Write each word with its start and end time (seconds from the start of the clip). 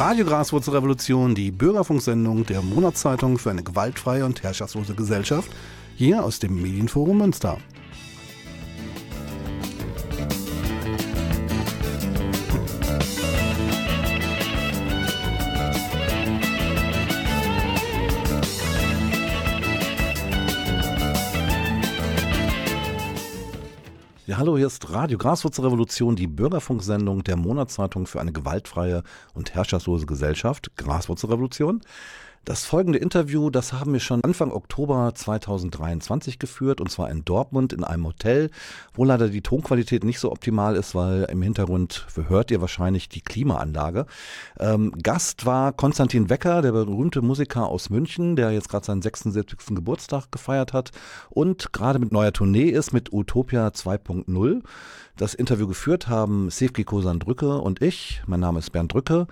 Radio 0.00 0.24
Graswurzelrevolution, 0.24 1.34
die 1.34 1.50
Bürgerfunksendung 1.50 2.46
der 2.46 2.62
Monatszeitung 2.62 3.36
für 3.36 3.50
eine 3.50 3.62
gewaltfreie 3.62 4.24
und 4.24 4.42
herrschaftslose 4.42 4.94
Gesellschaft, 4.94 5.50
hier 5.94 6.24
aus 6.24 6.38
dem 6.38 6.54
Medienforum 6.54 7.18
Münster. 7.18 7.58
Hallo, 24.40 24.56
hier 24.56 24.68
ist 24.68 24.90
Radio 24.90 25.18
Graswurzelrevolution, 25.18 26.16
die 26.16 26.26
Bürgerfunksendung 26.26 27.22
der 27.22 27.36
Monatszeitung 27.36 28.06
für 28.06 28.22
eine 28.22 28.32
gewaltfreie 28.32 29.02
und 29.34 29.52
herrschaftslose 29.52 30.06
Gesellschaft, 30.06 30.74
Graswurzelrevolution. 30.78 31.82
Das 32.46 32.64
folgende 32.64 32.98
Interview, 32.98 33.50
das 33.50 33.74
haben 33.74 33.92
wir 33.92 34.00
schon 34.00 34.24
Anfang 34.24 34.50
Oktober 34.50 35.12
2023 35.14 36.38
geführt 36.38 36.80
und 36.80 36.90
zwar 36.90 37.10
in 37.10 37.22
Dortmund 37.22 37.74
in 37.74 37.84
einem 37.84 38.06
Hotel, 38.06 38.50
wo 38.94 39.04
leider 39.04 39.28
die 39.28 39.42
Tonqualität 39.42 40.04
nicht 40.04 40.18
so 40.18 40.32
optimal 40.32 40.74
ist, 40.74 40.94
weil 40.94 41.24
im 41.24 41.42
Hintergrund 41.42 42.06
hört 42.28 42.50
ihr 42.50 42.62
wahrscheinlich 42.62 43.10
die 43.10 43.20
Klimaanlage. 43.20 44.06
Ähm, 44.58 44.90
Gast 45.02 45.44
war 45.44 45.74
Konstantin 45.74 46.30
Wecker, 46.30 46.62
der 46.62 46.72
berühmte 46.72 47.20
Musiker 47.20 47.66
aus 47.66 47.90
München, 47.90 48.36
der 48.36 48.52
jetzt 48.52 48.70
gerade 48.70 48.86
seinen 48.86 49.02
76. 49.02 49.74
Geburtstag 49.74 50.32
gefeiert 50.32 50.72
hat 50.72 50.92
und 51.28 51.74
gerade 51.74 51.98
mit 51.98 52.10
neuer 52.10 52.32
Tournee 52.32 52.70
ist 52.70 52.94
mit 52.94 53.12
Utopia 53.12 53.68
2.0. 53.68 54.62
Das 55.16 55.34
Interview 55.34 55.66
geführt 55.66 56.08
haben 56.08 56.48
Sefki 56.50 56.84
Kosan 56.84 57.18
Drücke 57.18 57.58
und 57.58 57.82
ich. 57.82 58.22
Mein 58.26 58.40
Name 58.40 58.58
ist 58.58 58.70
Bernd 58.70 58.94
Drücke. 58.94 59.26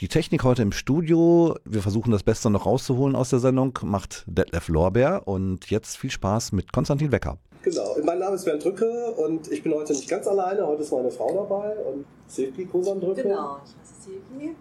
Die 0.00 0.08
Technik 0.08 0.42
heute 0.42 0.62
im 0.62 0.72
Studio. 0.72 1.56
Wir 1.64 1.82
versuchen 1.82 2.12
das 2.12 2.22
Beste 2.22 2.48
noch 2.48 2.64
rauszuholen 2.64 3.14
aus 3.14 3.30
der 3.30 3.40
Sendung. 3.40 3.78
Macht 3.82 4.24
Detlef 4.26 4.68
Lorbeer. 4.68 5.22
Und 5.26 5.70
jetzt 5.70 5.98
viel 5.98 6.10
Spaß 6.10 6.52
mit 6.52 6.72
Konstantin 6.72 7.12
Wecker. 7.12 7.36
Genau, 7.62 7.96
mein 8.04 8.18
Name 8.18 8.36
ist 8.36 8.44
Bernd 8.44 8.64
Drücke 8.64 9.12
und 9.12 9.50
ich 9.50 9.62
bin 9.62 9.74
heute 9.74 9.92
nicht 9.92 10.08
ganz 10.08 10.26
alleine. 10.26 10.66
Heute 10.66 10.82
ist 10.82 10.92
meine 10.92 11.10
Frau 11.10 11.32
dabei 11.34 11.76
und 11.76 12.04
Sefki 12.26 12.66
Kosan 12.66 13.00
Drücke. 13.00 13.22
Genau, 13.22 13.58
ich 13.64 13.70
heiße 13.70 14.02
Sefki. 14.02 14.54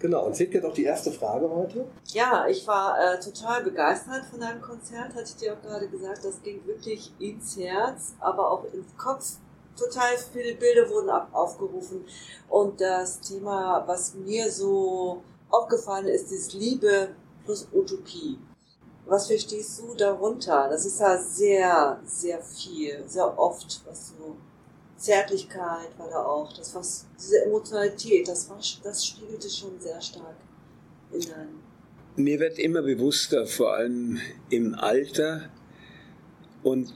Genau, 0.00 0.26
und 0.26 0.34
Sefki 0.34 0.56
hat 0.58 0.64
auch 0.64 0.72
die 0.72 0.84
erste 0.84 1.12
Frage 1.12 1.48
heute. 1.48 1.84
Ja, 2.06 2.46
ich 2.48 2.66
war 2.66 2.96
äh, 2.98 3.20
total 3.20 3.62
begeistert 3.62 4.24
von 4.30 4.40
deinem 4.40 4.62
Konzert, 4.62 5.14
hatte 5.14 5.24
ich 5.24 5.36
dir 5.36 5.52
auch 5.52 5.62
gerade 5.62 5.88
gesagt. 5.88 6.24
Das 6.24 6.42
ging 6.42 6.60
wirklich 6.66 7.12
ins 7.18 7.58
Herz, 7.58 8.14
aber 8.20 8.50
auch 8.50 8.64
ins 8.72 8.96
Kopf 8.96 9.36
total 9.76 10.16
viele 10.32 10.54
Bilder 10.54 10.88
wurden 10.88 11.10
aufgerufen. 11.10 12.04
Und 12.48 12.80
das 12.80 13.20
Thema, 13.20 13.84
was 13.86 14.14
mir 14.14 14.50
so 14.50 15.22
aufgefallen 15.50 16.06
ist, 16.06 16.30
ist 16.32 16.52
Liebe 16.52 17.14
plus 17.44 17.66
Utopie. 17.72 18.38
Was 19.06 19.26
verstehst 19.26 19.80
du 19.80 19.94
darunter? 19.94 20.68
Das 20.70 20.84
ist 20.84 21.00
ja 21.00 21.18
sehr, 21.18 22.00
sehr 22.04 22.40
viel, 22.42 23.02
sehr 23.06 23.36
oft, 23.38 23.80
was 23.86 24.08
so 24.08 24.36
Zärtlichkeit 25.00 25.98
war 25.98 26.08
da 26.10 26.22
auch, 26.24 26.52
das 26.52 26.74
was, 26.74 27.06
diese 27.18 27.44
Emotionalität, 27.46 28.28
das 28.28 28.48
war, 28.50 28.58
das 28.84 29.06
spiegelte 29.06 29.48
schon 29.48 29.80
sehr 29.80 30.00
stark 30.00 30.36
in 31.10 31.20
deinem. 31.22 31.60
Mir 32.16 32.38
wird 32.38 32.58
immer 32.58 32.82
bewusster, 32.82 33.46
vor 33.46 33.72
allem 33.74 34.20
im 34.50 34.74
Alter 34.74 35.48
und 36.62 36.92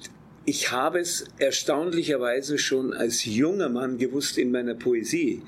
ich 0.46 0.70
habe 0.70 1.00
es 1.00 1.24
erstaunlicherweise 1.38 2.58
schon 2.58 2.92
als 2.92 3.24
junger 3.24 3.68
Mann 3.68 3.98
gewusst 3.98 4.38
in 4.38 4.50
meiner 4.50 4.74
Poesie. 4.74 5.42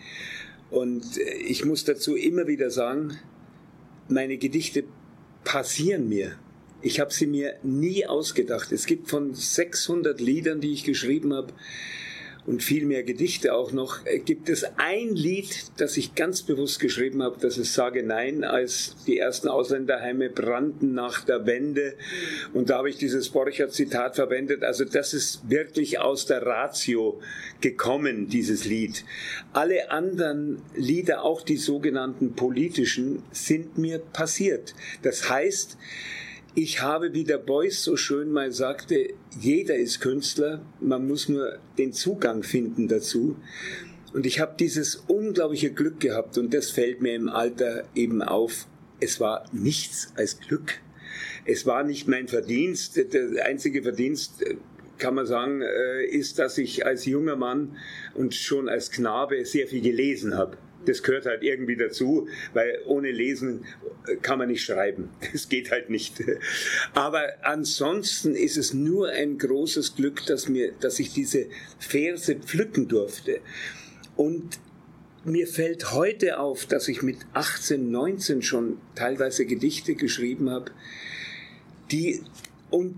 Und 0.71 1.05
ich 1.19 1.65
muss 1.65 1.85
dazu 1.85 2.17
immer 2.17 2.47
wieder 2.47 2.71
sagen, 2.71 3.19
meine 4.09 4.39
Gedichte 4.39 4.85
passieren 5.45 6.09
mir. 6.09 6.39
Ich 6.83 7.01
habe 7.01 7.13
sie 7.13 7.27
mir 7.27 7.57
nie 7.63 8.07
ausgedacht. 8.07 8.73
Es 8.73 8.87
gibt 8.87 9.09
von 9.09 9.35
600 9.35 10.21
Liedern, 10.21 10.61
die 10.61 10.73
ich 10.73 10.85
geschrieben 10.85 11.35
habe, 11.35 11.53
und 12.47 12.63
viel 12.63 12.87
mehr 12.87 13.03
Gedichte 13.03 13.55
auch 13.55 13.73
noch, 13.73 14.05
äh, 14.07 14.19
gibt 14.19 14.49
es 14.49 14.65
ein 14.77 15.15
Lied, 15.15 15.67
das 15.77 15.97
ich 15.97 16.15
ganz 16.15 16.43
bewusst 16.43 16.81
geschrieben 16.81 17.23
habe, 17.23 17.37
das 17.41 17.59
ist 17.59 17.75
Sage 17.75 18.03
Nein, 18.03 18.45
als 18.45 18.97
die 19.07 19.19
ersten 19.19 19.49
Ausländerheime 19.49 20.31
brannten 20.31 20.95
nach 20.95 21.25
der 21.25 21.47
Wende. 21.47 21.95
Und 22.55 22.71
da 22.71 22.79
habe 22.79 22.91
ich 22.91 22.97
dieses 22.97 23.31
Borcher-Zitat 23.31 24.17
verwendet. 24.17 24.63
Also 24.63 24.85
das 24.85 25.15
ist 25.15 25.51
wirklich 25.51 25.99
aus 25.99 26.27
der 26.27 26.47
Ratio 26.47 27.21
gekommen, 27.61 28.29
dieses 28.29 28.65
Lied. 28.65 29.05
Alle 29.53 29.91
anderen 29.91 30.63
Lieder, 30.75 31.25
auch 31.25 31.43
die 31.43 31.57
sogenannten 31.57 32.35
politischen, 32.35 33.23
sind 33.33 33.79
mir 33.79 33.99
passiert. 33.99 34.75
Das 35.03 35.29
heißt, 35.29 35.77
ich 36.57 36.81
habe, 36.81 37.13
wie 37.13 37.25
der 37.25 37.37
Beuys 37.37 37.85
so 37.85 37.97
schön 37.97 38.33
mal 38.33 38.51
sagte, 38.51 39.11
jeder 39.39 39.77
ist 39.77 40.01
Künstler, 40.01 40.65
man 40.81 41.07
muss 41.07 41.29
nur 41.29 41.59
den 41.77 41.93
Zugang 41.93 42.43
finden 42.43 42.89
dazu. 42.89 43.37
Und 44.15 44.25
ich 44.25 44.41
habe 44.41 44.55
dieses 44.59 44.97
unglaubliche 44.97 45.71
Glück 45.71 46.01
gehabt 46.01 46.39
und 46.39 46.55
das 46.55 46.71
fällt 46.71 47.03
mir 47.03 47.15
im 47.15 47.29
Alter 47.29 47.85
eben 47.95 48.23
auf. 48.23 48.67
Es 49.01 49.21
war 49.21 49.45
nichts 49.53 50.15
als 50.17 50.41
Glück. 50.41 50.81
Es 51.45 51.67
war 51.67 51.85
nicht 51.85 52.09
mein 52.09 52.27
Verdienst. 52.27 52.97
Der 52.97 53.45
einzige 53.45 53.83
Verdienst, 53.83 54.43
kann 54.97 55.15
man 55.15 55.27
sagen, 55.27 55.61
äh, 55.61 56.07
ist, 56.07 56.39
dass 56.39 56.57
ich 56.57 56.87
als 56.87 57.05
junger 57.05 57.37
Mann 57.37 57.77
und 58.15 58.35
schon 58.35 58.71
als 58.71 58.91
Knabe 58.91 59.45
sehr 59.45 59.67
viel 59.67 59.83
gelesen 59.83 60.39
habe 60.39 60.57
das 60.87 61.03
gehört 61.03 61.27
halt 61.27 61.43
irgendwie 61.43 61.77
dazu, 61.77 62.29
weil 62.55 62.81
ohne 62.87 63.11
Lesen 63.11 63.65
kann 64.23 64.39
man 64.39 64.49
nicht 64.49 64.65
schreiben. 64.65 65.11
Das 65.33 65.49
geht 65.49 65.71
halt 65.71 65.91
nicht. 65.91 66.23
Aber 66.95 67.35
ansonsten 67.43 68.35
ist 68.35 68.57
es 68.57 68.73
nur 68.73 69.11
ein 69.11 69.39
großes 69.39 69.97
Glück, 69.97 70.25
dass 70.27 70.49
mir, 70.49 70.73
dass 70.81 70.99
ich 70.99 71.13
diese 71.13 71.47
Verse 71.79 72.35
pflücken 72.37 72.89
durfte. 72.89 73.41
Und 74.17 74.59
mir 75.25 75.47
fällt 75.47 75.93
heute 75.93 76.39
auf, 76.39 76.67
dass 76.67 76.89
ich 76.89 77.03
mit 77.03 77.19
18, 77.35 77.91
19 77.91 78.43
schon 78.43 78.79
teilweise 78.95 79.45
Gedichte 79.45 79.95
geschrieben 79.95 80.51
habe, 80.51 80.71
die 81.91 82.23
und 82.71 82.97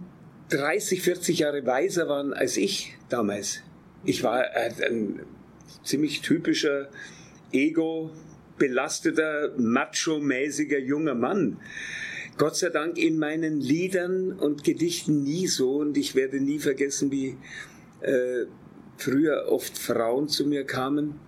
30, 0.50 1.02
40 1.02 1.38
Jahre 1.40 1.66
weiser 1.66 2.08
waren 2.08 2.32
als 2.32 2.56
ich 2.56 2.94
damals. 3.08 3.62
Ich 4.04 4.22
war 4.22 4.44
ein 4.54 5.20
ziemlich 5.84 6.20
typischer 6.20 6.88
ego 7.52 8.10
belasteter, 8.58 9.54
macho-mäßiger 9.56 10.78
junger 10.78 11.14
Mann. 11.14 11.58
Gott 12.36 12.56
sei 12.56 12.70
Dank 12.70 12.98
in 12.98 13.18
meinen 13.18 13.60
Liedern 13.60 14.32
und 14.32 14.62
Gedichten 14.62 15.22
nie 15.22 15.46
so 15.46 15.76
und 15.76 15.96
ich 15.96 16.14
werde 16.14 16.40
nie 16.40 16.58
vergessen, 16.58 17.10
wie 17.10 17.36
äh, 18.00 18.46
früher 18.96 19.46
oft 19.48 19.76
Frauen 19.76 20.28
zu 20.28 20.46
mir 20.46 20.64
kamen. 20.64 21.18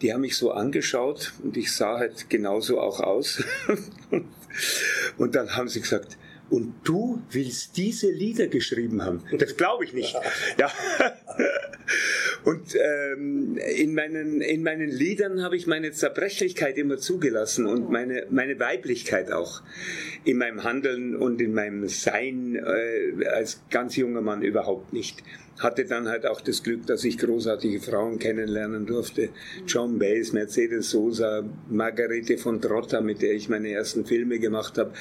Die 0.00 0.12
haben 0.12 0.20
mich 0.20 0.36
so 0.36 0.52
angeschaut 0.52 1.32
und 1.42 1.56
ich 1.56 1.72
sah 1.72 1.98
halt 1.98 2.30
genauso 2.30 2.80
auch 2.80 3.00
aus. 3.00 3.42
und 5.18 5.34
dann 5.34 5.56
haben 5.56 5.68
sie 5.68 5.80
gesagt, 5.80 6.16
und 6.50 6.74
du 6.84 7.22
willst 7.30 7.76
diese 7.76 8.10
Lieder 8.10 8.46
geschrieben 8.46 9.02
haben. 9.02 9.22
Das 9.38 9.56
glaube 9.56 9.84
ich 9.84 9.92
nicht. 9.92 10.16
Ja. 10.58 10.70
Und 12.44 12.74
ähm, 12.74 13.58
in, 13.76 13.94
meinen, 13.94 14.40
in 14.40 14.62
meinen 14.62 14.88
Liedern 14.88 15.42
habe 15.42 15.56
ich 15.56 15.66
meine 15.66 15.92
Zerbrechlichkeit 15.92 16.78
immer 16.78 16.98
zugelassen 16.98 17.66
und 17.66 17.90
meine, 17.90 18.26
meine 18.30 18.58
Weiblichkeit 18.58 19.32
auch. 19.32 19.62
In 20.24 20.38
meinem 20.38 20.64
Handeln 20.64 21.16
und 21.16 21.40
in 21.40 21.54
meinem 21.54 21.88
Sein 21.88 22.56
äh, 22.56 23.26
als 23.26 23.62
ganz 23.70 23.96
junger 23.96 24.20
Mann 24.20 24.42
überhaupt 24.42 24.92
nicht. 24.92 25.22
Hatte 25.58 25.84
dann 25.84 26.08
halt 26.08 26.26
auch 26.26 26.40
das 26.40 26.62
Glück, 26.62 26.86
dass 26.86 27.04
ich 27.04 27.18
großartige 27.18 27.80
Frauen 27.80 28.18
kennenlernen 28.18 28.86
durfte. 28.86 29.30
John 29.66 29.98
Baez, 29.98 30.32
Mercedes 30.32 30.90
Sosa, 30.90 31.44
Margarete 31.68 32.38
von 32.38 32.60
Trotta, 32.60 33.00
mit 33.00 33.22
der 33.22 33.32
ich 33.32 33.48
meine 33.48 33.70
ersten 33.70 34.06
Filme 34.06 34.38
gemacht 34.38 34.78
habe. 34.78 34.92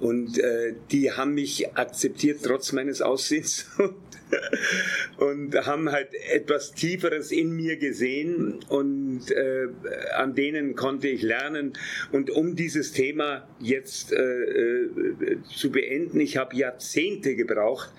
Und 0.00 0.38
äh, 0.38 0.74
die 0.90 1.12
haben 1.12 1.34
mich 1.34 1.76
akzeptiert 1.76 2.40
trotz 2.44 2.72
meines 2.72 3.02
Aussehens 3.02 3.66
und 5.18 5.54
haben 5.66 5.90
halt 5.90 6.10
etwas 6.32 6.72
Tieferes 6.72 7.32
in 7.32 7.50
mir 7.50 7.76
gesehen 7.78 8.60
und 8.68 9.30
äh, 9.30 9.68
an 10.16 10.34
denen 10.34 10.76
konnte 10.76 11.08
ich 11.08 11.22
lernen. 11.22 11.72
Und 12.12 12.30
um 12.30 12.54
dieses 12.54 12.92
Thema 12.92 13.48
jetzt 13.58 14.12
äh, 14.12 14.22
äh, 14.22 15.38
zu 15.56 15.70
beenden, 15.70 16.20
ich 16.20 16.36
habe 16.36 16.56
Jahrzehnte 16.56 17.34
gebraucht, 17.34 17.92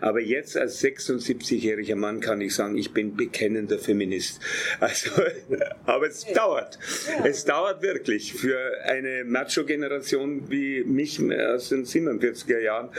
aber 0.00 0.20
jetzt 0.20 0.56
als 0.56 0.82
76-jähriger 0.82 1.96
Mann 1.96 2.20
kann 2.20 2.40
ich 2.40 2.54
sagen, 2.54 2.76
ich 2.76 2.92
bin 2.92 3.16
bekennender 3.16 3.78
Feminist. 3.78 4.40
Also, 4.80 5.10
aber 5.84 6.06
es 6.06 6.24
dauert. 6.26 6.78
Es 7.24 7.44
dauert 7.44 7.82
wirklich 7.82 8.32
für 8.32 8.58
eine 8.84 9.24
Macho-Generation 9.24 10.50
wie 10.50 10.84
mich 10.84 11.20
aus 11.20 11.70
den 11.70 11.84
47er 11.84 12.60
Jahren. 12.60 12.90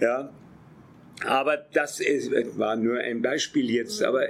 Ja, 0.00 0.32
aber 1.24 1.56
das 1.56 2.00
ist, 2.00 2.30
war 2.58 2.76
nur 2.76 2.98
ein 2.98 3.22
Beispiel 3.22 3.70
jetzt, 3.70 4.02
aber 4.02 4.26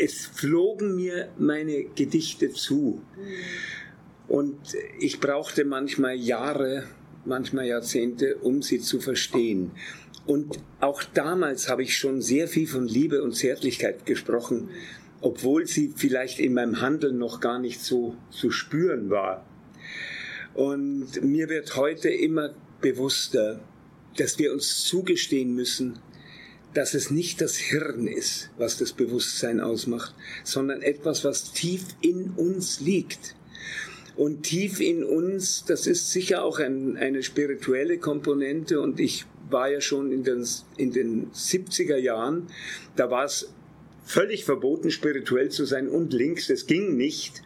es 0.00 0.26
flogen 0.26 0.96
mir 0.96 1.28
meine 1.38 1.84
Gedichte 1.84 2.50
zu. 2.50 3.02
Und 4.26 4.58
ich 4.98 5.20
brauchte 5.20 5.64
manchmal 5.64 6.14
Jahre, 6.16 6.84
manchmal 7.24 7.66
Jahrzehnte, 7.66 8.36
um 8.36 8.62
sie 8.62 8.80
zu 8.80 9.00
verstehen. 9.00 9.72
Und 10.28 10.58
auch 10.80 11.02
damals 11.14 11.70
habe 11.70 11.82
ich 11.82 11.96
schon 11.96 12.20
sehr 12.20 12.48
viel 12.48 12.66
von 12.66 12.86
Liebe 12.86 13.22
und 13.22 13.34
Zärtlichkeit 13.34 14.04
gesprochen, 14.04 14.68
obwohl 15.22 15.66
sie 15.66 15.94
vielleicht 15.96 16.38
in 16.38 16.52
meinem 16.52 16.82
Handeln 16.82 17.16
noch 17.16 17.40
gar 17.40 17.58
nicht 17.58 17.80
so 17.80 18.14
zu 18.30 18.50
spüren 18.50 19.08
war. 19.08 19.46
Und 20.52 21.22
mir 21.22 21.48
wird 21.48 21.74
heute 21.76 22.10
immer 22.10 22.54
bewusster, 22.82 23.60
dass 24.18 24.38
wir 24.38 24.52
uns 24.52 24.84
zugestehen 24.84 25.54
müssen, 25.54 25.98
dass 26.74 26.92
es 26.92 27.10
nicht 27.10 27.40
das 27.40 27.56
Hirn 27.56 28.06
ist, 28.06 28.50
was 28.58 28.76
das 28.76 28.92
Bewusstsein 28.92 29.60
ausmacht, 29.60 30.14
sondern 30.44 30.82
etwas, 30.82 31.24
was 31.24 31.52
tief 31.54 31.84
in 32.02 32.32
uns 32.32 32.80
liegt. 32.80 33.34
Und 34.14 34.42
tief 34.42 34.80
in 34.80 35.04
uns, 35.04 35.64
das 35.64 35.86
ist 35.86 36.12
sicher 36.12 36.44
auch 36.44 36.58
ein, 36.58 36.98
eine 36.98 37.22
spirituelle 37.22 37.96
Komponente. 37.96 38.80
Und 38.82 39.00
ich 39.00 39.24
war 39.50 39.70
ja 39.70 39.80
schon 39.80 40.12
in 40.12 40.24
den, 40.24 40.46
in 40.76 40.92
den 40.92 41.30
70er 41.32 41.96
Jahren, 41.96 42.48
da 42.96 43.10
war 43.10 43.24
es 43.24 43.52
völlig 44.04 44.46
verboten, 44.46 44.90
spirituell 44.90 45.50
zu 45.50 45.66
sein 45.66 45.86
und 45.86 46.14
links. 46.14 46.46
Das 46.46 46.66
ging 46.66 46.96
nicht. 46.96 47.42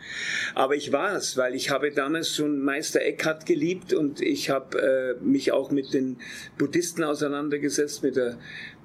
Aber 0.54 0.76
ich 0.76 0.92
war 0.92 1.16
es, 1.16 1.36
weil 1.36 1.56
ich 1.56 1.70
habe 1.70 1.90
damals 1.90 2.36
schon 2.36 2.62
Meister 2.62 3.02
Eckhart 3.02 3.46
geliebt 3.46 3.92
und 3.92 4.20
ich 4.20 4.48
habe 4.48 4.78
äh, 5.20 5.24
mich 5.24 5.50
auch 5.50 5.72
mit 5.72 5.92
den 5.92 6.18
Buddhisten 6.58 7.02
auseinandergesetzt, 7.02 8.04
mit 8.04 8.14
der 8.14 8.38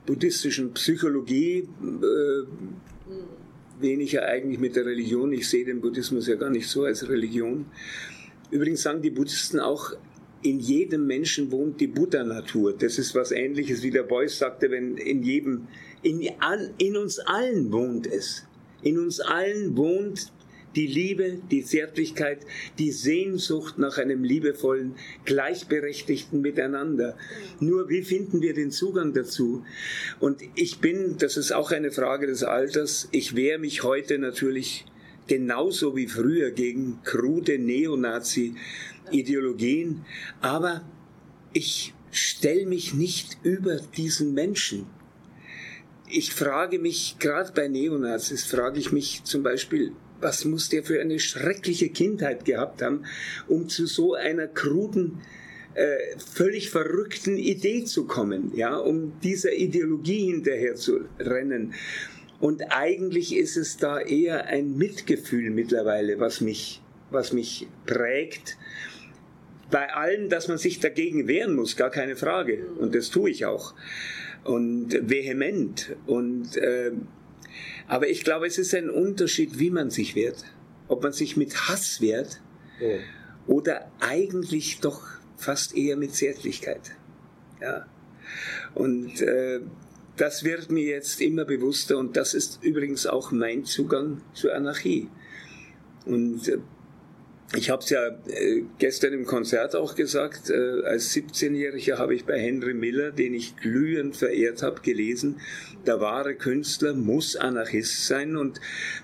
buddhistischen 0.07 0.73
Psychologie. 0.73 1.69
Äh, 1.83 2.47
weniger 3.79 4.25
eigentlich 4.25 4.59
mit 4.59 4.75
der 4.75 4.85
Religion. 4.85 5.31
Ich 5.31 5.47
sehe 5.47 5.65
den 5.65 5.81
Buddhismus 5.81 6.27
ja 6.27 6.35
gar 6.35 6.49
nicht 6.49 6.67
so 6.67 6.83
als 6.83 7.07
Religion. 7.07 7.67
Übrigens 8.49 8.81
sagen 8.81 9.01
die 9.01 9.11
Buddhisten 9.11 9.59
auch, 9.59 9.93
in 10.41 10.59
jedem 10.59 11.07
Menschen 11.07 11.51
wohnt 11.51 11.81
die 11.81 11.87
Buddha-Natur. 11.87 12.73
Das 12.77 12.97
ist 12.99 13.15
was 13.15 13.31
ähnliches, 13.31 13.83
wie 13.83 13.91
der 13.91 14.03
Beuys 14.03 14.37
sagte, 14.37 14.71
wenn 14.71 14.97
in 14.97 15.23
jedem 15.23 15.67
in, 16.03 16.29
in 16.77 16.97
uns 16.97 17.19
allen 17.19 17.71
wohnt 17.71 18.07
es. 18.07 18.45
In 18.81 18.99
uns 18.99 19.19
allen 19.19 19.75
wohnt 19.75 20.31
die 20.75 20.85
Liebe, 20.85 21.39
die 21.49 21.63
Zärtlichkeit, 21.63 22.45
die 22.77 22.91
Sehnsucht 22.91 23.79
nach 23.79 23.97
einem 23.97 24.23
liebevollen, 24.23 24.93
gleichberechtigten 25.25 26.39
Miteinander. 26.41 27.17
Nur 27.59 27.89
wie 27.89 28.03
finden 28.03 28.41
wir 28.41 28.53
den 28.53 28.69
Zugang 28.69 29.13
dazu? 29.13 29.65
Und 30.19 30.41
ich 30.55 30.79
bin, 30.79 31.17
das 31.17 31.35
ist 31.35 31.51
auch 31.51 31.71
eine 31.71 31.91
Frage 31.91 32.27
des 32.27 32.43
Alters, 32.43 33.09
ich 33.11 33.35
wehre 33.35 33.57
mich 33.57 33.83
heute 33.83 34.19
natürlich 34.19 34.85
genauso 35.27 35.95
wie 35.95 36.07
früher 36.07 36.51
gegen 36.51 36.99
krude 37.03 37.57
Neonazi-Ideologien, 37.59 40.05
aber 40.41 40.83
ich 41.53 41.93
stelle 42.11 42.65
mich 42.65 42.93
nicht 42.93 43.37
über 43.43 43.77
diesen 43.77 44.33
Menschen 44.33 44.87
ich 46.09 46.33
frage 46.33 46.79
mich, 46.79 47.17
gerade 47.19 47.51
bei 47.53 47.67
Neonazis, 47.67 48.45
frage 48.45 48.79
ich 48.79 48.91
mich 48.91 49.23
zum 49.23 49.43
Beispiel, 49.43 49.91
was 50.19 50.45
muss 50.45 50.69
der 50.69 50.83
für 50.83 50.99
eine 50.99 51.19
schreckliche 51.19 51.89
Kindheit 51.89 52.45
gehabt 52.45 52.81
haben, 52.81 53.05
um 53.47 53.69
zu 53.69 53.85
so 53.85 54.13
einer 54.13 54.47
kruden, 54.47 55.19
äh, 55.73 55.97
völlig 56.17 56.69
verrückten 56.69 57.37
Idee 57.37 57.83
zu 57.83 58.05
kommen, 58.05 58.51
ja, 58.55 58.77
um 58.77 59.19
dieser 59.21 59.53
Ideologie 59.53 60.31
hinterher 60.31 60.75
zu 60.75 61.01
rennen. 61.19 61.73
Und 62.39 62.71
eigentlich 62.71 63.35
ist 63.35 63.57
es 63.57 63.77
da 63.77 63.99
eher 63.99 64.45
ein 64.45 64.77
Mitgefühl 64.77 65.49
mittlerweile, 65.49 66.19
was 66.19 66.39
mich, 66.41 66.81
was 67.09 67.33
mich 67.33 67.67
prägt. 67.85 68.57
Bei 69.71 69.93
allem, 69.93 70.29
dass 70.29 70.47
man 70.47 70.57
sich 70.57 70.79
dagegen 70.79 71.27
wehren 71.27 71.55
muss, 71.55 71.75
gar 71.75 71.89
keine 71.89 72.15
Frage. 72.15 72.67
Und 72.77 72.95
das 72.95 73.09
tue 73.09 73.31
ich 73.31 73.45
auch 73.45 73.73
und 74.47 75.09
vehement. 75.09 75.95
Und, 76.05 76.57
äh, 76.57 76.91
aber 77.87 78.09
ich 78.09 78.23
glaube, 78.23 78.47
es 78.47 78.57
ist 78.57 78.73
ein 78.73 78.89
Unterschied, 78.89 79.59
wie 79.59 79.69
man 79.69 79.89
sich 79.89 80.15
wehrt. 80.15 80.45
Ob 80.87 81.03
man 81.03 81.11
sich 81.11 81.35
mit 81.35 81.67
Hass 81.67 82.01
wehrt 82.01 82.39
ja. 82.79 82.97
oder 83.45 83.91
eigentlich 83.99 84.79
doch 84.79 85.05
fast 85.35 85.75
eher 85.75 85.97
mit 85.97 86.15
Zärtlichkeit. 86.15 86.95
Ja. 87.61 87.85
Und 88.73 89.21
äh, 89.21 89.59
das 90.17 90.43
wird 90.43 90.71
mir 90.71 90.83
jetzt 90.83 91.21
immer 91.21 91.45
bewusster 91.45 91.97
und 91.97 92.17
das 92.17 92.33
ist 92.33 92.59
übrigens 92.63 93.05
auch 93.05 93.31
mein 93.31 93.65
Zugang 93.65 94.21
zur 94.33 94.53
Anarchie. 94.53 95.09
Und 96.05 96.47
äh, 96.47 96.57
ich 97.55 97.69
habe 97.69 97.81
es 97.81 97.89
ja 97.89 98.07
äh, 98.07 98.63
gestern 98.77 99.13
im 99.13 99.25
Konzert 99.25 99.75
auch 99.75 99.95
gesagt, 99.95 100.49
äh, 100.49 100.81
als 100.83 101.13
17-Jähriger 101.13 101.97
habe 101.97 102.15
ich 102.15 102.25
bei 102.25 102.39
Henry 102.39 102.73
Miller, 102.73 103.11
den 103.11 103.33
ich 103.33 103.55
glühend 103.55 104.17
verehrt 104.17 104.63
habe, 104.63 104.81
gelesen, 104.81 105.39
der 105.85 106.01
wahre 106.01 106.35
Künstler 106.35 106.93
muss 106.93 107.35
Anarchist 107.35 108.07
sein 108.07 108.35
und 108.35 108.59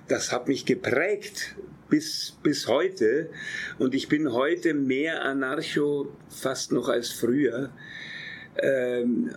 das 0.07 0.31
hat 0.31 0.47
mich 0.47 0.65
geprägt 0.65 1.55
bis, 1.89 2.35
bis 2.43 2.67
heute 2.67 3.29
und 3.77 3.93
ich 3.93 4.09
bin 4.09 4.33
heute 4.33 4.73
mehr 4.73 5.23
Anarcho 5.23 6.11
fast 6.27 6.71
noch 6.71 6.89
als 6.89 7.11
früher. 7.11 7.71
Ähm, 8.61 9.31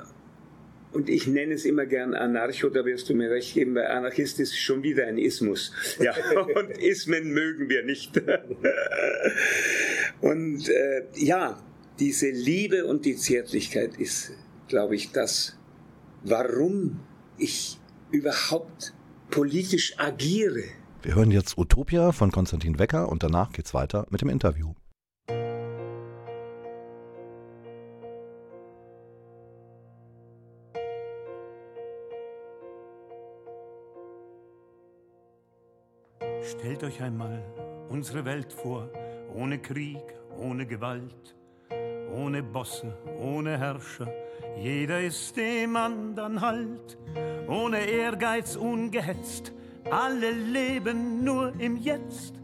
und 0.97 1.11
ich 1.11 1.27
nenne 1.27 1.53
es 1.53 1.67
immer 1.67 1.85
gern 1.85 2.15
Anarcho, 2.15 2.71
da 2.71 2.83
wirst 2.87 3.11
du 3.11 3.15
mir 3.15 3.31
recht 3.31 3.53
geben, 3.53 3.75
weil 3.75 3.89
Anarchist 3.89 4.41
ist 4.41 4.59
schon 4.59 4.83
wieder 4.83 5.07
ein 5.07 5.19
Ismus. 5.19 5.71
Ja, 6.01 6.15
und 6.57 6.71
Ismen 6.79 7.35
mögen 7.35 7.69
wir 7.69 7.85
nicht. 7.85 8.17
und 10.23 10.71
äh, 10.71 11.03
ja, 11.17 11.63
diese 11.99 12.31
Liebe 12.31 12.87
und 12.87 13.05
die 13.05 13.15
Zärtlichkeit 13.15 13.99
ist, 13.99 14.33
glaube 14.69 14.95
ich, 14.95 15.13
das, 15.13 15.59
warum 16.25 17.01
ich 17.37 17.79
überhaupt 18.11 18.95
politisch 19.31 19.99
agiere. 19.99 20.65
Wir 21.03 21.15
hören 21.15 21.31
jetzt 21.31 21.59
Utopia 21.59 22.13
von 22.13 22.33
Konstantin 22.33 22.79
Wecker 22.79 23.11
und 23.11 23.23
danach 23.23 23.53
geht's 23.53 23.75
weiter 23.75 24.07
mit 24.09 24.23
dem 24.23 24.31
Interview. 24.31 24.73
Stellt 36.77 36.93
euch 36.93 37.03
einmal 37.03 37.43
unsere 37.89 38.23
Welt 38.27 38.53
vor, 38.53 38.91
ohne 39.35 39.59
Krieg, 39.59 40.03
ohne 40.39 40.67
Gewalt, 40.67 41.35
ohne 42.15 42.43
Bosse, 42.43 42.95
ohne 43.19 43.57
Herrscher. 43.59 44.13
Jeder 44.59 45.01
ist 45.01 45.35
dem 45.39 45.75
anderen 45.75 46.39
Halt, 46.39 46.99
ohne 47.49 47.79
Ehrgeiz 47.79 48.57
ungehetzt. 48.57 49.55
Alle 49.91 50.31
leben 50.31 51.25
nur 51.25 51.59
im 51.59 51.79
Jetzt, 51.79 52.35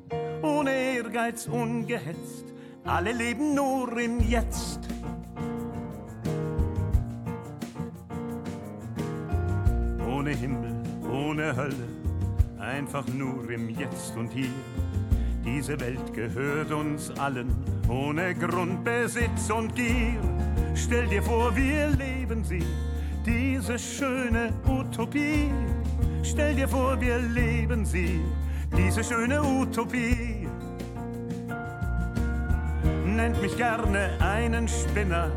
ohne 0.40 0.72
Ehrgeiz 0.72 1.46
ungehetzt. 1.46 2.46
Alle 2.84 3.12
leben 3.12 3.54
nur 3.54 3.98
im 3.98 4.18
Jetzt. 4.20 4.80
Ohne 10.08 10.30
Himmel, 10.30 10.82
ohne 11.12 11.54
Hölle 11.54 11.91
einfach 12.82 13.06
nur 13.14 13.48
im 13.48 13.68
Jetzt 13.68 14.16
und 14.16 14.32
Hier. 14.32 14.50
Diese 15.44 15.78
Welt 15.78 16.12
gehört 16.12 16.72
uns 16.72 17.10
allen, 17.12 17.54
ohne 17.88 18.34
Grundbesitz 18.34 19.50
und 19.50 19.72
Gier. 19.76 20.18
Stell 20.74 21.06
dir 21.06 21.22
vor, 21.22 21.54
wir 21.54 21.86
leben 21.90 22.42
sie, 22.42 22.64
diese 23.24 23.78
schöne 23.78 24.52
Utopie. 24.66 25.52
Stell 26.24 26.56
dir 26.56 26.66
vor, 26.66 27.00
wir 27.00 27.18
leben 27.18 27.84
sie, 27.84 28.20
diese 28.76 29.04
schöne 29.04 29.40
Utopie. 29.40 30.48
Nennt 33.06 33.40
mich 33.40 33.56
gerne 33.56 34.10
einen 34.18 34.66
Spinner, 34.66 35.30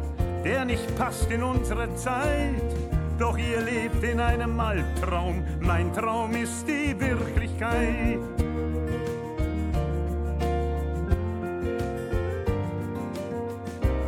der 0.43 0.65
nicht 0.65 0.97
passt 0.97 1.29
in 1.29 1.43
unsere 1.43 1.93
Zeit 1.95 2.84
doch 3.17 3.37
ihr 3.37 3.61
lebt 3.61 4.03
in 4.03 4.19
einem 4.19 4.59
Albtraum, 4.59 5.43
mein 5.59 5.93
Traum 5.93 6.33
ist 6.33 6.67
die 6.67 6.99
Wirklichkeit. 6.99 8.19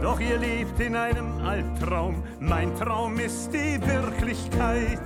Doch 0.02 0.20
ihr 0.20 0.38
lebt 0.38 0.80
in 0.80 0.96
einem 0.96 1.40
Albtraum, 1.46 2.24
mein 2.40 2.76
Traum 2.76 3.20
ist 3.20 3.52
die 3.52 3.80
Wirklichkeit. 3.86 5.00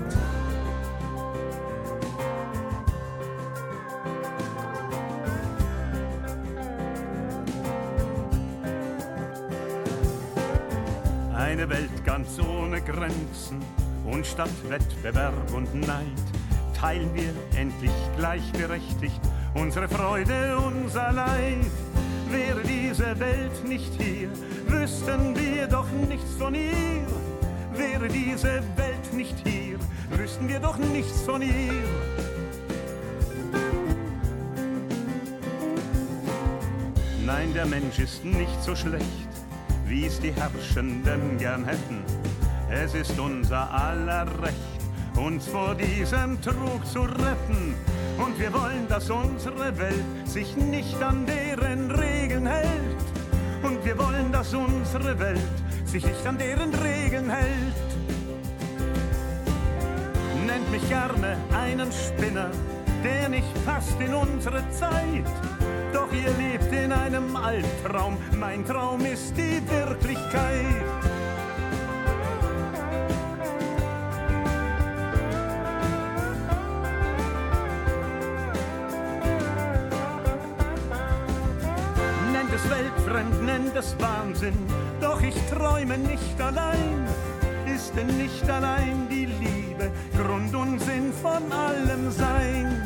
Eine 11.36 11.70
Welt 11.70 12.06
ganz 12.06 12.40
ohne 12.40 12.82
Grenzen 12.82 13.62
und 14.06 14.26
statt 14.26 14.50
Wettbewerb 14.70 15.54
und 15.54 15.74
Neid 15.76 16.06
teilen 16.74 17.14
wir 17.14 17.34
endlich 17.60 17.92
gleichberechtigt 18.18 19.22
unsere 19.54 19.88
Freude, 19.88 20.58
unser 20.58 21.12
Leid. 21.12 21.66
Wäre 22.30 22.62
diese 22.64 23.20
Welt 23.20 23.68
nicht 23.68 23.94
hier, 24.00 24.30
wüssten 24.68 25.36
wir 25.36 25.68
doch 25.68 25.90
nichts 26.10 26.34
von 26.38 26.56
ihr. 26.56 27.06
Wäre 27.76 28.08
diese 28.08 28.64
Welt 28.76 29.14
nicht 29.14 29.36
hier, 29.46 29.78
wüssten 30.18 30.48
wir 30.48 30.60
doch 30.60 30.78
nichts 30.78 31.22
von 31.22 31.42
ihr. 31.42 31.84
Nein, 37.26 37.54
der 37.54 37.66
Mensch 37.66 38.00
ist 38.00 38.26
nicht 38.26 38.64
so 38.64 38.76
schlecht, 38.76 39.06
wie 39.86 40.06
es 40.06 40.20
die 40.20 40.34
Herrschenden 40.34 41.38
gern 41.38 41.66
hätten. 41.66 42.04
Es 42.74 42.94
ist 42.94 43.20
unser 43.20 43.70
aller 43.70 44.26
Recht, 44.42 45.18
uns 45.18 45.46
vor 45.46 45.76
diesem 45.76 46.42
Trug 46.42 46.86
zu 46.86 47.02
retten. 47.02 47.76
Und 48.18 48.40
wir 48.40 48.54
wollen, 48.54 48.88
dass 48.88 49.10
unsere 49.10 49.78
Welt 49.78 50.06
sich 50.26 50.56
nicht 50.56 51.02
an 51.04 51.26
deren 51.26 51.92
Regeln 51.92 52.48
hält. 52.48 53.04
Und 53.62 53.84
wir 53.84 53.98
wollen, 54.00 54.32
dass 54.32 54.54
unsere 54.54 55.20
Welt 55.20 55.42
sich 55.86 56.06
nicht 56.06 56.26
an 56.26 56.38
deren 56.38 56.74
Regeln 56.76 57.30
hält. 57.30 57.76
Nennt 60.48 60.72
mich 60.72 60.88
gerne 60.88 61.38
einen 61.54 61.92
Spinner, 61.92 62.52
der 63.04 63.28
nicht 63.28 63.66
passt 63.66 64.00
in 64.00 64.14
unsere 64.14 64.64
Zeit. 64.70 65.26
Doch 65.94 66.08
ihr 66.14 66.32
lebt 66.38 66.72
in 66.72 66.94
einem 66.94 67.36
Albtraum, 67.36 68.18
mein 68.40 68.66
Traum 68.66 69.02
ist 69.06 69.36
die 69.36 69.62
Wirklichkeit. 69.70 71.21
Weltfremd, 83.82 83.82
nennt 83.82 83.86
es 83.86 83.96
Wahnsinn, 84.00 84.68
doch 85.00 85.22
ich 85.22 85.36
träume 85.50 85.98
nicht 85.98 86.40
allein. 86.40 87.08
Ist 87.66 87.94
denn 87.96 88.18
nicht 88.18 88.50
allein 88.50 89.08
die 89.10 89.26
Liebe 89.26 89.92
Grund 90.18 90.54
und 90.56 90.80
Sinn 90.80 91.12
von 91.14 91.52
allem 91.52 92.12
Sein? 92.12 92.82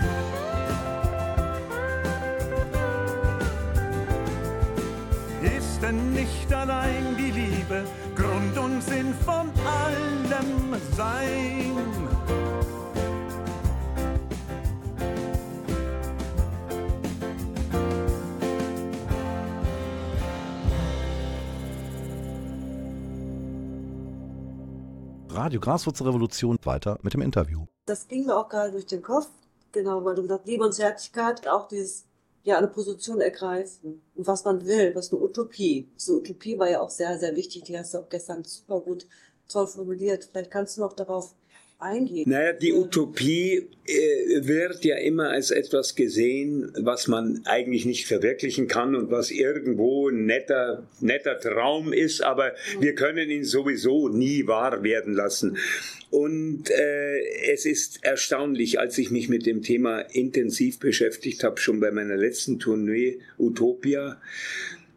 Ist 5.41 5.81
denn 5.81 6.13
nicht 6.13 6.53
allein 6.53 7.15
die 7.17 7.31
Liebe 7.31 7.83
Grund 8.15 8.57
und 8.57 8.81
Sinn 8.81 9.13
von 9.25 9.51
allem 9.65 10.79
Sein? 10.95 12.04
Radio 25.35 25.59
Graswurzelrevolution 25.59 26.57
weiter 26.63 26.97
mit 27.01 27.13
dem 27.13 27.21
Interview. 27.21 27.65
Das 27.85 28.07
ging 28.07 28.25
mir 28.25 28.37
auch 28.37 28.47
gerade 28.47 28.71
durch 28.71 28.85
den 28.85 29.01
Kopf, 29.01 29.27
genau, 29.73 30.03
weil 30.05 30.15
du 30.15 30.21
gesagt 30.21 30.47
Liebe 30.47 30.63
und 30.63 30.73
Zärtlichkeit, 30.73 31.45
auch 31.47 31.67
dieses, 31.67 32.05
ja, 32.43 32.57
eine 32.57 32.67
Position 32.67 33.19
ergreifen 33.19 34.01
und 34.15 34.27
was 34.27 34.45
man 34.45 34.65
will, 34.65 34.95
was 34.95 35.11
eine 35.11 35.21
Utopie. 35.21 35.89
So 35.97 36.17
Utopie 36.17 36.57
war 36.57 36.69
ja 36.69 36.79
auch 36.79 36.89
sehr, 36.89 37.19
sehr 37.19 37.35
wichtig, 37.35 37.63
die 37.63 37.77
hast 37.77 37.93
du 37.93 37.99
auch 37.99 38.09
gestern 38.09 38.45
super 38.45 38.79
gut, 38.79 39.07
toll 39.49 39.67
formuliert. 39.67 40.29
Vielleicht 40.31 40.51
kannst 40.51 40.77
du 40.77 40.81
noch 40.81 40.93
darauf 40.93 41.35
eingehen. 41.79 42.29
Naja, 42.29 42.53
die 42.53 42.73
Utopie 42.73 43.67
äh, 43.85 44.47
wird 44.47 44.83
ja 44.85 44.97
immer 44.97 45.29
als 45.29 45.51
etwas 45.51 45.95
gesehen, 45.95 46.71
was 46.77 47.07
man 47.07 47.41
eigentlich 47.45 47.85
nicht 47.85 48.07
verwirklichen 48.07 48.67
kann 48.67 48.95
und 48.95 49.11
was 49.11 49.31
irgendwo 49.31 50.09
ein 50.09 50.25
netter, 50.25 50.87
netter 50.99 51.39
Traum 51.39 51.93
ist, 51.93 52.21
aber 52.21 52.53
wir 52.79 52.95
können 52.95 53.29
ihn 53.29 53.43
sowieso 53.43 54.09
nie 54.09 54.47
wahr 54.47 54.83
werden 54.83 55.13
lassen. 55.13 55.57
Und 56.09 56.69
äh, 56.69 57.51
es 57.51 57.65
ist 57.65 58.03
erstaunlich, 58.03 58.79
als 58.79 58.97
ich 58.97 59.11
mich 59.11 59.27
mit 59.27 59.45
dem 59.45 59.61
Thema 59.61 59.99
intensiv 59.99 60.79
beschäftigt 60.79 61.43
habe, 61.43 61.59
schon 61.59 61.79
bei 61.79 61.91
meiner 61.91 62.15
letzten 62.15 62.59
Tournee 62.59 63.19
Utopia, 63.37 64.21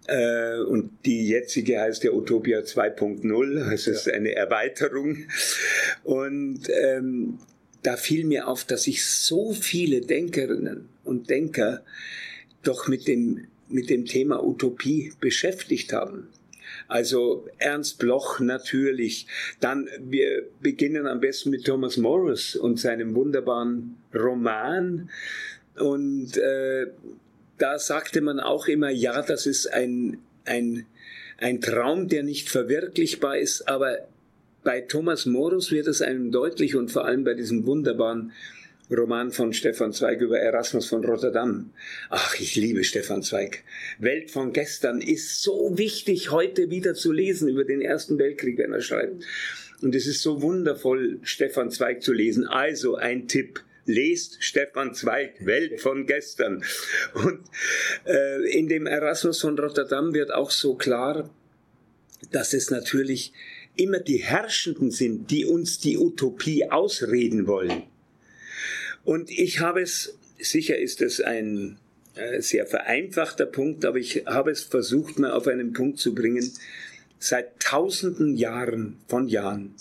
äh, 0.08 0.60
und 0.60 0.90
die 1.04 1.28
jetzige 1.28 1.80
heißt 1.80 2.02
ja 2.02 2.12
Utopia 2.12 2.60
2.0, 2.60 3.72
es 3.72 3.86
ist 3.86 4.10
eine 4.10 4.34
Erweiterung. 4.34 5.18
Und 6.02 6.62
ähm, 6.70 7.38
da 7.82 7.96
fiel 7.96 8.24
mir 8.24 8.48
auf, 8.48 8.64
dass 8.64 8.84
sich 8.84 9.04
so 9.04 9.52
viele 9.52 10.00
Denkerinnen 10.00 10.88
und 11.04 11.28
Denker 11.28 11.84
doch 12.62 12.88
mit 12.88 13.06
dem, 13.06 13.46
mit 13.68 13.90
dem 13.90 14.06
Thema 14.06 14.42
Utopie 14.42 15.12
beschäftigt 15.20 15.92
haben. 15.92 16.28
Also 16.86 17.46
Ernst 17.58 17.98
Bloch 17.98 18.40
natürlich. 18.40 19.26
Dann 19.60 19.88
wir 20.00 20.44
beginnen 20.60 21.06
am 21.06 21.20
besten 21.20 21.50
mit 21.50 21.66
Thomas 21.66 21.98
Morris 21.98 22.56
und 22.56 22.80
seinem 22.80 23.14
wunderbaren 23.14 23.96
Roman. 24.14 25.10
Und 25.78 26.36
äh, 26.38 26.86
da 27.58 27.78
sagte 27.78 28.20
man 28.20 28.40
auch 28.40 28.68
immer, 28.68 28.90
ja, 28.90 29.22
das 29.22 29.46
ist 29.46 29.66
ein, 29.66 30.18
ein, 30.44 30.86
ein 31.38 31.60
Traum, 31.60 32.08
der 32.08 32.22
nicht 32.22 32.48
verwirklichbar 32.48 33.38
ist, 33.38 33.68
aber 33.68 34.08
bei 34.64 34.80
Thomas 34.80 35.26
Morus 35.26 35.70
wird 35.70 35.86
es 35.86 36.02
einem 36.02 36.30
deutlich 36.30 36.74
und 36.76 36.90
vor 36.90 37.04
allem 37.04 37.24
bei 37.24 37.34
diesem 37.34 37.66
wunderbaren 37.66 38.32
Roman 38.90 39.32
von 39.32 39.52
Stefan 39.52 39.92
Zweig 39.92 40.20
über 40.20 40.38
Erasmus 40.38 40.88
von 40.88 41.04
Rotterdam. 41.04 41.70
Ach, 42.08 42.34
ich 42.40 42.56
liebe 42.56 42.84
Stefan 42.84 43.22
Zweig. 43.22 43.62
Welt 43.98 44.30
von 44.30 44.52
gestern 44.52 45.00
ist 45.00 45.42
so 45.42 45.76
wichtig 45.76 46.30
heute 46.30 46.70
wieder 46.70 46.94
zu 46.94 47.12
lesen 47.12 47.48
über 47.48 47.64
den 47.64 47.82
Ersten 47.82 48.18
Weltkrieg, 48.18 48.56
wenn 48.58 48.72
er 48.72 48.80
schreibt. 48.80 49.24
Und 49.82 49.94
es 49.94 50.06
ist 50.06 50.22
so 50.22 50.42
wundervoll, 50.42 51.20
Stefan 51.22 51.70
Zweig 51.70 52.02
zu 52.02 52.12
lesen. 52.12 52.46
Also 52.46 52.96
ein 52.96 53.28
Tipp 53.28 53.60
lest 53.88 54.37
Stefan 54.45 54.95
Zweig, 54.95 55.45
Welt 55.45 55.80
von 55.80 56.07
gestern. 56.07 56.62
Und 57.14 57.40
äh, 58.07 58.49
in 58.50 58.68
dem 58.68 58.87
Erasmus 58.87 59.40
von 59.40 59.59
Rotterdam 59.59 60.14
wird 60.14 60.33
auch 60.33 60.50
so 60.50 60.75
klar, 60.75 61.30
dass 62.30 62.52
es 62.52 62.71
natürlich 62.71 63.33
immer 63.76 64.00
die 64.00 64.18
Herrschenden 64.18 64.90
sind, 64.90 65.30
die 65.30 65.45
uns 65.45 65.78
die 65.78 65.99
Utopie 65.99 66.71
ausreden 66.71 67.47
wollen. 67.47 67.85
Und 69.04 69.30
ich 69.30 69.61
habe 69.61 69.80
es, 69.80 70.18
sicher 70.38 70.76
ist 70.76 71.00
es 71.00 71.21
ein 71.21 71.78
äh, 72.14 72.42
sehr 72.42 72.66
vereinfachter 72.66 73.47
Punkt, 73.47 73.85
aber 73.85 73.99
ich 73.99 74.25
habe 74.26 74.50
es 74.50 74.64
versucht, 74.64 75.18
mal 75.18 75.30
auf 75.30 75.47
einen 75.47 75.73
Punkt 75.73 75.99
zu 75.99 76.14
bringen. 76.14 76.52
Seit 77.18 77.61
tausenden 77.61 78.37
Jahren 78.37 78.99
von 79.09 79.28
Jahren 79.28 79.75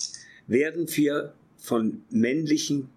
werden 0.48 0.88
wir 0.96 1.34
von 1.58 2.04
männlichen 2.10 2.90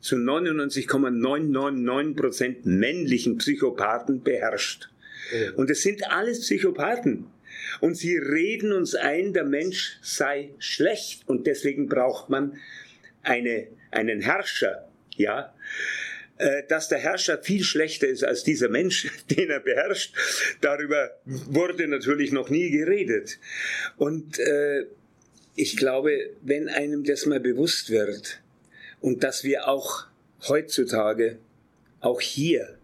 zu 0.00 0.16
99,999 0.16 2.16
Prozent 2.16 2.66
männlichen 2.66 3.38
Psychopathen 3.38 4.22
beherrscht. 4.22 4.90
Und 5.56 5.70
es 5.70 5.82
sind 5.82 6.10
alles 6.10 6.40
Psychopathen. 6.40 7.26
Und 7.80 7.96
sie 7.96 8.16
reden 8.16 8.72
uns 8.72 8.94
ein, 8.94 9.32
der 9.32 9.44
Mensch 9.44 9.98
sei 10.02 10.50
schlecht 10.58 11.28
und 11.28 11.46
deswegen 11.46 11.88
braucht 11.88 12.30
man 12.30 12.56
eine, 13.22 13.68
einen 13.90 14.20
Herrscher, 14.20 14.88
ja. 15.16 15.54
Äh, 16.38 16.62
dass 16.68 16.88
der 16.88 16.98
Herrscher 16.98 17.42
viel 17.42 17.62
schlechter 17.62 18.08
ist 18.08 18.24
als 18.24 18.44
dieser 18.44 18.70
Mensch, 18.70 19.08
den 19.30 19.50
er 19.50 19.60
beherrscht, 19.60 20.14
darüber 20.62 21.10
wurde 21.24 21.86
natürlich 21.86 22.32
noch 22.32 22.48
nie 22.48 22.70
geredet. 22.70 23.38
Und 23.98 24.38
äh, 24.38 24.86
ich 25.54 25.76
glaube, 25.76 26.30
wenn 26.40 26.68
einem 26.68 27.04
das 27.04 27.26
mal 27.26 27.40
bewusst 27.40 27.90
wird, 27.90 28.40
und 29.00 29.24
dass 29.24 29.44
wir 29.44 29.68
auch 29.68 30.06
heutzutage, 30.48 31.38
auch 32.00 32.20
hier, 32.20 32.78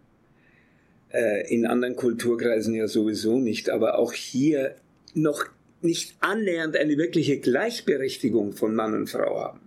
äh, 1.12 1.52
in 1.52 1.66
anderen 1.66 1.96
Kulturkreisen 1.96 2.74
ja 2.74 2.88
sowieso 2.88 3.38
nicht, 3.38 3.70
aber 3.70 3.98
auch 3.98 4.12
hier 4.12 4.76
noch 5.14 5.46
nicht 5.80 6.16
annähernd 6.20 6.76
eine 6.76 6.96
wirkliche 6.96 7.38
Gleichberechtigung 7.38 8.52
von 8.52 8.74
Mann 8.74 8.94
und 8.94 9.08
Frau 9.08 9.40
haben. 9.40 9.60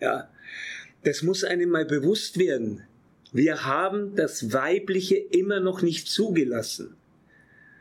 Ja, 0.00 0.30
das 1.04 1.22
muss 1.22 1.44
einem 1.44 1.70
mal 1.70 1.84
bewusst 1.84 2.38
werden. 2.38 2.82
Wir 3.32 3.64
haben 3.64 4.16
das 4.16 4.52
Weibliche 4.52 5.16
immer 5.16 5.60
noch 5.60 5.82
nicht 5.82 6.08
zugelassen. 6.08 6.96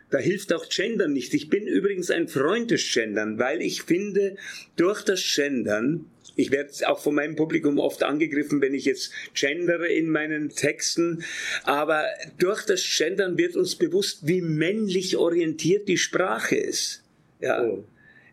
Da 0.09 0.17
hilft 0.17 0.53
auch 0.53 0.67
Gendern 0.69 1.13
nicht. 1.13 1.33
Ich 1.33 1.49
bin 1.49 1.67
übrigens 1.67 2.09
ein 2.09 2.27
Freund 2.27 2.71
des 2.71 2.91
Gendern, 2.91 3.37
weil 3.37 3.61
ich 3.61 3.83
finde, 3.83 4.35
durch 4.75 5.03
das 5.03 5.23
Gendern 5.35 6.05
ich 6.39 6.51
werde 6.51 6.71
auch 6.87 6.99
von 6.99 7.15
meinem 7.15 7.35
Publikum 7.35 7.79
oft 7.79 8.01
angegriffen, 8.01 8.61
wenn 8.61 8.73
ich 8.73 8.85
jetzt 8.85 9.11
gendere 9.33 9.89
in 9.89 10.09
meinen 10.09 10.49
Texten. 10.49 11.25
Aber 11.63 12.05
durch 12.37 12.65
das 12.65 12.81
Gendern 12.97 13.37
wird 13.37 13.57
uns 13.57 13.75
bewusst, 13.75 14.25
wie 14.25 14.41
männlich 14.41 15.17
orientiert 15.17 15.89
die 15.89 15.97
Sprache 15.97 16.55
ist. 16.55 17.03
Ja. 17.41 17.61
Oh. 17.65 17.83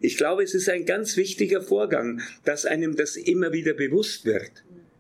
Ich 0.01 0.17
glaube, 0.17 0.45
es 0.45 0.55
ist 0.55 0.69
ein 0.69 0.87
ganz 0.87 1.17
wichtiger 1.17 1.61
Vorgang, 1.61 2.21
dass 2.45 2.65
einem 2.65 2.95
das 2.95 3.17
immer 3.17 3.53
wieder 3.53 3.75
bewusst 3.75 4.25
wird. 4.25 4.53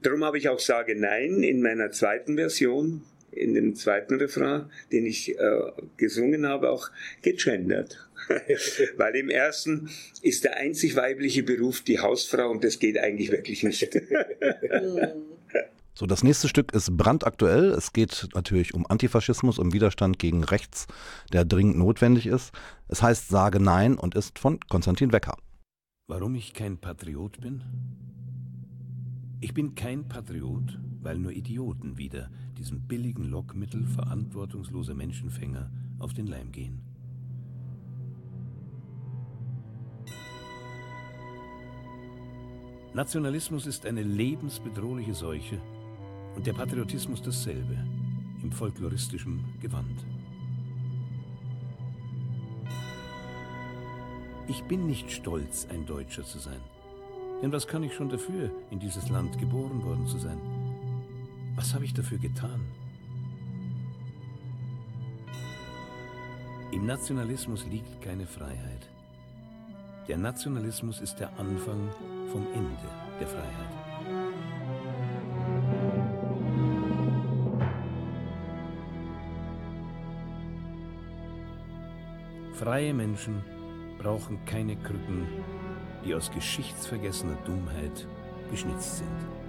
Darum 0.03 0.25
habe 0.25 0.39
ich 0.39 0.49
auch 0.49 0.59
Sage 0.59 0.97
Nein 0.97 1.45
in 1.45 1.63
meiner 1.63 1.93
zweiten 1.93 2.35
Version 2.35 3.03
in 3.31 3.55
dem 3.55 3.77
zweiten 3.77 4.15
Refrain, 4.15 4.71
den 4.91 5.07
ich 5.07 5.39
äh, 5.39 5.61
gesungen 5.97 6.47
habe, 6.47 6.71
auch 6.71 6.91
gegendert. 7.23 8.06
Weil 8.97 9.17
im 9.17 9.31
ersten 9.31 9.91
ist 10.23 10.45
der 10.45 10.57
einzig 10.57 10.97
weibliche 10.97 11.43
Beruf 11.43 11.83
die 11.83 12.01
Hausfrau 12.01 12.51
und 12.51 12.65
das 12.65 12.79
geht 12.79 12.99
eigentlich 12.99 13.31
wirklich 13.31 13.63
nicht. 13.63 13.89
So, 15.99 16.05
das 16.05 16.23
nächste 16.23 16.47
Stück 16.47 16.73
ist 16.73 16.95
brandaktuell. 16.95 17.71
Es 17.71 17.95
geht 17.95 18.29
natürlich 18.35 18.75
um 18.75 18.85
Antifaschismus, 18.87 19.59
um 19.59 19.73
Widerstand 19.73 20.19
gegen 20.19 20.45
rechts, 20.45 20.87
der 21.33 21.47
dringend 21.47 21.79
notwendig 21.79 22.27
ist. 22.27 22.53
Es 22.87 23.03
heißt 23.03 23.29
Sage 23.29 23.61
Nein 23.61 23.97
und 23.97 24.15
ist 24.15 24.39
von 24.39 24.61
Konstantin 24.69 25.15
Wecker. 25.15 25.39
Warum 26.07 26.35
ich 26.35 26.53
kein 26.53 26.77
Patriot 26.77 27.41
bin? 27.41 27.63
Ich 29.41 29.55
bin 29.55 29.75
kein 29.75 30.07
Patriot, 30.07 30.79
weil 31.01 31.17
nur 31.17 31.33
Idioten 31.33 31.97
wieder 31.97 32.31
diesem 32.59 32.87
billigen 32.87 33.25
Lockmittel 33.25 33.87
verantwortungsloser 33.87 34.95
Menschenfänger 34.95 35.71
auf 35.99 36.13
den 36.13 36.27
Leim 36.27 36.53
gehen. 36.53 36.96
Nationalismus 42.97 43.67
ist 43.67 43.85
eine 43.85 44.03
lebensbedrohliche 44.03 45.13
Seuche 45.13 45.61
und 46.35 46.47
der 46.47 46.55
Patriotismus 46.55 47.21
dasselbe, 47.21 47.77
im 48.43 48.51
folkloristischen 48.51 49.45
Gewand. 49.61 50.03
Ich 54.49 54.63
bin 54.63 54.87
nicht 54.87 55.11
stolz, 55.11 55.67
ein 55.69 55.85
Deutscher 55.85 56.25
zu 56.25 56.39
sein. 56.39 56.63
Denn 57.43 57.53
was 57.53 57.67
kann 57.67 57.83
ich 57.83 57.93
schon 57.93 58.09
dafür, 58.09 58.51
in 58.71 58.81
dieses 58.81 59.11
Land 59.11 59.39
geboren 59.39 59.85
worden 59.85 60.07
zu 60.07 60.17
sein? 60.17 60.41
Was 61.55 61.75
habe 61.75 61.85
ich 61.85 61.93
dafür 61.93 62.17
getan? 62.17 62.63
Im 66.73 66.87
Nationalismus 66.87 67.67
liegt 67.67 68.01
keine 68.01 68.27
Freiheit. 68.27 68.89
Der 70.09 70.19
Nationalismus 70.19 71.01
ist 71.01 71.19
der 71.19 71.31
Anfang 71.37 71.91
vom 72.31 72.47
Ende 72.55 72.89
der 73.19 73.27
Freiheit. 73.27 73.87
Freie 82.53 82.95
Menschen 82.95 83.43
brauchen 83.99 84.39
keine 84.45 84.77
Krücken, 84.77 85.27
die 86.05 86.15
aus 86.15 86.31
geschichtsvergessener 86.31 87.37
Dummheit 87.45 88.07
geschnitzt 88.49 88.99
sind. 88.99 89.46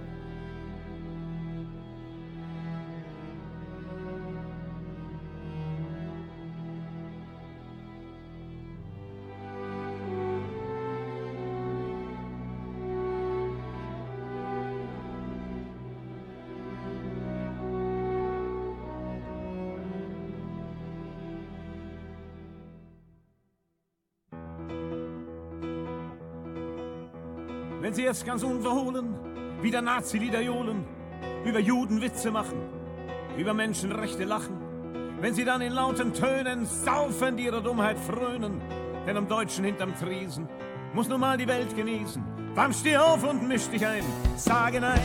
Wenn 27.88 27.94
sie 27.94 28.02
jetzt 28.02 28.26
ganz 28.26 28.42
unverhohlen, 28.42 29.14
wieder 29.62 29.80
Nazi-Lieder 29.80 30.42
johlen, 30.42 30.84
über 31.46 31.58
Juden 31.58 32.02
Witze 32.02 32.30
machen, 32.30 32.60
über 33.38 33.54
Menschenrechte 33.54 34.24
lachen, 34.24 34.60
wenn 35.22 35.32
sie 35.32 35.46
dann 35.46 35.62
in 35.62 35.72
lauten 35.72 36.12
Tönen 36.12 36.66
saufend 36.66 37.40
ihrer 37.40 37.62
Dummheit 37.62 37.98
frönen, 37.98 38.60
denn 39.06 39.16
am 39.16 39.26
Deutschen 39.26 39.64
hinterm 39.64 39.94
Tresen 39.98 40.46
muss 40.92 41.08
nun 41.08 41.20
mal 41.20 41.38
die 41.38 41.48
Welt 41.48 41.74
genießen. 41.74 42.22
Dann 42.54 42.74
steh 42.74 42.98
auf 42.98 43.26
und 43.26 43.48
misch 43.48 43.68
dich 43.68 43.86
ein, 43.86 44.04
sage 44.36 44.82
nein. 44.82 45.00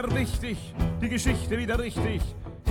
Herr 0.00 0.14
wichtig, 0.14 0.56
die 1.02 1.08
Geschichte 1.08 1.58
wieder 1.58 1.76
richtig, 1.76 2.22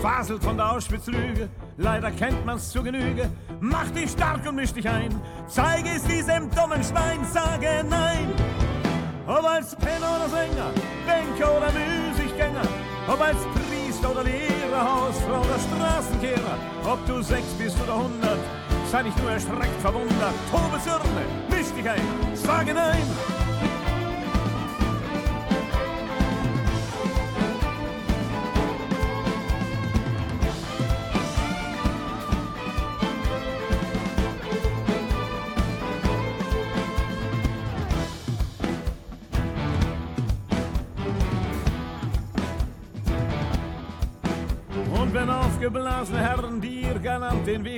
faselt 0.02 0.42
von 0.42 0.56
der 0.56 0.72
Auschwitz-Lüge, 0.72 1.50
leider 1.76 2.10
kennt 2.10 2.46
man's 2.46 2.72
zur 2.72 2.86
Genüge. 2.86 3.30
Mach 3.60 3.90
dich 3.90 4.12
stark 4.12 4.48
und 4.48 4.56
misch 4.56 4.72
dich 4.72 4.88
ein, 4.88 5.14
zeige 5.46 5.90
es 5.90 6.04
diesem 6.04 6.50
dummen 6.52 6.82
Schwein, 6.82 7.20
sage 7.26 7.84
nein. 7.90 8.30
Ob 9.28 9.44
als 9.44 9.76
Penner 9.76 10.16
oder 10.16 10.30
Sänger, 10.30 10.72
Banker 11.06 11.58
oder 11.58 11.70
Müßiggänger, 11.74 12.68
ob 13.10 13.20
als 13.20 13.40
Priester 13.56 14.12
oder 14.12 14.24
Lehrer, 14.24 14.96
Hausfrau 14.96 15.42
oder 15.42 15.60
Straßenkehrer, 15.60 16.58
ob 16.86 17.06
du 17.08 17.22
sechs 17.22 17.52
bist 17.60 17.76
oder 17.84 17.98
hundert, 17.98 18.40
sei 18.90 19.04
nicht 19.04 19.22
nur 19.22 19.32
erschreckt 19.32 19.82
verwundert, 19.82 20.34
tobe 20.50 20.82
Zürne, 20.82 21.26
misch 21.50 21.74
dich 21.78 21.90
ein, 21.90 22.02
sage 22.36 22.74
nein. 22.74 23.04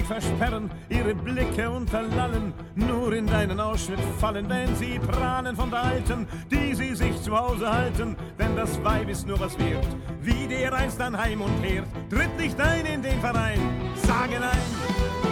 Versperren, 0.10 0.72
ihre 0.90 1.14
Blicke 1.14 1.70
unterlallen, 1.70 2.52
nur 2.76 3.14
in 3.14 3.28
deinen 3.28 3.60
Ausschnitt 3.60 4.00
fallen, 4.20 4.50
wenn 4.50 4.76
sie 4.76 4.98
prahlen 4.98 5.56
von 5.56 5.70
der 5.70 5.84
Alten, 5.84 6.28
die 6.50 6.74
sie 6.74 6.96
sich 6.96 7.22
zu 7.22 7.38
Hause 7.38 7.72
halten, 7.72 8.16
denn 8.40 8.56
das 8.56 8.84
Weib 8.84 9.08
ist 9.08 9.28
nur 9.28 9.40
was 9.40 9.58
wert, 9.60 9.88
wie 10.22 10.48
der 10.48 10.74
einst 10.74 11.00
an 11.00 11.16
Heim 11.16 11.42
und 11.42 11.62
Herd, 11.62 11.86
tritt 12.10 12.36
nicht 12.40 12.60
ein 12.60 12.88
in 12.88 13.04
den 13.04 13.20
Verein, 13.22 13.62
sage 13.96 14.40
nein. 14.40 15.29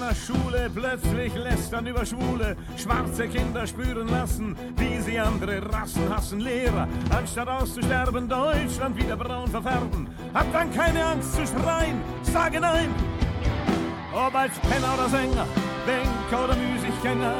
Deiner 0.00 0.14
Schule 0.14 0.70
plötzlich 0.74 1.34
lästern 1.34 1.86
über 1.86 2.04
Schwule, 2.06 2.56
schwarze 2.76 3.28
Kinder 3.28 3.66
spüren 3.66 4.08
lassen, 4.08 4.56
wie 4.76 5.00
sie 5.00 5.18
andere 5.18 5.60
Rassen 5.72 6.08
hassen, 6.14 6.40
Lehrer, 6.40 6.88
anstatt 7.10 7.48
auszusterben, 7.48 8.28
Deutschland 8.28 8.96
wieder 8.96 9.16
braun 9.16 9.48
verfärben, 9.48 10.08
hab 10.32 10.50
dann 10.52 10.72
keine 10.72 11.04
Angst 11.04 11.34
zu 11.34 11.46
schreien, 11.46 12.00
sage 12.22 12.60
nein. 12.60 12.88
Ob 14.12 14.34
als 14.34 14.58
Penner 14.60 14.94
oder 14.94 15.08
Sänger, 15.08 15.46
Banker 15.86 16.44
oder 16.44 16.56
Müßiggänger, 16.56 17.34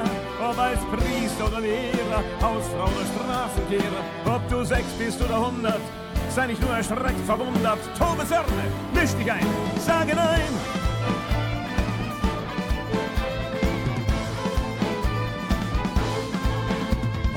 ob 0.50 0.58
als 0.58 0.80
Priester 0.92 1.46
oder 1.46 1.60
Lehrer, 1.60 2.22
Hausfrau 2.42 2.84
oder 2.84 3.06
Straßenkehrer, 3.14 4.36
ob 4.36 4.48
du 4.48 4.64
sechs 4.64 4.92
bist 4.98 5.20
oder 5.22 5.46
hundert, 5.46 5.80
sei 6.28 6.46
nicht 6.46 6.60
nur 6.60 6.74
erschreckt 6.76 7.26
verwundert, 7.26 7.78
tobe 7.98 8.26
Zörne, 8.26 8.64
misch 8.94 9.14
dich 9.14 9.32
ein, 9.32 9.46
sage 9.78 10.14
nein. 10.14 10.79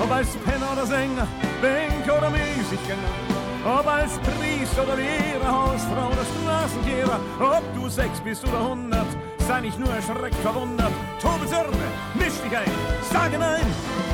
Ob 0.04 0.12
als 0.12 0.36
Penner 0.44 0.74
oder 0.74 0.86
Sänger, 0.86 1.26
Banker 1.62 2.18
oder 2.18 2.30
Müßiggänger, 2.30 3.14
ob 3.66 3.88
als 3.88 4.20
Priester 4.20 4.84
oder 4.84 4.98
Lehrer, 4.98 5.50
Hausfrau 5.50 6.08
oder 6.08 6.26
Straßenkehrer, 6.26 7.20
ob 7.40 7.64
du 7.74 7.88
sechs 7.88 8.20
bist 8.20 8.46
oder 8.46 8.70
hundert, 8.70 9.08
sei 9.48 9.62
nicht 9.62 9.80
nur 9.80 9.90
erschreckt 9.96 10.36
verwundert, 10.44 10.92
tobe 11.22 11.48
Zürne, 11.48 11.88
misch 12.16 12.42
dich 12.44 12.58
ein, 12.58 12.72
sage 13.14 13.38
nein. 13.38 14.13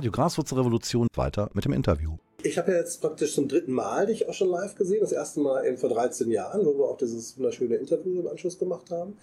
Radio 0.00 0.12
Graswurzelrevolution 0.12 1.08
weiter 1.14 1.50
mit 1.52 1.66
dem 1.66 1.74
Interview. 1.74 2.16
Ich 2.42 2.56
habe 2.56 2.72
ja 2.72 2.78
jetzt 2.78 3.02
praktisch 3.02 3.34
zum 3.34 3.48
dritten 3.48 3.72
Mal 3.72 4.06
dich 4.06 4.26
auch 4.26 4.32
schon 4.32 4.48
live 4.48 4.74
gesehen. 4.74 5.00
Das 5.02 5.12
erste 5.12 5.40
Mal 5.40 5.66
eben 5.66 5.76
vor 5.76 5.90
13 5.90 6.30
Jahren, 6.30 6.64
wo 6.64 6.72
wir 6.78 6.86
auch 6.86 6.96
dieses 6.96 7.36
wunderschöne 7.36 7.76
Interview 7.76 8.18
im 8.18 8.26
Anschluss 8.26 8.58
gemacht 8.58 8.90
haben. 8.90 9.18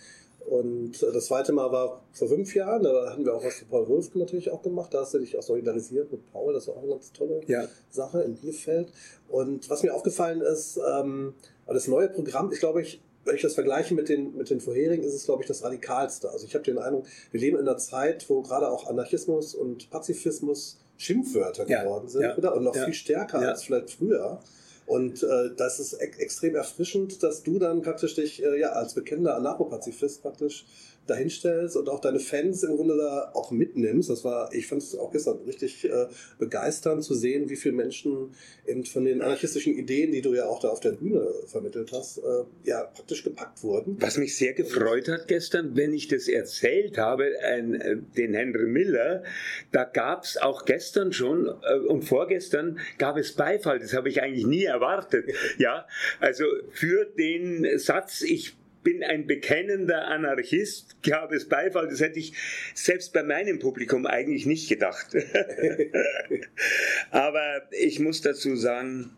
Und 0.47 1.01
das 1.01 1.25
zweite 1.25 1.51
Mal 1.51 1.71
war 1.71 2.03
vor 2.13 2.27
fünf 2.27 2.53
Jahren, 2.53 2.83
da 2.83 3.09
hatten 3.09 3.25
wir 3.25 3.33
auch 3.33 3.43
was 3.43 3.55
für 3.55 3.65
Paul 3.65 3.87
Wulfken 3.87 4.19
natürlich 4.21 4.51
auch 4.51 4.61
gemacht. 4.61 4.93
Da 4.93 5.01
hast 5.01 5.15
du 5.15 5.17
dich 5.17 5.35
auch 5.35 5.41
solidarisiert 5.41 6.11
mit 6.11 6.31
Paul, 6.31 6.53
das 6.53 6.67
war 6.67 6.75
auch 6.75 6.83
eine 6.83 6.91
ganz 6.91 7.11
tolle 7.11 7.41
Ja. 7.47 7.67
Sache 7.89 8.21
in 8.21 8.35
Bielefeld. 8.35 8.93
Und 9.29 9.67
was 9.71 9.81
mir 9.81 9.95
aufgefallen 9.95 10.41
ist, 10.41 10.79
ähm, 11.01 11.33
das 11.65 11.87
neue 11.87 12.07
Programm, 12.07 12.51
ich 12.51 12.59
glaube, 12.59 12.83
ich, 12.83 13.01
wenn 13.27 13.35
ich 13.35 13.41
das 13.41 13.53
vergleiche 13.53 13.93
mit 13.93 14.09
den, 14.09 14.35
mit 14.35 14.49
den 14.49 14.61
vorherigen, 14.61 15.03
ist 15.03 15.13
es, 15.13 15.25
glaube 15.25 15.43
ich, 15.43 15.47
das 15.47 15.63
radikalste. 15.63 16.29
Also 16.29 16.45
ich 16.45 16.53
habe 16.55 16.63
den 16.63 16.77
Eindruck, 16.77 17.05
wir 17.31 17.39
leben 17.39 17.57
in 17.57 17.67
einer 17.67 17.77
Zeit, 17.77 18.29
wo 18.29 18.41
gerade 18.41 18.69
auch 18.69 18.87
Anarchismus 18.87 19.53
und 19.53 19.89
Pazifismus 19.89 20.79
Schimpfwörter 20.97 21.67
Ja, 21.69 21.83
geworden 21.83 22.07
sind 22.07 22.23
ja, 22.23 22.35
wieder 22.35 22.55
und 22.55 22.63
noch 22.63 22.75
ja, 22.75 22.85
viel 22.85 22.93
stärker 22.93 23.39
als 23.39 23.63
vielleicht 23.63 23.91
früher. 23.91 24.39
Und 24.87 25.21
äh, 25.21 25.51
das 25.55 25.79
ist 25.79 25.93
ex 25.93 26.17
extrem 26.17 26.55
erfrischend, 26.55 27.21
dass 27.21 27.43
du 27.43 27.59
dann 27.59 27.81
praktisch 27.81 28.15
dich 28.15 28.41
äh, 28.41 28.57
ja 28.57 28.69
als 28.69 28.93
bekennender 28.93 29.35
Anarcho-Pazifist 29.35 30.21
praktisch 30.21 30.65
dahinstellst 31.09 31.75
und 31.77 31.89
auch 31.89 31.99
deine 31.99 32.19
Fans 32.19 32.63
im 32.63 32.75
Grunde 32.75 32.97
da 32.97 33.31
auch 33.33 33.51
mitnimmst. 33.51 34.09
Das 34.09 34.23
war, 34.23 34.53
ich 34.53 34.67
fand 34.67 34.81
es 34.81 34.97
auch 34.97 35.11
gestern 35.11 35.39
richtig 35.45 35.85
äh, 35.85 36.07
begeisternd 36.39 37.03
zu 37.03 37.15
sehen, 37.15 37.49
wie 37.49 37.55
viele 37.55 37.75
Menschen 37.75 38.31
eben 38.65 38.85
von 38.85 39.05
den 39.05 39.21
anarchistischen 39.21 39.73
Ideen, 39.73 40.11
die 40.11 40.21
du 40.21 40.33
ja 40.33 40.45
auch 40.45 40.59
da 40.59 40.69
auf 40.69 40.79
der 40.79 40.91
Bühne 40.91 41.27
vermittelt 41.45 41.91
hast, 41.91 42.19
äh, 42.19 42.21
ja 42.63 42.83
praktisch 42.83 43.23
gepackt 43.23 43.63
wurden. 43.63 43.97
Was 43.99 44.17
mich 44.17 44.35
sehr 44.37 44.53
gefreut 44.53 45.07
hat 45.07 45.27
gestern, 45.27 45.75
wenn 45.75 45.93
ich 45.93 46.07
das 46.07 46.27
erzählt 46.27 46.97
habe, 46.97 47.31
ein, 47.43 47.75
äh, 47.75 47.97
den 48.15 48.33
Henry 48.33 48.67
Miller, 48.67 49.23
da 49.71 49.83
gab 49.83 50.23
es 50.23 50.37
auch 50.37 50.65
gestern 50.65 51.13
schon 51.13 51.47
äh, 51.47 51.79
und 51.87 52.03
vorgestern 52.03 52.79
gab 52.97 53.17
es 53.17 53.33
Beifall. 53.33 53.79
Das 53.79 53.93
habe 53.93 54.09
ich 54.09 54.21
eigentlich 54.21 54.45
nie 54.45 54.63
erwartet. 54.63 55.25
Ja, 55.57 55.87
also 56.19 56.43
für 56.71 57.05
den 57.05 57.79
Satz, 57.79 58.21
ich 58.21 58.57
bin 58.87 59.03
ein 59.03 59.27
bekennender 59.27 60.07
Anarchist, 60.07 61.03
gab 61.03 61.33
es 61.33 61.49
Beifall. 61.49 61.89
Das 61.89 61.99
hätte 61.99 62.19
ich 62.19 62.31
selbst 62.73 63.11
bei 63.11 63.21
meinem 63.21 63.59
Publikum 63.59 64.05
eigentlich 64.05 64.45
nicht 64.45 64.69
gedacht. 64.69 65.07
Aber 67.11 67.67
ich 67.71 67.99
muss 67.99 68.21
dazu 68.21 68.55
sagen, 68.55 69.09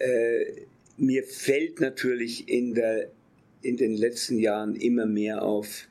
äh, 0.00 0.44
mir 0.96 1.22
fällt 1.22 1.78
natürlich 1.78 2.48
in, 2.48 2.74
der, 2.74 3.12
in 3.62 3.76
den 3.76 3.94
letzten 3.94 4.40
Jahren 4.40 4.74
immer 4.74 5.06
mehr 5.06 5.42
auf, 5.42 5.86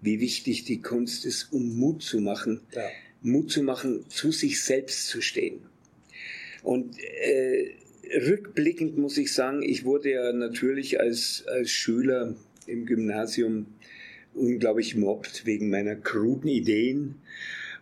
wie 0.00 0.20
wichtig 0.20 0.64
die 0.64 0.80
Kunst 0.80 1.26
ist, 1.26 1.52
um 1.52 1.78
Mut 1.78 2.02
zu 2.02 2.22
machen. 2.22 2.62
Ja. 2.72 2.88
Mut 3.20 3.50
zu 3.50 3.62
machen, 3.62 4.06
zu 4.08 4.32
sich 4.32 4.62
selbst 4.62 5.08
zu 5.08 5.20
stehen. 5.20 5.60
Und 6.62 6.98
äh, 6.98 7.74
rückblickend 8.14 8.98
muss 8.98 9.18
ich 9.18 9.32
sagen, 9.32 9.62
ich 9.62 9.84
wurde 9.84 10.12
ja 10.12 10.32
natürlich 10.32 11.00
als, 11.00 11.44
als 11.46 11.70
Schüler 11.70 12.34
im 12.66 12.86
Gymnasium 12.86 13.66
unglaublich 14.34 14.96
mobbt 14.96 15.46
wegen 15.46 15.70
meiner 15.70 15.96
kruden 15.96 16.48
Ideen. 16.48 17.16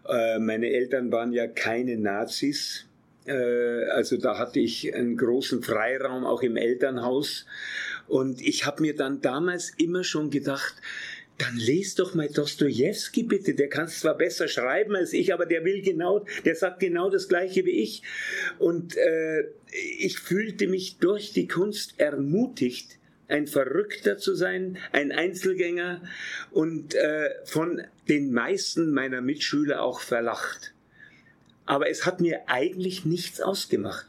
Äh, 0.09 0.39
meine 0.39 0.71
Eltern 0.71 1.13
waren 1.13 1.33
ja 1.33 1.47
keine 1.47 1.97
Nazis. 1.99 2.87
Äh, 3.27 3.85
also 3.91 4.17
da 4.17 4.39
hatte 4.39 4.61
ich 4.61 4.95
einen 4.95 5.17
großen 5.17 5.63
Freiraum 5.63 6.25
auch 6.25 6.43
im 6.43 6.57
Elternhaus. 6.57 7.47
Und 8.07 8.41
ich 8.41 8.65
habe 8.65 8.83
mir 8.83 8.97
dann 8.97 9.21
damals 9.21 9.73
immer 9.77 10.05
schon 10.05 10.31
gedacht, 10.31 10.77
dann 11.39 11.57
lest 11.57 12.01
doch 12.01 12.15
mal 12.15 12.29
Dostoevsky 12.29 13.23
bitte. 13.23 13.55
Der 13.55 13.69
kann 13.69 13.89
zwar 13.89 14.17
besser 14.17 14.49
schreiben 14.49 14.97
als 14.97 15.13
ich, 15.13 15.33
aber 15.33 15.47
der 15.47 15.65
will 15.65 15.83
genau, 15.83 16.27
der 16.45 16.57
sagt 16.57 16.81
genau 16.81 17.11
das 17.11 17.29
Gleiche 17.29 17.65
wie 17.65 17.83
ich. 17.83 18.03
Und 18.59 18.97
äh, 18.97 19.45
ich 19.99 20.19
fühlte 20.19 20.67
mich 20.67 20.99
durch 20.99 21.33
die 21.33 21.47
Kunst 21.47 21.95
ermutigt, 21.99 22.99
ein 23.29 23.47
Verrückter 23.47 24.19
zu 24.19 24.35
sein, 24.35 24.79
ein 24.91 25.13
Einzelgänger 25.13 26.03
und 26.51 26.95
äh, 26.95 27.31
von 27.45 27.83
den 28.09 28.33
meisten 28.33 28.91
meiner 28.91 29.21
Mitschüler 29.21 29.83
auch 29.83 30.01
verlacht. 30.01 30.73
Aber 31.67 31.89
es 31.91 32.07
hat 32.07 32.21
mir 32.21 32.49
eigentlich 32.49 33.05
nichts 33.05 33.41
ausgemacht, 33.41 34.07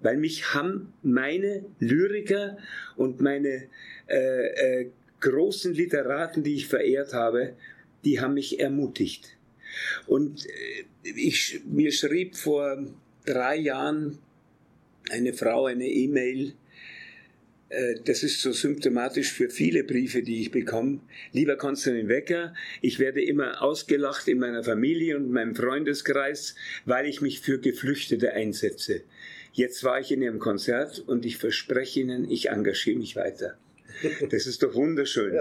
weil 0.00 0.18
mich 0.18 0.54
haben 0.54 0.92
meine 1.02 1.64
Lyriker 1.80 2.58
und 2.96 3.20
meine 3.22 3.68
äh, 4.08 4.82
äh, 4.82 4.90
großen 5.22 5.72
Literaten, 5.72 6.42
die 6.42 6.56
ich 6.56 6.66
verehrt 6.66 7.14
habe, 7.14 7.54
die 8.04 8.20
haben 8.20 8.34
mich 8.34 8.60
ermutigt. 8.60 9.36
Und 10.06 10.46
äh, 10.46 10.84
ich, 11.16 11.60
mir 11.64 11.92
schrieb 11.92 12.36
vor 12.36 12.84
drei 13.24 13.56
Jahren 13.56 14.18
eine 15.10 15.32
Frau 15.32 15.66
eine 15.66 15.88
E-Mail, 15.88 16.54
äh, 17.72 17.94
das 18.04 18.22
ist 18.22 18.40
so 18.42 18.52
symptomatisch 18.52 19.32
für 19.32 19.48
viele 19.48 19.84
Briefe, 19.84 20.22
die 20.22 20.42
ich 20.42 20.50
bekomme. 20.50 21.00
Lieber 21.32 21.56
Konstantin 21.56 22.08
Wecker, 22.08 22.54
ich 22.80 22.98
werde 22.98 23.22
immer 23.22 23.62
ausgelacht 23.62 24.28
in 24.28 24.38
meiner 24.38 24.62
Familie 24.62 25.16
und 25.16 25.30
meinem 25.30 25.56
Freundeskreis, 25.56 26.54
weil 26.84 27.06
ich 27.06 27.20
mich 27.20 27.40
für 27.40 27.58
Geflüchtete 27.58 28.32
einsetze. 28.32 29.02
Jetzt 29.52 29.84
war 29.84 30.00
ich 30.00 30.12
in 30.12 30.22
Ihrem 30.22 30.38
Konzert 30.38 30.98
und 31.06 31.26
ich 31.26 31.36
verspreche 31.36 32.00
Ihnen, 32.00 32.30
ich 32.30 32.48
engagiere 32.50 32.98
mich 32.98 33.16
weiter. 33.16 33.58
Das 34.30 34.46
ist 34.46 34.62
doch 34.62 34.74
wunderschön. 34.74 35.38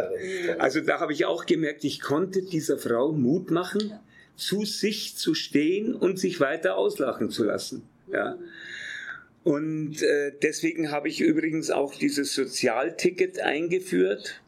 Also 0.57 0.81
da 0.81 0.99
habe 0.99 1.13
ich 1.13 1.25
auch 1.25 1.45
gemerkt, 1.45 1.83
ich 1.83 2.01
konnte 2.01 2.41
dieser 2.41 2.77
Frau 2.77 3.11
Mut 3.11 3.51
machen, 3.51 3.93
zu 4.35 4.65
sich 4.65 5.15
zu 5.15 5.33
stehen 5.33 5.93
und 5.93 6.19
sich 6.19 6.39
weiter 6.39 6.75
auslachen 6.75 7.29
zu 7.29 7.43
lassen. 7.43 7.83
Ja. 8.11 8.37
Und 9.43 10.01
äh, 10.03 10.33
deswegen 10.41 10.91
habe 10.91 11.09
ich 11.09 11.21
übrigens 11.21 11.71
auch 11.71 11.95
dieses 11.95 12.33
Sozialticket 12.33 13.39
eingeführt, 13.39 14.41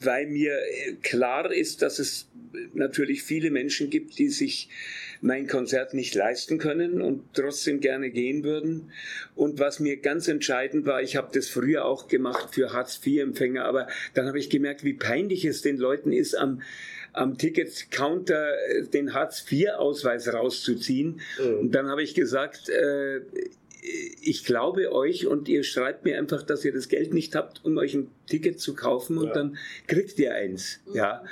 weil 0.00 0.26
mir 0.26 0.54
äh, 0.54 0.94
klar 1.02 1.52
ist, 1.52 1.82
dass 1.82 1.98
es 1.98 2.28
natürlich 2.72 3.22
viele 3.22 3.50
Menschen 3.50 3.90
gibt, 3.90 4.18
die 4.18 4.28
sich 4.28 4.68
mein 5.22 5.46
Konzert 5.46 5.92
nicht 5.94 6.14
leisten 6.14 6.58
können 6.58 7.02
und 7.02 7.22
trotzdem 7.34 7.80
gerne 7.80 8.10
gehen 8.10 8.42
würden. 8.44 8.90
Und 9.34 9.58
was 9.58 9.80
mir 9.80 9.98
ganz 9.98 10.28
entscheidend 10.28 10.86
war, 10.86 11.02
ich 11.02 11.16
habe 11.16 11.28
das 11.32 11.48
früher 11.48 11.84
auch 11.84 12.08
gemacht 12.08 12.54
für 12.54 12.72
Hartz-IV-Empfänger, 12.72 13.64
aber 13.64 13.86
dann 14.14 14.26
habe 14.26 14.38
ich 14.38 14.48
gemerkt, 14.50 14.84
wie 14.84 14.94
peinlich 14.94 15.44
es 15.44 15.62
den 15.62 15.76
Leuten 15.76 16.12
ist, 16.12 16.34
am, 16.34 16.62
am 17.12 17.36
Ticket-Counter 17.38 18.48
äh, 18.68 18.82
den 18.84 19.12
Hartz-IV-Ausweis 19.12 20.32
rauszuziehen. 20.32 21.20
Mhm. 21.38 21.58
Und 21.58 21.74
dann 21.74 21.88
habe 21.88 22.02
ich 22.02 22.14
gesagt, 22.14 22.68
äh, 22.68 23.20
ich 24.22 24.44
glaube 24.44 24.92
euch 24.92 25.26
und 25.26 25.48
ihr 25.48 25.64
schreibt 25.64 26.04
mir 26.04 26.18
einfach, 26.18 26.42
dass 26.42 26.64
ihr 26.64 26.72
das 26.72 26.88
Geld 26.88 27.14
nicht 27.14 27.34
habt, 27.34 27.64
um 27.64 27.78
euch 27.78 27.94
ein 27.94 28.08
Ticket 28.26 28.60
zu 28.60 28.74
kaufen 28.74 29.16
und 29.18 29.28
Ja. 29.28 29.34
dann 29.34 29.56
kriegt 29.86 30.18
ihr 30.18 30.34
eins. 30.34 30.80
Ja. 30.92 31.24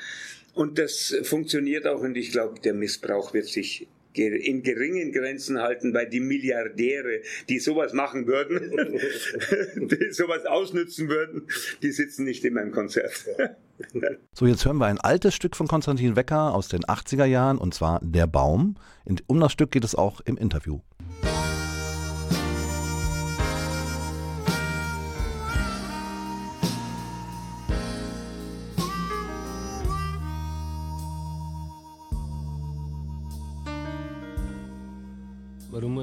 Und 0.59 0.77
das 0.77 1.15
funktioniert 1.23 1.87
auch 1.87 2.01
und 2.01 2.17
ich 2.17 2.33
glaube, 2.33 2.59
der 2.59 2.75
Missbrauch 2.75 3.33
wird 3.33 3.47
sich 3.47 3.87
in 4.13 4.65
geringen 4.65 5.13
Grenzen 5.13 5.61
halten, 5.61 5.95
weil 5.95 6.09
die 6.09 6.19
Milliardäre, 6.19 7.21
die 7.49 7.61
sowas 7.61 7.93
machen 7.93 8.27
würden, 8.27 8.73
die 9.89 10.11
sowas 10.11 10.47
ausnützen 10.47 11.09
würden, 11.09 11.47
die 11.83 11.93
sitzen 11.93 12.25
nicht 12.25 12.45
in 12.45 12.55
meinem 12.55 12.73
Konzert. 12.73 13.25
So, 14.33 14.49
jetzt 14.49 14.65
hören 14.65 14.79
wir 14.79 14.87
ein 14.87 14.99
altes 14.99 15.37
Stück 15.37 15.55
von 15.55 15.69
Konstantin 15.69 16.17
Wecker 16.17 16.53
aus 16.53 16.67
den 16.67 16.83
80er 16.83 17.27
Jahren 17.27 17.59
und 17.59 17.75
zwar 17.75 18.01
Der 18.03 18.27
Baum. 18.27 18.75
Um 19.29 19.39
das 19.39 19.53
Stück 19.53 19.71
geht 19.71 19.85
es 19.85 19.95
auch 19.95 20.21
im 20.23 20.37
Interview. 20.37 20.81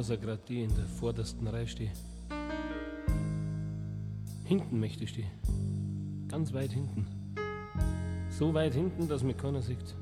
Gerade 0.07 0.39
die 0.47 0.61
in 0.61 0.75
der 0.75 0.85
vordersten 0.85 1.47
Reihe 1.47 1.67
stehen? 1.67 1.91
Hinten 4.43 4.79
möchte 4.79 5.03
ich 5.03 5.09
stehen. 5.09 5.31
Ganz 6.27 6.53
weit 6.53 6.71
hinten. 6.71 7.07
So 8.29 8.53
weit 8.53 8.75
hinten, 8.75 9.07
dass 9.07 9.23
mich 9.23 9.35
keiner 9.35 9.63
sieht. 9.63 9.95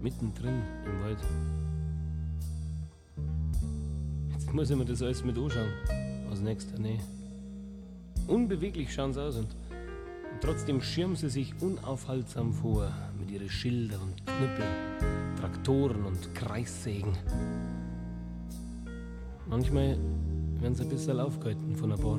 Mittendrin 0.00 0.62
im 0.86 1.02
Wald. 1.02 1.18
Jetzt 4.30 4.54
muss 4.54 4.70
ich 4.70 4.76
mir 4.76 4.84
das 4.84 5.02
alles 5.02 5.24
mit 5.24 5.36
anschauen. 5.36 5.72
Aus 6.30 6.40
nächster 6.40 6.78
Nähe. 6.78 7.00
Unbeweglich 8.28 8.94
schauen 8.94 9.12
sie 9.12 9.20
aus 9.20 9.36
und, 9.36 9.48
trotzdem 10.40 10.80
schirmen 10.80 11.16
sie 11.16 11.30
sich 11.30 11.52
unaufhaltsam 11.60 12.52
vor 12.52 12.92
mit 13.18 13.28
ihren 13.32 13.48
Schilder 13.48 14.00
und 14.00 14.24
Knüppel, 14.24 14.66
Traktoren 15.40 16.04
und 16.04 16.32
Kreissägen. 16.36 17.12
Manchmal 19.50 19.96
werden 20.60 20.74
sie 20.74 20.82
ein 20.82 20.88
bisschen 20.88 21.20
aufgehalten 21.20 21.74
von 21.74 21.92
ein 21.92 21.98
paar. 21.98 22.18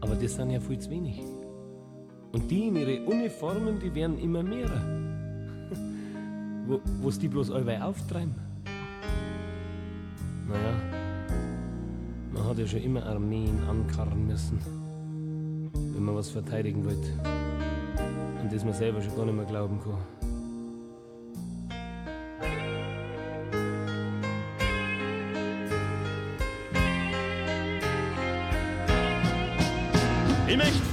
Aber 0.00 0.14
das 0.14 0.34
sind 0.34 0.50
ja 0.50 0.60
viel 0.60 0.78
zu 0.78 0.90
wenig. 0.90 1.22
Und 2.32 2.50
die 2.50 2.68
in 2.68 2.76
ihre 2.76 3.04
Uniformen, 3.04 3.78
die 3.78 3.94
werden 3.94 4.18
immer 4.18 4.42
mehr. 4.42 4.68
Wo, 6.66 6.80
wo's 7.00 7.18
die 7.18 7.28
bloß 7.28 7.50
allweil 7.50 7.82
auftreiben? 7.82 8.34
Naja, 10.48 10.74
man 12.32 12.44
hat 12.44 12.58
ja 12.58 12.66
schon 12.66 12.80
immer 12.80 13.04
Armeen 13.04 13.58
ankarren 13.68 14.26
müssen. 14.26 14.58
wenn 15.72 16.04
man 16.04 16.14
was 16.14 16.30
verteidigen 16.30 16.84
wollte. 16.84 17.10
Und 18.42 18.52
das 18.52 18.64
man 18.64 18.72
selber 18.72 19.02
schon 19.02 19.16
gar 19.16 19.24
nicht 19.26 19.34
mehr 19.34 19.44
glauben 19.44 19.80
kann. 19.80 20.17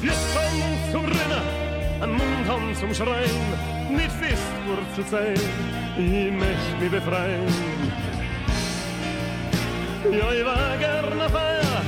Flüstern 0.05 0.61
zum 0.91 1.05
Rennen, 1.05 1.45
einen 1.99 2.11
Mund 2.13 2.47
haben 2.47 2.75
zum 2.75 2.93
Schreien, 2.93 3.41
nicht 3.89 4.11
festwurzelt 4.11 5.09
sein, 5.09 5.33
ich 5.97 6.31
möcht 6.31 6.79
mich 6.79 6.91
befreien. 6.91 7.47
Ja, 10.11 10.31
ich 10.31 10.45
war 10.45 10.77
gern 10.77 11.21
auf 11.21 11.31
Feier, 11.31 11.81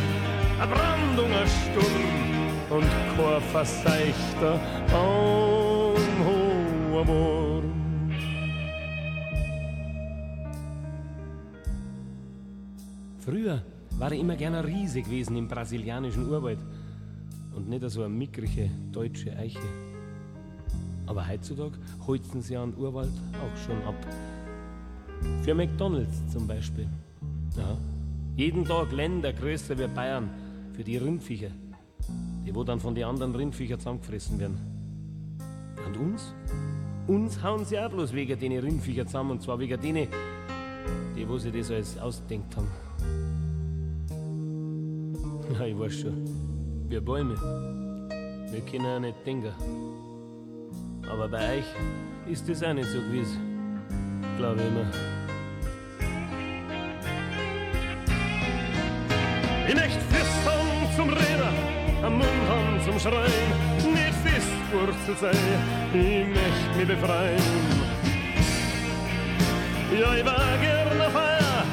ein 0.62 0.70
Brandung, 0.70 1.32
ein 1.32 1.48
Sturm 1.48 2.80
und 2.80 2.90
kein 3.16 3.42
verseichter 3.52 4.60
Baumhoher 4.92 5.88
Wurm. 7.08 8.12
Früher 13.20 13.62
war 13.92 14.12
ich 14.12 14.20
immer 14.22 14.36
gerne 14.36 14.66
Riese 14.66 15.04
gewesen 15.04 15.36
im 15.36 15.48
brasilianischen 15.48 16.28
Urwald 16.28 16.60
nicht 17.68 17.90
so 17.90 18.04
eine 18.04 18.14
mickrige 18.14 18.70
deutsche 18.92 19.36
Eiche. 19.36 19.60
Aber 21.06 21.28
heutzutage 21.28 21.78
holzen 22.06 22.42
sie 22.42 22.56
an 22.56 22.74
Urwald 22.78 23.12
auch 23.34 23.58
schon 23.66 23.82
ab. 23.84 23.96
Für 25.44 25.54
McDonalds 25.54 26.28
zum 26.32 26.48
Beispiel. 26.48 26.88
Ja. 27.56 27.78
Jeden 28.36 28.66
Tag 28.66 28.92
Länder 28.92 29.34
größer 29.34 29.78
wie 29.78 29.88
Bayern 29.88 30.30
für 30.74 30.84
die 30.84 30.98
Rindviecher, 30.98 31.50
die 32.46 32.54
wo 32.54 32.64
dann 32.64 32.80
von 32.80 32.94
den 32.94 33.06
anderen 33.06 33.34
Rindviecher 33.34 33.80
zusammengefressen 33.80 34.40
werden. 34.40 34.58
Und 35.88 35.98
uns? 35.98 36.34
Uns 37.08 37.42
hauen 37.42 37.66
sie 37.66 37.80
auch 37.80 37.90
bloß 37.90 38.14
wegen 38.14 38.38
den 38.40 38.60
Rindviecher 38.60 39.06
zusammen 39.06 39.32
und 39.32 39.42
zwar 39.42 39.58
wegen 39.60 39.80
denen, 39.82 40.08
die 41.16 41.28
wo 41.28 41.38
sie 41.38 41.52
das 41.52 41.72
alles 41.72 41.98
ausdenkt 41.98 42.56
haben. 42.56 42.68
Ja, 45.58 45.66
ich 45.66 45.80
weiß 45.80 46.02
schon. 46.02 46.47
Wir 46.90 47.02
Bäume. 47.02 47.36
Wir 48.50 48.62
können 48.62 48.86
ja 48.86 48.98
nicht 48.98 49.18
denken. 49.26 49.54
Aber 51.12 51.28
bei 51.28 51.58
euch 51.58 51.66
ist 52.32 52.48
das 52.48 52.64
auch 52.64 52.74
nicht 52.74 52.88
so 52.88 53.00
gewiss. 53.00 53.38
Glaube 54.38 54.62
ich 54.62 54.68
immer. 54.68 54.86
Ich 59.68 59.76
möcht 59.76 60.02
flüstern 60.02 60.96
zum 60.96 61.10
Reden, 61.10 62.06
am 62.06 62.20
Mund 62.20 62.84
zum 62.86 62.98
Schreien, 62.98 63.50
nicht 63.94 64.14
festwurzelt 64.24 65.20
sein, 65.20 65.36
ich 65.94 66.26
möcht 66.26 66.78
mich 66.78 66.88
befreien. 66.88 67.42
Ja, 70.00 70.16
ich 70.16 70.26
war 70.26 70.58
gern 70.62 71.02
auf 71.02 71.12
Feier, 71.12 71.66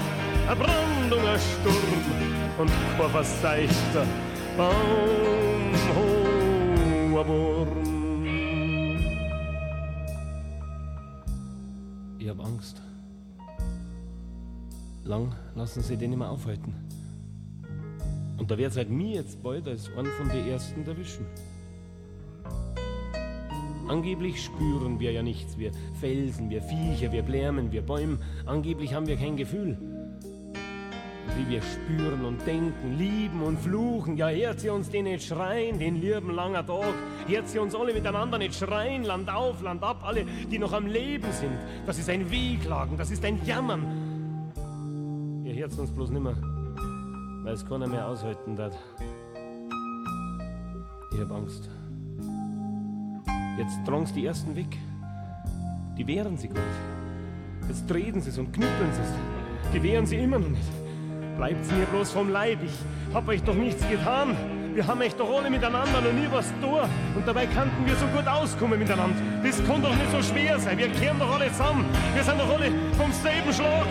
ein 0.49 0.59
Brandung, 0.59 1.25
ein 1.25 1.39
Sturm 1.39 2.59
und 2.59 2.71
kein 2.99 3.11
verseichter 3.11 4.07
Baumhoher 4.57 6.15
Wurm. 7.27 7.69
Ich 12.19 12.29
hab 12.29 12.39
Angst. 12.45 12.81
Lang 15.03 15.35
lassen 15.57 15.83
sie 15.83 15.97
den 15.97 16.17
mehr 16.17 16.31
aufhalten. 16.31 16.73
Und 18.39 18.49
da 18.51 18.57
wird's 18.57 18.77
halt 18.77 18.91
mir 18.91 19.17
jetzt 19.17 19.43
bald 19.43 19.67
als 19.67 19.91
einen 19.97 20.13
von 20.13 20.29
den 20.29 20.47
Ersten 20.47 20.87
erwischen. 20.87 21.27
Angeblich 23.89 24.43
spüren 24.43 25.01
wir 25.01 25.11
ja 25.11 25.23
nichts, 25.23 25.59
wir 25.59 25.73
Felsen, 26.01 26.49
wir 26.49 26.63
Viecher, 26.63 27.11
wir 27.11 27.23
Blärmen, 27.23 27.73
wir 27.73 27.83
Bäume. 27.83 28.19
Angeblich 28.47 28.95
haben 28.95 29.07
wir 29.09 29.17
kein 29.17 29.37
Gefühl. 29.37 29.94
Wie 31.37 31.49
wir 31.49 31.63
spüren 31.63 32.25
und 32.25 32.47
denken, 32.47 32.97
lieben 32.97 33.43
und 33.43 33.59
fluchen, 33.59 34.17
ja, 34.17 34.29
hört 34.29 34.61
sie 34.61 34.71
uns 34.71 34.89
den 34.89 35.05
nicht 35.05 35.27
schreien, 35.27 35.79
den 35.79 36.01
lieben 36.01 36.31
langer 36.31 36.65
Tag. 36.65 36.95
Hört 37.27 37.49
sie 37.49 37.59
uns 37.59 37.75
alle 37.75 37.93
miteinander 37.93 38.39
nicht 38.39 38.55
schreien, 38.55 39.03
Land 39.03 39.29
auf, 39.29 39.61
Land 39.61 39.83
ab, 39.83 40.03
alle, 40.05 40.25
die 40.51 40.59
noch 40.59 40.73
am 40.73 40.87
Leben 40.87 41.33
sind. 41.33 41.59
Das 41.87 41.99
ist 41.99 42.09
ein 42.09 42.31
Wehklagen, 42.31 42.97
das 42.97 43.11
ist 43.11 43.25
ein 43.25 43.45
Jammern. 43.45 44.53
Ihr 45.45 45.55
hört 45.55 45.77
uns 45.77 45.91
bloß 45.91 46.11
nimmer, 46.11 46.35
weil 47.43 47.55
es 47.55 47.67
keiner 47.67 47.89
mehr 47.89 48.07
aushalten 48.07 48.57
wird. 48.57 48.77
Ich 51.13 51.21
hab 51.21 51.33
Angst. 51.33 51.69
Jetzt 53.59 53.79
drang's 53.87 54.13
die 54.13 54.27
ersten 54.27 54.55
weg. 54.55 54.79
Die 55.97 56.07
wehren 56.07 56.37
sich 56.37 56.51
gut. 56.51 56.59
Jetzt 57.69 57.89
treten 57.89 58.21
sie's 58.21 58.39
und 58.39 58.53
knüppeln 58.53 58.93
sie's. 58.93 59.73
Die 59.73 59.83
wehren 59.83 60.07
sie 60.07 60.17
immer 60.17 60.39
noch 60.39 60.49
nicht. 60.49 60.84
Bleibt's 61.37 61.71
mir 61.73 61.85
bloß 61.87 62.13
vom 62.13 62.31
Leib. 62.31 62.59
Ich 62.63 63.15
hab 63.15 63.27
euch 63.27 63.43
doch 63.43 63.55
nichts 63.55 63.87
getan. 63.89 64.37
Wir 64.75 64.87
haben 64.87 65.01
euch 65.01 65.15
doch 65.15 65.29
alle 65.37 65.51
miteinander 65.51 66.01
noch 66.01 66.13
nie 66.13 66.29
was 66.31 66.47
da. 66.61 66.89
Und 67.15 67.27
dabei 67.27 67.47
kannten 67.47 67.85
wir 67.87 67.95
so 67.97 68.07
gut 68.07 68.27
auskommen 68.27 68.79
miteinander. 68.79 69.17
Das 69.43 69.57
kann 69.67 69.83
doch 69.83 69.95
nicht 69.95 70.11
so 70.13 70.23
schwer 70.23 70.59
sein. 70.59 70.79
Wir 70.79 70.89
kehren 70.89 71.19
doch 71.19 71.33
alle 71.35 71.51
zusammen. 71.51 71.85
Wir 72.15 72.23
sind 72.23 72.39
doch 72.39 72.49
alle 72.49 72.71
vom 72.97 73.13
selben 73.13 73.53
Schlag. 73.53 73.87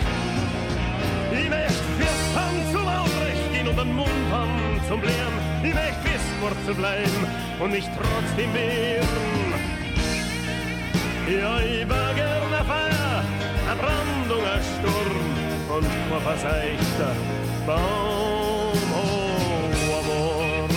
Ich 1.32 1.50
möcht 1.50 1.84
fürs 1.98 2.36
Hand 2.36 2.72
zum 2.72 2.88
Aufrecht 2.88 3.54
gehen 3.54 3.68
und 3.68 3.80
einen 3.80 3.96
Mund 3.96 4.26
haben 4.32 4.82
zum 4.88 5.02
Lehren. 5.02 5.38
Ich 5.64 5.74
möcht 5.74 6.00
festwurzelt 6.04 6.78
bleiben 6.78 7.28
und 7.60 7.72
nicht 7.72 7.90
trotzdem 7.96 8.54
wehren. 8.54 9.34
Ja, 11.28 11.60
ich 11.60 11.90
war 11.90 12.14
gern 12.14 12.54
ein 12.54 12.66
Feier, 12.66 13.24
eine 13.72 13.82
Brandung, 13.82 14.44
ein 14.46 14.62
Sturm 14.62 15.23
und 15.76 15.88
kein 16.10 16.22
verseichter 16.22 17.16
Baumhoher 17.66 18.84
Wurm. 20.08 20.70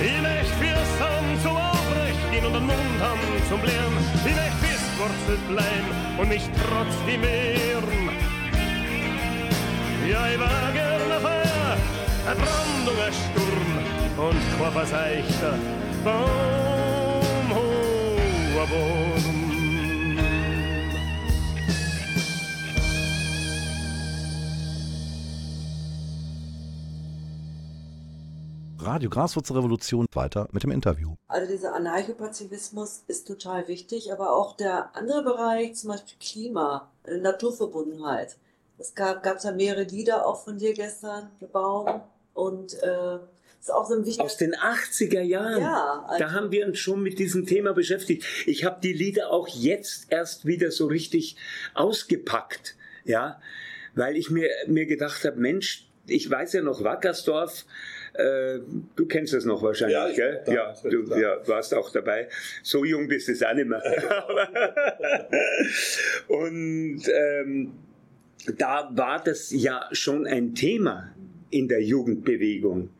Ich 0.00 0.20
möcht 0.20 0.54
fürs 0.60 0.92
Hand 1.00 1.42
zum 1.42 1.56
Aufrecht 1.56 2.30
gehen 2.30 2.44
und 2.44 2.56
einen 2.56 2.66
Mund 2.66 3.00
haben 3.00 3.20
zum 3.48 3.60
Lehren. 3.64 3.96
Ich 4.24 4.34
möcht 4.34 4.58
festwurzelt 4.64 5.48
bleiben 5.48 5.90
und 6.18 6.28
nicht 6.28 6.50
trotzdem 6.68 7.22
wehren. 7.22 8.10
Ja, 10.10 10.28
ich 10.28 10.38
war 10.38 10.72
gern 10.74 11.12
ein 11.12 11.20
Feier, 11.22 11.76
ein 12.28 12.36
Brandung, 12.36 12.98
ein 13.06 13.14
Sturm 13.24 14.28
und 14.28 14.42
kein 14.58 14.72
verseichter 14.72 15.54
Baumhoher 16.04 17.54
Wurm. 18.70 19.43
Radio 28.84 29.10
Graswurzelrevolution 29.10 30.06
weiter 30.12 30.48
mit 30.52 30.62
dem 30.62 30.70
Interview. 30.70 31.14
Also 31.28 31.50
dieser 31.50 31.74
Anarchopazifismus 31.74 33.04
ist 33.06 33.26
total 33.26 33.66
wichtig, 33.68 34.12
aber 34.12 34.32
auch 34.32 34.56
der 34.56 34.94
andere 34.94 35.22
Bereich, 35.22 35.74
zum 35.74 35.90
Beispiel 35.90 36.16
Klima, 36.20 36.90
äh, 37.04 37.16
Naturverbundenheit. 37.18 38.36
Es 38.78 38.94
gab 38.94 39.22
gab's 39.22 39.44
ja 39.44 39.52
mehrere 39.52 39.84
Lieder 39.84 40.26
auch 40.26 40.42
von 40.44 40.58
dir 40.58 40.74
gestern, 40.74 41.30
der 41.40 41.46
Baum. 41.46 42.02
Und 42.34 42.74
äh, 42.82 43.18
ist 43.60 43.72
auch 43.72 43.88
so 43.88 43.94
ein 43.94 44.04
wichtiger. 44.04 44.24
Aus 44.24 44.36
den 44.36 44.54
80er 44.54 45.22
Jahren. 45.22 45.60
Ja, 45.60 46.04
also- 46.06 46.18
da 46.18 46.32
haben 46.32 46.50
wir 46.50 46.66
uns 46.66 46.78
schon 46.78 47.02
mit 47.02 47.18
diesem 47.18 47.46
Thema 47.46 47.72
beschäftigt. 47.72 48.24
Ich 48.46 48.64
habe 48.64 48.80
die 48.82 48.92
Lieder 48.92 49.30
auch 49.30 49.48
jetzt 49.48 50.06
erst 50.10 50.44
wieder 50.44 50.70
so 50.70 50.86
richtig 50.86 51.36
ausgepackt. 51.74 52.76
Ja, 53.04 53.40
weil 53.94 54.16
ich 54.16 54.30
mir, 54.30 54.50
mir 54.66 54.86
gedacht 54.86 55.24
habe, 55.24 55.36
Mensch, 55.38 55.86
ich 56.06 56.28
weiß 56.30 56.52
ja 56.54 56.62
noch 56.62 56.82
Wackersdorf, 56.84 57.64
äh, 58.14 58.58
du 58.96 59.06
kennst 59.06 59.32
das 59.32 59.44
noch 59.44 59.62
wahrscheinlich, 59.62 59.96
Ja, 59.96 60.08
ich- 60.08 60.16
gell? 60.16 60.42
da, 60.46 60.52
ja, 60.52 60.74
du 60.82 61.02
ja, 61.20 61.48
warst 61.48 61.74
auch 61.74 61.90
dabei. 61.90 62.28
So 62.62 62.84
jung 62.84 63.08
bist 63.08 63.28
du 63.28 63.32
es 63.32 63.42
auch 63.42 63.54
nicht 63.54 63.66
mehr. 63.68 63.82
Und 66.28 67.02
ähm, 67.12 67.72
da 68.56 68.90
war 68.94 69.22
das 69.22 69.50
ja 69.50 69.88
schon 69.92 70.26
ein 70.26 70.54
Thema 70.54 71.14
in 71.50 71.68
der 71.68 71.82
Jugendbewegung. 71.82 72.90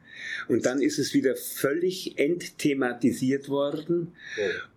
Und 0.49 0.65
dann 0.67 0.81
ist 0.81 0.99
es 0.99 1.13
wieder 1.15 1.37
völlig 1.37 2.19
entthematisiert 2.19 3.49
worden. 3.49 4.13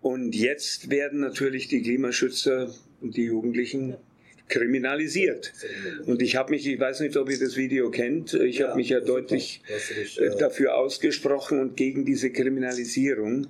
Und 0.02 0.36
jetzt 0.36 0.90
werden 0.90 1.20
natürlich 1.20 1.68
die 1.68 1.82
Klimaschützer 1.82 2.70
und 3.02 3.16
die 3.16 3.26
Jugendlichen 3.26 3.96
kriminalisiert. 4.50 5.54
Und 6.06 6.22
ich 6.22 6.36
habe 6.36 6.52
mich, 6.52 6.66
ich 6.68 6.80
weiß 6.80 7.02
nicht, 7.02 7.18
ob 7.18 7.30
ihr 7.30 7.40
das 7.40 7.56
Video 7.58 7.90
kennt, 7.92 8.34
ich 8.34 8.62
habe 8.62 8.76
mich 8.76 8.90
ja 8.90 9.00
deutlich 9.00 9.62
dich, 9.68 10.20
äh, 10.20 10.26
äh, 10.26 10.38
dafür 10.38 10.76
ausgesprochen 10.78 11.60
und 11.60 11.76
gegen 11.78 12.06
diese 12.06 12.32
Kriminalisierung. 12.32 13.48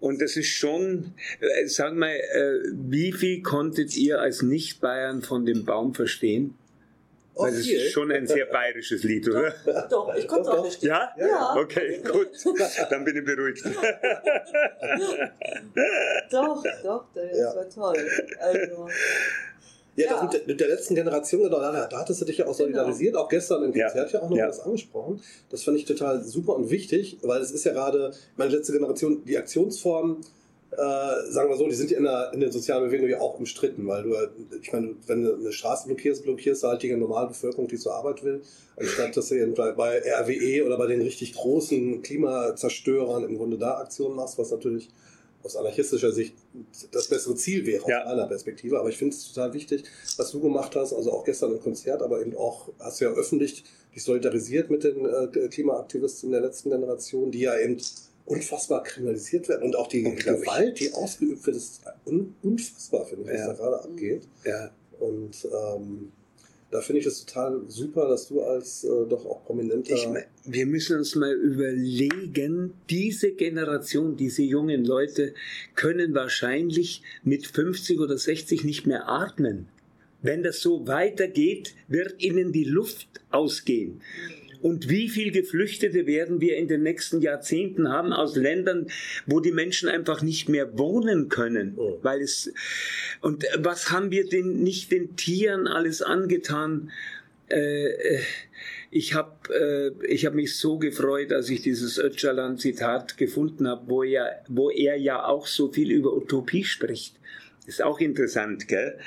Und 0.00 0.20
das 0.22 0.36
ist 0.36 0.48
schon, 0.48 1.14
äh, 1.40 1.66
sag 1.66 1.94
mal, 1.94 2.14
äh, 2.14 2.60
wie 2.72 3.12
viel 3.12 3.42
konntet 3.42 3.96
ihr 3.96 4.20
als 4.20 4.42
Nicht-Bayern 4.42 5.22
von 5.22 5.44
dem 5.44 5.64
Baum 5.64 5.94
verstehen? 5.94 6.54
Oh, 7.34 7.46
das 7.46 7.64
viel? 7.64 7.78
ist 7.80 7.92
schon 7.92 8.12
ein 8.12 8.26
sehr 8.26 8.44
bayerisches 8.44 9.04
Lied, 9.04 9.26
oder? 9.26 9.54
Doch, 9.88 10.14
ich 10.14 10.28
konnte 10.28 10.50
auch 10.50 10.64
nicht. 10.64 10.82
Ja? 10.82 11.10
Ja. 11.18 11.54
Okay, 11.56 12.00
gut. 12.12 12.28
Dann 12.90 13.04
bin 13.04 13.16
ich 13.16 13.24
beruhigt. 13.24 13.64
Doch, 16.30 16.62
doch, 16.82 17.04
das 17.14 17.38
Ja. 17.38 17.54
war 17.56 17.68
toll. 17.70 18.06
Also, 18.38 18.88
Ja, 19.96 20.06
Ja. 20.06 20.12
Das 20.14 20.22
mit, 20.22 20.32
der, 20.32 20.40
mit 20.46 20.60
der 20.60 20.68
letzten 20.68 20.94
Generation, 20.94 21.42
genau, 21.42 21.60
da, 21.60 21.86
da 21.86 21.98
hattest 22.00 22.20
du 22.20 22.24
dich 22.24 22.38
ja 22.38 22.46
auch 22.46 22.54
solidarisiert, 22.54 23.14
auch 23.16 23.28
gestern 23.28 23.62
im 23.64 23.74
Ja. 23.74 23.86
Konzert 23.88 24.12
ja 24.12 24.22
auch 24.22 24.30
noch 24.30 24.36
Ja. 24.36 24.48
was 24.48 24.60
angesprochen. 24.60 25.20
Das 25.50 25.62
fand 25.64 25.76
ich 25.78 25.84
total 25.84 26.22
super 26.24 26.56
und 26.56 26.70
wichtig, 26.70 27.18
weil 27.22 27.40
es 27.42 27.50
ist 27.50 27.64
ja 27.64 27.72
gerade, 27.72 28.12
meine 28.36 28.52
letzte 28.56 28.72
Generation, 28.72 29.24
die 29.24 29.36
Aktionsformen, 29.36 30.18
äh, 30.70 31.30
sagen 31.30 31.50
wir 31.50 31.56
so, 31.58 31.68
die 31.68 31.74
sind 31.74 31.90
ja 31.90 31.98
in 31.98 32.04
der, 32.04 32.30
in 32.32 32.40
der 32.40 32.50
sozialen 32.50 32.84
Bewegung 32.86 33.06
ja 33.06 33.20
auch 33.20 33.38
umstritten, 33.38 33.86
weil 33.86 34.04
du, 34.04 34.14
ich 34.62 34.72
meine, 34.72 34.94
wenn 35.06 35.22
du 35.22 35.34
eine 35.34 35.52
Straße 35.52 35.86
blockierst, 35.86 36.22
blockierst 36.22 36.62
du 36.62 36.68
halt 36.68 36.82
die 36.82 36.96
normale 36.96 37.28
Bevölkerung, 37.28 37.68
die 37.68 37.76
zur 37.76 37.94
Arbeit 37.94 38.24
will, 38.24 38.40
anstatt 38.76 39.14
dass 39.14 39.28
du 39.28 39.34
eben 39.34 39.52
bei, 39.52 39.72
bei 39.72 39.98
RWE 40.00 40.64
oder 40.64 40.78
bei 40.78 40.86
den 40.86 41.02
richtig 41.02 41.34
großen 41.34 42.00
Klimazerstörern 42.00 43.24
im 43.24 43.36
Grunde 43.36 43.58
da 43.58 43.76
Aktionen 43.78 44.16
machst, 44.16 44.38
was 44.38 44.50
natürlich 44.50 44.88
aus 45.42 45.56
anarchistischer 45.56 46.12
Sicht 46.12 46.34
das 46.92 47.08
bessere 47.08 47.34
Ziel 47.34 47.66
wäre, 47.66 47.84
Ja. 47.88 48.00
aus 48.02 48.06
meiner 48.08 48.26
Perspektive. 48.26 48.78
Aber 48.78 48.88
ich 48.88 48.96
finde 48.96 49.14
es 49.16 49.32
total 49.32 49.52
wichtig, 49.54 49.84
was 50.16 50.30
du 50.30 50.40
gemacht 50.40 50.74
hast, 50.76 50.92
also 50.92 51.12
auch 51.12 51.24
gestern 51.24 51.52
im 51.52 51.60
Konzert, 51.60 52.02
aber 52.02 52.20
eben 52.20 52.36
auch, 52.36 52.68
hast 52.78 53.00
du 53.00 53.04
ja 53.06 53.10
öffentlich 53.12 53.64
dich 53.94 54.02
solidarisiert 54.04 54.70
mit 54.70 54.84
den 54.84 55.04
äh, 55.04 55.48
Klimaaktivisten 55.48 56.30
der 56.30 56.40
letzten 56.40 56.70
Generation, 56.70 57.30
die 57.30 57.40
ja 57.40 57.58
eben 57.58 57.76
unfassbar 58.24 58.82
kriminalisiert 58.84 59.48
werden. 59.48 59.64
Und 59.64 59.76
auch 59.76 59.88
die. 59.88 60.02
Gewalt, 60.04 60.78
die 60.80 60.92
ausgeübt 60.94 61.44
wird, 61.46 61.56
ist 61.56 61.80
un 62.06 62.34
unfassbar, 62.42 63.04
finde 63.04 63.24
ich, 63.24 63.30
was 63.32 63.38
Ja. 63.40 63.46
da 63.48 63.52
gerade 63.54 63.82
abgeht. 63.84 64.28
Ja. 64.44 64.70
Und 65.00 65.48
ähm, 65.52 66.12
da 66.72 66.80
finde 66.80 67.00
ich 67.00 67.06
es 67.06 67.24
total 67.26 67.60
super, 67.68 68.08
dass 68.08 68.28
du 68.28 68.42
als 68.42 68.82
äh, 68.82 68.88
doch 69.08 69.26
auch 69.26 69.44
prominenter... 69.44 69.94
Ich 69.94 70.08
mein, 70.08 70.24
wir 70.44 70.66
müssen 70.66 70.96
uns 70.96 71.14
mal 71.14 71.34
überlegen, 71.34 72.72
diese 72.88 73.32
Generation, 73.32 74.16
diese 74.16 74.42
jungen 74.42 74.84
Leute 74.84 75.34
können 75.74 76.14
wahrscheinlich 76.14 77.02
mit 77.22 77.46
50 77.46 78.00
oder 78.00 78.16
60 78.16 78.64
nicht 78.64 78.86
mehr 78.86 79.06
atmen. 79.06 79.68
Wenn 80.22 80.42
das 80.42 80.60
so 80.60 80.86
weitergeht, 80.86 81.74
wird 81.88 82.22
ihnen 82.22 82.52
die 82.52 82.64
Luft 82.64 83.20
ausgehen. 83.30 84.00
Und 84.62 84.88
wie 84.88 85.08
viel 85.08 85.32
Geflüchtete 85.32 86.06
werden 86.06 86.40
wir 86.40 86.56
in 86.56 86.68
den 86.68 86.82
nächsten 86.82 87.20
Jahrzehnten 87.20 87.88
haben 87.88 88.12
aus 88.12 88.36
Ländern, 88.36 88.86
wo 89.26 89.40
die 89.40 89.52
Menschen 89.52 89.88
einfach 89.88 90.22
nicht 90.22 90.48
mehr 90.48 90.78
wohnen 90.78 91.28
können, 91.28 91.74
Oh. 91.76 91.98
weil 92.02 92.20
es 92.22 92.52
und 93.20 93.44
was 93.58 93.90
haben 93.90 94.10
wir 94.10 94.28
denn 94.28 94.62
nicht 94.62 94.92
den 94.92 95.16
Tieren 95.16 95.66
alles 95.66 96.00
angetan? 96.00 96.90
Äh, 97.50 97.86
äh, 97.86 98.20
ich 98.90 99.14
habe 99.14 99.52
äh, 99.52 100.06
ich 100.06 100.26
hab 100.26 100.34
mich 100.34 100.56
so 100.56 100.78
gefreut, 100.78 101.32
als 101.32 101.50
ich 101.50 101.62
dieses 101.62 101.98
Öcalan-Zitat 101.98 103.16
gefunden 103.18 103.66
habe, 103.66 103.88
wo 103.88 104.02
er, 104.04 104.44
wo 104.48 104.70
er 104.70 104.96
ja 104.96 105.24
auch 105.24 105.46
so 105.46 105.72
viel 105.72 105.90
über 105.90 106.14
Utopie 106.14 106.64
spricht. 106.64 107.16
Ist 107.64 107.80
auch 107.80 108.00
interessant, 108.00 108.66
gell? 108.66 108.98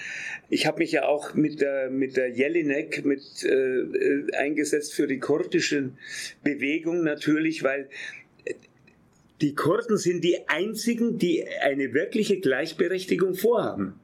Ich 0.50 0.66
habe 0.66 0.80
mich 0.80 0.94
ja 0.94 1.06
auch 1.06 1.34
mit 1.34 1.60
der, 1.60 1.90
mit 1.90 2.16
der 2.16 2.30
Jelinek 2.30 3.04
mit, 3.04 3.44
äh, 3.44 4.32
eingesetzt 4.34 4.94
für 4.94 5.08
die 5.08 5.20
kurdische 5.20 5.92
Bewegung 6.44 7.04
natürlich, 7.04 7.64
weil 7.64 7.90
äh, 8.46 8.54
die 9.42 9.56
Kurden 9.56 9.98
sind 9.98 10.24
die 10.24 10.48
einzigen, 10.48 11.18
die 11.18 11.46
eine 11.62 11.94
wirkliche 11.94 12.40
Gleichberechtigung 12.40 13.36
vorhaben. 13.36 14.00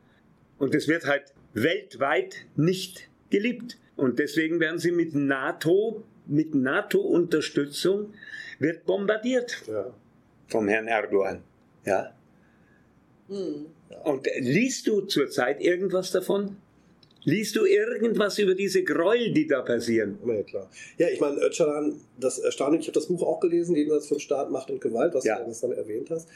Und 0.57 0.73
das 0.73 0.89
wird 0.89 1.05
halt 1.05 1.33
weltweit 1.53 2.45
nicht 2.57 3.09
geliebt. 3.29 3.77
Und 3.95 4.19
deswegen 4.19 4.59
werden 4.59 4.79
sie 4.79 4.91
mit 4.91 5.15
NATO, 5.15 6.03
mit 6.27 6.55
NATO-Unterstützung, 6.55 8.13
wird 8.59 8.85
bombardiert 8.85 9.63
ja. 9.67 9.93
vom 10.47 10.67
Herrn 10.67 10.87
Erdogan. 10.87 11.41
Ja. 11.85 12.13
Hm. 13.31 13.65
Und 14.03 14.27
liest 14.39 14.87
du 14.87 15.01
zurzeit 15.01 15.61
irgendwas 15.61 16.11
davon? 16.11 16.57
Liest 17.23 17.55
du 17.55 17.65
irgendwas 17.65 18.39
über 18.39 18.55
diese 18.55 18.83
Gräuel, 18.83 19.31
die 19.31 19.45
da 19.45 19.61
passieren? 19.61 20.17
Ja, 20.25 20.41
klar. 20.41 20.69
Ja, 20.97 21.07
ich 21.09 21.19
meine, 21.19 21.37
Öcalan, 21.39 21.99
das 22.19 22.39
Erstaunliche, 22.39 22.81
ich 22.81 22.87
habe 22.87 22.95
das 22.99 23.05
Buch 23.07 23.21
auch 23.21 23.39
gelesen, 23.39 23.75
Jenseits 23.75 24.07
von 24.07 24.19
Staat, 24.19 24.49
Macht 24.49 24.71
und 24.71 24.81
Gewalt, 24.81 25.13
was 25.13 25.23
Ja. 25.23 25.37
du 25.37 25.45
gestern 25.45 25.71
erwähnt 25.73 26.09
hast. 26.09 26.27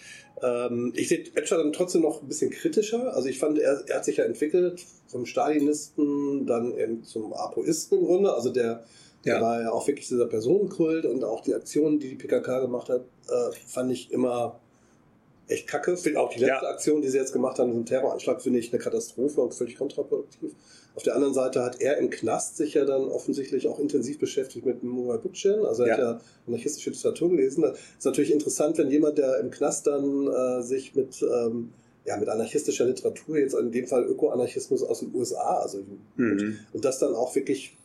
Ähm, 0.43 0.93
ich 0.95 1.08
sehe 1.08 1.23
Öcalan 1.36 1.73
trotzdem 1.73 2.01
noch 2.03 2.21
ein 2.21 2.27
bisschen 2.27 2.51
kritischer. 2.51 3.15
Also 3.15 3.29
ich 3.29 3.39
fand, 3.39 3.58
er, 3.58 3.84
er 3.88 3.95
hat 3.95 4.05
sich 4.05 4.17
ja 4.17 4.25
entwickelt 4.25 4.86
vom 5.08 5.25
Stalinisten 5.25 6.45
dann 6.45 6.77
eben 6.77 7.03
zum 7.03 7.34
Apoisten 7.34 7.97
im 7.97 8.05
Grunde. 8.05 8.31
Also 8.34 8.51
der, 8.51 8.86
der 9.25 9.36
Ja. 9.38 9.41
war 9.41 9.62
ja 9.63 9.71
auch 9.71 9.88
wirklich 9.88 10.08
dieser 10.08 10.27
Personenkult 10.27 11.05
und 11.08 11.23
auch 11.23 11.41
die 11.41 11.55
Aktionen, 11.55 11.97
die 11.99 12.10
die 12.10 12.15
PKK 12.15 12.60
gemacht 12.60 12.89
hat, 12.89 13.05
äh, 13.27 13.55
fand 13.65 13.91
ich 13.91 14.12
immer 14.12 14.60
echt 15.47 15.67
kacke. 15.67 15.95
Finde 15.97 16.19
Auch 16.19 16.29
die 16.29 16.39
letzte 16.39 16.65
Ja. 16.65 16.71
Aktion, 16.71 17.01
die 17.01 17.10
sie 17.10 17.17
jetzt 17.17 17.34
gemacht 17.34 17.60
haben, 17.60 17.69
diesen 17.71 17.86
Terroranschlag, 17.86 18.41
finde 18.41 18.60
ich 18.60 18.71
eine 18.73 18.81
Katastrophe 18.81 19.41
und 19.41 19.53
völlig 19.53 19.77
kontraproduktiv. 19.77 20.51
Auf 20.95 21.03
der 21.03 21.13
anderen 21.15 21.34
Seite 21.34 21.62
hat 21.63 21.81
er 21.81 21.97
im 21.97 22.10
Knast 22.10 22.55
sich 22.58 22.73
ja 22.75 22.86
dann 22.86 23.03
offensichtlich 23.10 23.67
auch 23.67 23.79
intensiv 23.79 24.17
beschäftigt 24.17 24.65
mit 24.65 24.81
Murat 24.81 25.23
Butchen. 25.23 25.65
Also 25.65 25.84
er 25.84 25.91
hat 25.93 25.99
Ja. 25.99 26.12
ja 26.13 26.21
anarchistische 26.47 26.89
Literatur 26.91 27.29
gelesen. 27.31 27.63
Das 27.63 27.77
ist 27.99 28.05
natürlich 28.05 28.31
interessant, 28.31 28.77
wenn 28.77 28.89
jemand, 28.89 29.17
der 29.17 29.39
im 29.39 29.51
Knast 29.51 29.88
dann 29.88 30.27
äh, 30.27 30.62
sich 30.63 30.95
mit, 30.95 31.21
ähm, 31.21 31.71
ja, 32.05 32.15
mit 32.17 32.29
anarchistischer 32.29 32.86
Literatur, 32.86 33.38
jetzt 33.38 33.55
in 33.55 33.71
dem 33.71 33.88
Fall 33.88 34.05
Ökoanarchismus 34.05 34.84
aus 34.84 34.99
den 35.01 35.13
USA, 35.13 35.60
also 35.60 35.79
Mhm. 36.15 36.60
und 36.71 36.86
das 36.86 36.99
dann 36.99 37.13
auch 37.13 37.36
wirklich 37.36 37.75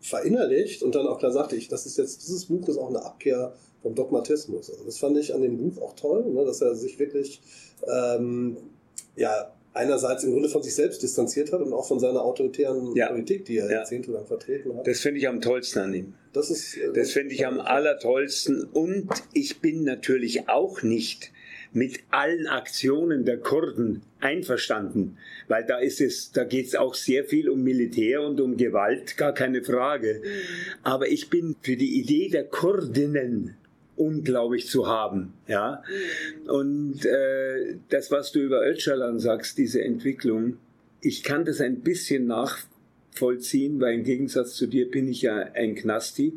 verinnerlicht 0.00 0.82
und 0.82 0.94
dann 0.94 1.06
auch 1.06 1.18
klar 1.18 1.32
sagte 1.32 1.56
ich, 1.56 1.68
das 1.68 1.86
ist 1.86 1.96
jetzt, 1.98 2.22
dieses 2.22 2.46
Buch 2.46 2.68
ist 2.68 2.76
auch 2.76 2.88
eine 2.90 3.04
Abkehr 3.04 3.54
vom 3.82 3.94
Dogmatismus. 3.94 4.70
Also 4.70 4.84
das 4.84 4.98
fand 4.98 5.18
ich 5.18 5.34
an 5.34 5.42
dem 5.42 5.56
Buch 5.58 5.80
auch 5.82 5.94
toll, 5.96 6.24
ne, 6.32 6.44
dass 6.44 6.60
er 6.60 6.74
sich 6.74 6.98
wirklich 6.98 7.40
ähm, 7.86 8.56
ja 9.16 9.52
einerseits 9.74 10.22
im 10.24 10.32
Grunde 10.32 10.50
von 10.50 10.62
sich 10.62 10.74
selbst 10.74 11.02
distanziert 11.02 11.50
hat 11.52 11.62
und 11.62 11.72
auch 11.72 11.88
von 11.88 11.98
seiner 11.98 12.22
autoritären 12.22 12.94
Ja. 12.94 13.08
Politik, 13.08 13.46
die 13.46 13.56
er 13.56 13.66
Ja. 13.66 13.72
jahrzehntelang 13.78 14.26
vertreten 14.26 14.76
hat. 14.76 14.86
Das 14.86 15.00
finde 15.00 15.18
ich 15.18 15.28
am 15.28 15.40
tollsten 15.40 15.78
an 15.78 15.94
ihm. 15.94 16.14
Das 16.34 16.50
ist 16.50 16.76
äh, 16.76 16.92
Das 16.94 17.10
finde 17.12 17.34
ich 17.34 17.46
am 17.46 17.58
allertollsten. 17.58 18.64
Und 18.64 19.08
ich 19.32 19.60
bin 19.60 19.84
natürlich 19.84 20.48
auch 20.48 20.82
nicht 20.82 21.32
mit 21.74 22.00
allen 22.10 22.46
Aktionen 22.48 23.24
der 23.24 23.38
Kurden 23.38 24.02
einverstanden, 24.20 25.16
weil 25.48 25.64
da 25.64 25.78
ist 25.78 26.02
es, 26.02 26.30
da 26.32 26.44
geht 26.44 26.66
es 26.66 26.74
auch 26.74 26.92
sehr 26.94 27.24
viel 27.24 27.48
um 27.48 27.62
Militär 27.62 28.20
und 28.20 28.42
um 28.42 28.58
Gewalt, 28.58 29.16
gar 29.16 29.32
keine 29.32 29.64
Frage. 29.64 30.20
Aber 30.82 31.08
ich 31.08 31.30
bin 31.30 31.56
für 31.62 31.76
die 31.76 31.98
Idee 31.98 32.28
der 32.28 32.44
Kurdinnen 32.44 33.56
unglaublich 33.96 34.66
zu 34.66 34.86
haben, 34.86 35.34
ja. 35.46 35.82
Und 36.46 37.04
äh, 37.04 37.76
das, 37.88 38.10
was 38.10 38.32
du 38.32 38.40
über 38.40 38.66
Öcalan 38.66 39.18
sagst, 39.18 39.58
diese 39.58 39.82
Entwicklung, 39.82 40.56
ich 41.00 41.22
kann 41.22 41.44
das 41.44 41.60
ein 41.60 41.80
bisschen 41.80 42.26
nachvollziehen, 42.26 43.80
weil 43.80 43.94
im 43.94 44.04
Gegensatz 44.04 44.54
zu 44.54 44.66
dir 44.66 44.90
bin 44.90 45.08
ich 45.08 45.22
ja 45.22 45.36
ein 45.36 45.74
Knasti 45.74 46.32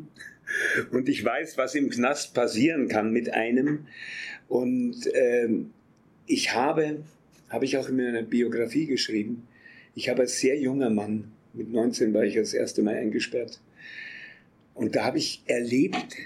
und 0.90 1.08
ich 1.08 1.24
weiß, 1.24 1.56
was 1.56 1.74
im 1.74 1.90
Knast 1.90 2.34
passieren 2.34 2.88
kann 2.88 3.12
mit 3.12 3.32
einem. 3.32 3.86
Und 4.48 4.96
ähm, 5.14 5.70
ich 6.26 6.54
habe, 6.54 7.02
habe 7.48 7.64
ich 7.64 7.76
auch 7.78 7.88
in 7.88 7.96
meiner 7.96 8.22
Biografie 8.22 8.86
geschrieben, 8.86 9.46
ich 9.94 10.08
habe 10.08 10.22
als 10.22 10.38
sehr 10.40 10.58
junger 10.58 10.90
Mann, 10.90 11.32
mit 11.54 11.72
19 11.72 12.12
war 12.12 12.24
ich 12.24 12.34
das 12.34 12.52
erste 12.52 12.82
Mal 12.82 12.96
eingesperrt, 12.96 13.60
und 14.74 14.94
da 14.94 15.04
habe 15.04 15.16
ich 15.16 15.42
erlebt, 15.46 16.16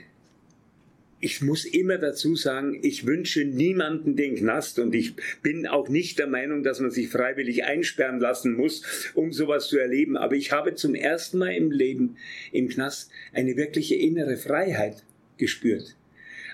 ich 1.21 1.43
muss 1.43 1.67
immer 1.67 1.99
dazu 1.99 2.35
sagen, 2.35 2.79
ich 2.83 3.07
wünsche 3.07 3.45
niemanden 3.45 4.17
den 4.17 4.37
Knast 4.37 4.79
und 4.79 4.95
ich 4.95 5.15
bin 5.43 5.67
auch 5.67 5.91
nicht 5.91 6.19
der 6.19 6.27
Meinung, 6.27 6.63
dass 6.63 6.81
man 6.81 6.91
sich 6.91 7.11
freiwillig 7.11 7.65
einsperren 7.65 8.19
lassen 8.19 8.55
muss, 8.55 8.83
um 9.15 9.31
sowas 9.33 9.69
zu 9.69 9.79
erleben. 9.79 10.17
Aber 10.17 10.35
ich 10.35 10.51
habe 10.51 10.75
zum 10.75 10.95
ersten 10.95 11.39
Mal 11.39 11.51
im 11.51 11.71
Leben 11.71 12.16
im 12.53 12.68
Knast 12.68 13.11
eine 13.35 13.57
wirkliche 13.57 13.97
innere 13.97 14.39
Freiheit 14.39 15.05
gespürt. 15.37 15.95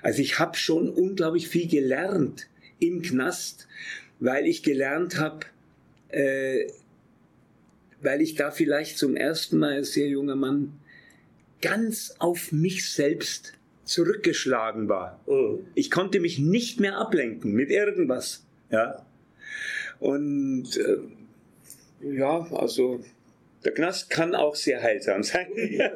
Also 0.03 0.21
ich 0.21 0.41
habe 0.41 0.57
schon 0.57 0.91
unglaublich 0.91 1.49
viel 1.49 1.69
gelernt 1.69 2.49
im 2.81 3.03
Knast, 3.03 3.69
weil 4.19 4.47
ich 4.47 4.64
gelernt 4.64 5.19
habe, 5.19 5.47
äh, 6.09 6.67
weil 8.03 8.21
ich 8.21 8.35
da 8.35 8.51
vielleicht 8.51 8.99
zum 8.99 9.17
ersten 9.17 9.59
Mal 9.59 9.75
als 9.75 9.93
sehr 9.93 10.09
junger 10.09 10.37
Mann 10.37 10.73
ganz 11.61 12.14
auf 12.19 12.51
mich 12.51 12.91
selbst 12.91 13.56
zurückgeschlagen 13.87 14.89
war. 14.89 15.20
Mhm. 15.26 15.66
Ich 15.74 15.91
konnte 15.91 16.20
mich 16.20 16.39
nicht 16.39 16.80
mehr 16.80 16.99
ablenken 16.99 17.53
mit 17.53 17.70
irgendwas. 17.70 18.45
Ja. 18.70 19.07
Und 19.99 20.76
äh, 20.76 20.99
ja, 22.03 22.47
also 22.53 23.03
der 23.64 23.72
Knast 23.72 24.11
kann 24.11 24.34
auch 24.34 24.55
sehr 24.55 24.82
heilsam 24.82 25.22
sein. 25.22 25.47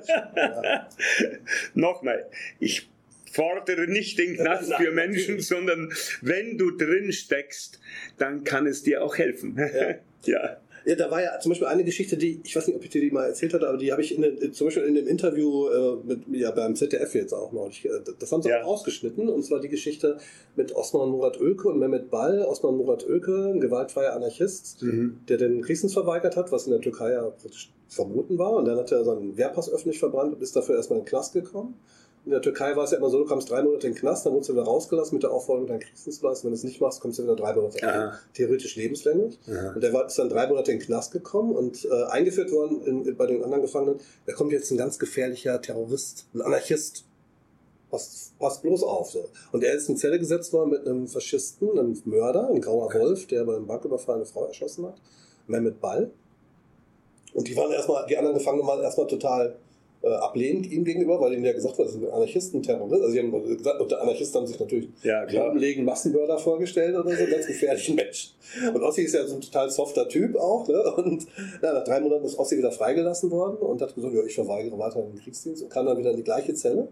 Nochmal, 1.74 2.26
ich 2.59 2.88
fordere 3.30 3.86
nicht 3.86 4.18
den 4.18 4.36
Knast 4.36 4.74
für 4.74 4.91
Menschen, 4.93 5.41
sondern 5.41 5.93
wenn 6.20 6.59
du 6.59 6.70
drin 6.70 7.12
steckst, 7.12 7.80
dann 8.18 8.45
kann 8.45 8.66
es 8.66 8.82
dir 8.82 9.05
auch 9.05 9.18
helfen. 9.18 9.57
Ja. 9.57 9.95
ja. 10.24 10.57
Ja, 10.91 10.97
da 10.97 11.09
war 11.09 11.22
ja 11.22 11.38
zum 11.38 11.51
Beispiel 11.51 11.68
eine 11.68 11.84
Geschichte, 11.84 12.16
die, 12.16 12.41
ich 12.43 12.57
weiß 12.57 12.66
nicht, 12.66 12.76
ob 12.76 12.82
ich 12.82 12.91
dir 12.91 13.01
die 13.01 13.12
mal 13.12 13.24
erzählt 13.26 13.55
hatte, 13.55 13.68
aber 13.68 13.78
die 13.78 13.93
habe 13.93 14.03
ich 14.03 14.16
in, 14.16 14.24
in, 14.24 14.53
zum 14.53 14.66
Beispiel 14.66 14.82
in 14.82 14.97
dem 14.97 15.07
Interview 15.07 15.68
äh, 15.68 15.97
mit, 16.05 16.22
ja, 16.32 16.51
beim 16.51 16.74
ZDF 16.74 17.14
jetzt 17.14 17.32
auch 17.32 17.53
neulich, 17.53 17.84
äh, 17.84 17.91
das 18.18 18.32
haben 18.32 18.43
sie 18.43 18.49
Ja. 18.49 18.62
auch 18.64 18.66
ausgeschnitten, 18.66 19.28
und 19.28 19.45
zwar 19.45 19.61
die 19.61 19.68
Geschichte 19.68 20.18
mit 20.57 20.74
Osman 20.74 21.11
Murat 21.11 21.38
Ölke 21.41 21.68
und 21.68 21.78
Mehmet 21.78 22.11
Ball. 22.11 22.43
Osman 22.45 22.76
Murat 22.76 23.07
Ölke, 23.07 23.53
ein 23.55 23.61
gewaltfreier 23.61 24.14
Anarchist, 24.14 24.82
Mhm. 24.82 25.20
der 25.28 25.36
den 25.36 25.62
Kriegsdienst 25.62 25.95
verweigert 25.95 26.36
hat, 26.36 26.51
was 26.51 26.66
in 26.66 26.72
der 26.72 26.80
Türkei 26.80 27.12
ja 27.12 27.22
praktisch 27.22 27.70
verboten 27.91 28.38
war. 28.38 28.53
Und 28.53 28.64
dann 28.64 28.78
hat 28.78 28.91
er 28.93 29.05
seinen 29.05 29.36
Wehrpass 29.36 29.70
öffentlich 29.70 29.99
verbrannt 29.99 30.34
und 30.34 30.43
ist 30.43 30.57
dafür 30.57 30.76
erstmal 30.76 31.01
in 31.01 31.05
den 31.05 31.09
Knast 31.09 31.32
gekommen. 31.32 31.74
In 32.26 32.32
der 32.32 32.43
Türkei 32.43 32.76
war 32.76 32.84
es 32.84 32.91
ja 32.91 32.99
immer 32.99 33.09
so, 33.09 33.18
du 33.18 33.24
kommst 33.24 33.51
drei 33.51 33.62
Monate 33.62 33.86
in 33.86 33.95
den 33.95 33.99
Knast, 33.99 34.26
dann 34.26 34.34
wurdest 34.34 34.51
du 34.51 34.53
wieder 34.53 34.64
rausgelassen 34.64 35.14
mit 35.16 35.22
der 35.22 35.30
Aufforderung, 35.30 35.68
deinen 35.68 35.80
Kriegsdienst 35.80 36.20
zu 36.20 36.26
leisten. 36.26 36.45
Wenn 36.45 36.53
du 36.53 36.57
es 36.57 36.64
nicht 36.64 36.80
machst, 36.80 37.01
kommst 37.01 37.18
du 37.18 37.22
wieder 37.22 37.34
drei 37.34 37.55
Monate 37.55 37.82
Aha. 37.82 38.18
theoretisch 38.34 38.76
lebenslänglich. 38.76 39.38
Aha. 39.49 39.72
Und 39.74 39.82
der 39.82 39.93
war, 39.95 40.07
ist 40.07 40.18
dann 40.18 40.28
drei 40.28 40.47
Monate 40.47 40.70
in 40.72 40.78
den 40.78 40.84
Knast 40.84 41.12
gekommen 41.12 41.57
und 41.57 41.86
äh, 41.86 42.05
eingeführt 42.11 42.53
worden 42.53 42.82
in, 42.84 43.07
in, 43.07 43.16
bei 43.16 43.26
den 43.26 43.43
anderen 43.43 43.62
Gefangenen. 43.62 44.01
Da 44.26 44.34
kommt 44.34 44.53
jetzt 44.53 44.70
ein 44.70 44.76
ganz 44.76 44.99
gefährlicher 44.99 45.62
Terrorist, 45.62 46.26
ein 46.34 46.43
Anarchist. 46.43 47.05
Passt, 47.91 48.38
passt 48.38 48.62
bloß 48.62 48.82
auf. 48.82 49.11
So. 49.11 49.24
Und 49.51 49.64
er 49.64 49.72
ist 49.72 49.88
in 49.88 49.97
Zelle 49.97 50.18
gesetzt 50.18 50.53
worden 50.53 50.70
mit 50.70 50.86
einem 50.86 51.09
Faschisten, 51.09 51.70
einem 51.70 52.01
Mörder, 52.05 52.49
ein 52.49 52.61
grauer 52.61 52.93
Wolf, 52.95 53.26
der 53.28 53.45
beim 53.45 53.66
Banküberfall 53.66 54.16
eine 54.16 54.26
Frau 54.26 54.45
erschossen 54.45 54.86
hat. 54.86 55.01
Mehmet 55.47 55.80
Ball. 55.80 56.11
Und 57.35 57.47
die 57.47 57.57
waren 57.57 57.72
erstmal, 57.72 58.07
die 58.07 58.16
anderen 58.16 58.37
Gefangenen 58.37 58.66
waren 58.66 58.83
erstmal 58.83 59.07
total 59.07 59.57
äh, 60.03 60.09
ablehnend 60.09 60.70
ihm 60.70 60.85
gegenüber, 60.85 61.20
weil 61.20 61.35
ihnen 61.35 61.45
ja 61.45 61.53
gesagt 61.53 61.76
wurde, 61.76 61.89
das 61.89 61.93
sind 61.93 62.09
Anarchisten, 62.11 62.62
Terroristen. 62.62 63.03
Also 63.03 63.12
sie 63.12 63.18
haben 63.18 63.57
gesagt, 63.57 63.81
und 63.81 63.91
der 63.91 64.01
Anarchisten 64.01 64.41
haben 64.41 64.47
sich 64.47 64.59
natürlich 64.59 64.89
Ja, 65.03 65.24
grundlegend 65.26 65.85
Massenmörder 65.85 66.39
vorgestellt 66.39 66.97
oder 66.97 67.14
so, 67.14 67.26
ganz 67.26 67.47
gefährlichen 67.47 67.95
Menschen. 67.97 68.33
Und 68.74 68.83
Ossi 68.83 69.03
ist 69.03 69.14
ja 69.14 69.26
so 69.26 69.35
ein 69.35 69.41
total 69.43 69.70
softer 69.70 70.09
Typ 70.09 70.37
auch, 70.37 70.66
ne? 70.66 70.83
Und 70.97 71.26
ja, 71.62 71.72
nach 71.74 71.85
drei 71.85 72.01
Monaten 72.01 72.24
ist 72.24 72.39
Ossi 72.39 72.57
wieder 72.57 72.72
freigelassen 72.72 73.31
worden 73.31 73.59
und 73.59 73.83
hat 73.83 73.95
gesagt, 73.95 74.14
ja, 74.14 74.24
ich 74.24 74.35
verweigere 74.35 74.78
weiter 74.78 75.03
den 75.03 75.20
Kriegsdienst 75.20 75.62
und 75.62 75.68
kam 75.68 75.87
dann 75.87 75.99
wieder 75.99 76.11
in 76.11 76.16
die 76.16 76.24
gleiche 76.24 76.55
Zelle. 76.55 76.89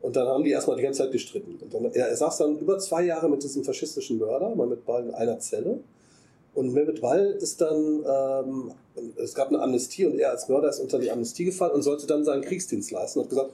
Und 0.00 0.14
dann 0.14 0.28
haben 0.28 0.44
die 0.44 0.50
erstmal 0.50 0.76
die 0.76 0.84
ganze 0.84 1.02
Zeit 1.02 1.10
gestritten. 1.12 1.58
Und 1.60 1.74
dann, 1.74 1.92
er 1.92 2.16
saß 2.16 2.38
dann 2.38 2.56
über 2.58 2.78
zwei 2.78 3.02
Jahre 3.02 3.28
mit 3.28 3.42
diesem 3.42 3.64
faschistischen 3.64 4.18
Mörder, 4.18 4.54
mal 4.54 4.68
mit 4.68 4.86
Ball 4.86 5.02
in 5.04 5.12
einer 5.12 5.40
Zelle. 5.40 5.80
Und 6.58 6.72
Mehmet 6.72 7.00
Ball 7.00 7.36
ist 7.40 7.60
dann, 7.60 8.04
ähm, 8.04 8.72
es 9.14 9.32
gab 9.32 9.46
eine 9.46 9.60
Amnestie 9.60 10.06
und 10.06 10.18
er 10.18 10.32
als 10.32 10.48
Mörder 10.48 10.68
ist 10.68 10.80
unter 10.80 10.98
die 10.98 11.08
Amnestie 11.08 11.44
gefallen 11.44 11.70
und 11.70 11.82
sollte 11.82 12.08
dann 12.08 12.24
seinen 12.24 12.42
Kriegsdienst 12.42 12.90
leisten 12.90 13.20
und 13.20 13.26
hat 13.26 13.30
gesagt, 13.30 13.52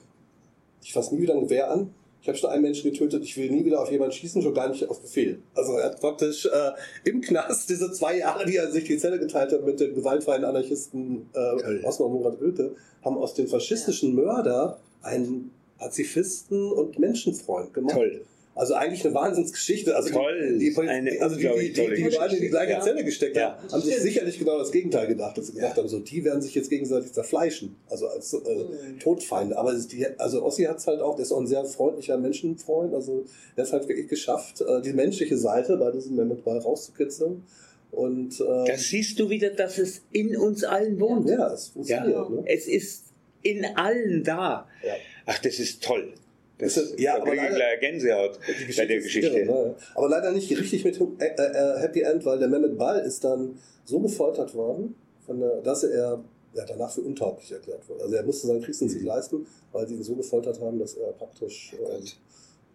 ich 0.83 0.95
fasse 0.95 1.15
nie 1.15 1.21
wieder 1.21 1.35
ein 1.35 1.43
Gewehr 1.43 1.71
an. 1.71 1.91
Ich 2.23 2.29
habe 2.29 2.39
schon 2.39 2.49
einen 2.49 2.63
Menschen 2.63 2.91
getötet, 2.91 3.23
ich 3.23 3.37
will 3.37 3.51
nie 3.51 3.63
wieder 3.63 3.83
auf 3.83 3.91
jemanden 3.91 4.15
schießen, 4.15 4.41
schon 4.41 4.55
gar 4.55 4.71
nicht 4.71 4.89
auf 4.89 5.03
Befehl. 5.03 5.39
Also 5.55 5.73
er 5.75 5.85
hat 5.85 6.01
praktisch 6.01 6.47
äh, 6.47 6.71
im 7.05 7.21
Knast 7.21 7.69
diese 7.69 7.93
zwei 7.93 8.17
Jahre, 8.17 8.47
die 8.47 8.57
er 8.57 8.71
sich 8.71 8.85
die 8.85 8.97
Zelle 8.97 9.19
geteilt 9.19 9.53
hat 9.53 9.67
mit 9.67 9.81
dem 9.81 9.95
gewaltfreien 9.95 10.43
Anarchisten 10.43 11.29
äh. 11.35 11.85
Osman 11.85 12.11
Murat 12.11 12.41
Oelke, 12.41 12.75
haben 13.05 13.19
aus 13.19 13.35
dem 13.35 13.49
faschistischen 13.49 14.15
Mörder 14.15 14.79
einen 15.03 15.51
Pazifisten 15.77 16.73
und 16.73 16.99
Menschenfreund 16.99 17.75
gemacht. 17.75 17.97
Toll. 17.97 18.23
Also 18.57 18.75
eigentlich 18.75 19.05
eine 19.05 19.15
Wahnsinnsgeschichte. 19.15 19.97
Also 19.97 20.11
Toll. 20.11 20.59
Die, 20.59 20.71
die, 20.73 21.21
also 21.21 21.37
die, 21.37 21.43
die, 21.43 21.73
die, 21.73 21.95
die 21.95 22.17
beiden 22.17 22.37
in 22.37 22.43
die 22.43 22.49
gleiche 22.51 22.67
Geschichte. 22.75 22.85
Zelle 22.85 23.05
gesteckt 23.05 23.37
Ja. 23.37 23.59
haben, 23.59 23.73
haben 23.73 23.83
sich 23.83 23.97
sicherlich 23.97 24.39
genau 24.39 24.59
das 24.59 24.71
Gegenteil 24.71 25.09
gedacht, 25.09 25.37
dass 25.37 25.49
sie 25.49 25.55
gesagt 25.55 25.77
haben, 25.77 25.89
so 25.89 25.99
die 25.99 26.25
werden 26.25 26.41
sich 26.41 26.55
jetzt 26.55 26.71
gegenseitig 26.71 27.13
zerfleischen, 27.13 27.75
also 27.91 28.07
als 28.07 28.33
äh, 28.33 28.39
Mhm. 28.39 29.01
Todfeinde. 29.01 29.59
Aber 29.59 29.75
die, 29.75 30.07
also 30.19 30.45
Ossi 30.45 30.65
hat 30.65 30.79
es 30.79 30.87
halt 30.87 31.01
auch, 31.01 31.17
der 31.17 31.25
ist 31.25 31.33
auch 31.33 31.41
ein 31.41 31.47
sehr 31.49 31.65
freundlicher 31.65 32.17
Menschenfreund, 32.17 32.95
also 32.95 33.25
der 33.57 33.65
ist 33.65 33.73
halt 33.73 33.89
wirklich 33.89 34.09
geschafft, 34.09 34.61
äh, 34.61 34.81
die 34.83 34.93
menschliche 34.93 35.37
Seite 35.37 35.77
bei 35.77 35.91
diesem 35.91 36.15
Mehmet 36.17 36.45
Ball 36.45 36.59
rauszukitzeln. 36.59 37.43
Und 37.91 38.41
äh, 38.41 38.45
Da 38.67 38.77
siehst 38.77 39.19
du 39.21 39.31
wieder, 39.31 39.51
dass 39.51 39.79
es 39.79 40.03
in 40.13 40.37
uns 40.37 40.65
allen 40.65 40.99
wohnt. 41.01 41.29
ja, 41.29 41.53
es 41.53 41.69
funktioniert. 41.69 42.13
Ja. 42.15 42.29
Ne? 42.29 42.43
Es 42.47 42.67
ist 42.67 43.05
in 43.43 43.65
allen 43.77 44.23
da. 44.25 44.67
Ja. 44.85 44.95
Ach, 45.27 45.39
das 45.41 45.59
ist 45.59 45.83
toll. 45.83 46.13
Das, 46.59 46.75
Das 46.75 46.85
ist- 46.85 47.01
ja, 47.01 47.17
aber 47.21 47.35
leider- 47.35 47.55
gleich 47.57 47.81
Gänsehaut 47.81 48.39
bei 48.77 48.87
der 48.87 48.99
Geschichte. 49.01 49.39
irre, 49.41 49.47
ne? 49.47 49.75
Aber 49.95 50.09
leider 50.09 50.31
nicht 50.31 50.51
richtig 50.51 50.85
mit 50.85 51.01
äh, 51.01 51.25
äh, 51.25 51.79
Happy 51.81 52.01
End, 52.03 52.25
weil 52.25 52.39
der 52.39 52.49
Mehmet 52.49 52.79
Ball 52.79 53.01
ist 53.01 53.25
dann 53.25 53.59
so 53.85 53.99
gefoltert 54.01 54.55
worden, 54.55 54.95
der, 55.29 55.61
dass 55.63 55.83
er 55.85 56.23
ja, 56.55 56.65
danach 56.65 56.93
für 56.93 57.01
untauglich 57.01 57.51
erklärt 57.51 57.89
wurde. 57.89 58.05
Also 58.05 58.15
er 58.15 58.23
musste 58.23 58.47
seinen 58.47 58.63
Kriegsdienst 58.63 58.95
nicht 58.95 59.05
leisten, 59.05 59.45
weil 59.73 59.89
sie 59.89 59.95
ihn 59.97 60.03
so 60.05 60.15
gefoltert 60.15 60.61
haben, 60.61 60.79
dass 60.79 60.95
er 60.95 61.11
praktisch 61.13 61.73
äh, 61.75 61.97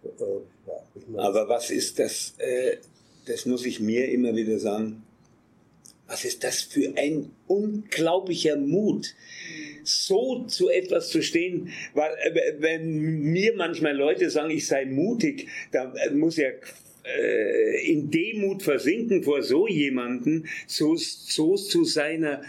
äh, 0.08 0.40
ja, 0.68 1.20
Aber 1.24 1.48
was 1.48 1.70
ist 1.72 1.98
das, 2.00 2.34
äh, 2.38 2.76
das 3.26 3.46
muss 3.46 3.66
ich 3.66 3.80
mir 3.80 4.10
immer 4.12 4.36
wieder 4.36 4.60
sagen, 4.60 5.04
was 6.10 6.26
ist 6.26 6.43
das 6.43 6.62
für 6.62 6.91
ein 6.97 7.30
unglaublicher 7.47 8.55
Mut, 8.57 9.16
so 9.84 10.43
zu 10.45 10.70
etwas 10.70 11.10
zu 11.10 11.22
stehen. 11.22 11.70
Weil, 11.93 12.12
äh, 12.24 12.53
wenn 12.60 12.97
mir 13.22 13.55
manchmal 13.55 13.95
Leute 13.95 14.30
sagen, 14.30 14.51
ich 14.51 14.68
sei 14.68 14.86
mutig, 14.86 15.47
da 15.72 15.93
äh, 15.93 16.10
muss 16.12 16.38
ja 16.38 16.49
äh, 16.49 17.91
in 17.91 18.10
Demut 18.12 18.64
versinken 18.64 19.24
vor 19.24 19.41
so 19.43 19.68
jemanden, 19.68 20.47
so, 20.68 20.95
so 20.95 21.55
zu 21.55 21.86
seiner 21.86 22.41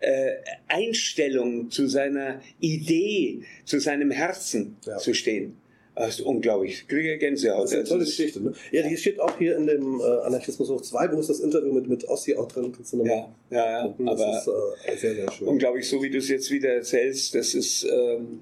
äh, 0.00 0.32
Einstellung, 0.68 1.70
zu 1.70 1.88
seiner 1.88 2.40
Idee, 2.60 3.42
zu 3.64 3.80
seinem 3.80 4.10
Herzen 4.10 4.76
Ja. 4.86 4.98
zu 4.98 5.12
stehen. 5.12 5.56
Das 5.98 6.10
ist 6.10 6.20
unglaublich. 6.20 6.72
Ich 6.74 6.88
kriege 6.88 7.18
Gänsehaut. 7.18 7.64
Das 7.64 7.72
ist 7.72 7.76
eine 7.78 7.84
tolle 7.88 8.04
Geschichte. 8.04 8.40
Ne? 8.40 8.52
Ja, 8.70 8.82
die 8.88 8.96
steht 8.96 9.18
auch 9.18 9.36
hier 9.36 9.56
in 9.56 9.66
dem 9.66 10.00
äh, 10.00 10.04
Anarchismus 10.26 10.68
hoch 10.70 10.80
2, 10.80 11.12
wo 11.12 11.18
ist 11.18 11.28
das 11.28 11.40
Interview 11.40 11.72
mit, 11.72 11.88
mit 11.88 12.06
Ossi 12.08 12.36
auch 12.36 12.46
drin? 12.46 12.72
Ja, 13.04 13.04
ja, 13.04 13.30
ja. 13.50 13.94
Das 13.98 14.20
Aber 14.20 14.38
ist 14.38 14.48
äh, 14.86 14.96
sehr, 14.96 15.14
sehr 15.16 15.32
schön. 15.32 15.48
unglaublich, 15.48 15.88
so 15.88 16.00
wie 16.02 16.10
du 16.10 16.18
es 16.18 16.28
jetzt 16.28 16.50
wieder 16.50 16.70
erzählst, 16.70 17.34
das 17.34 17.54
ist, 17.54 17.84
ähm, 17.84 18.40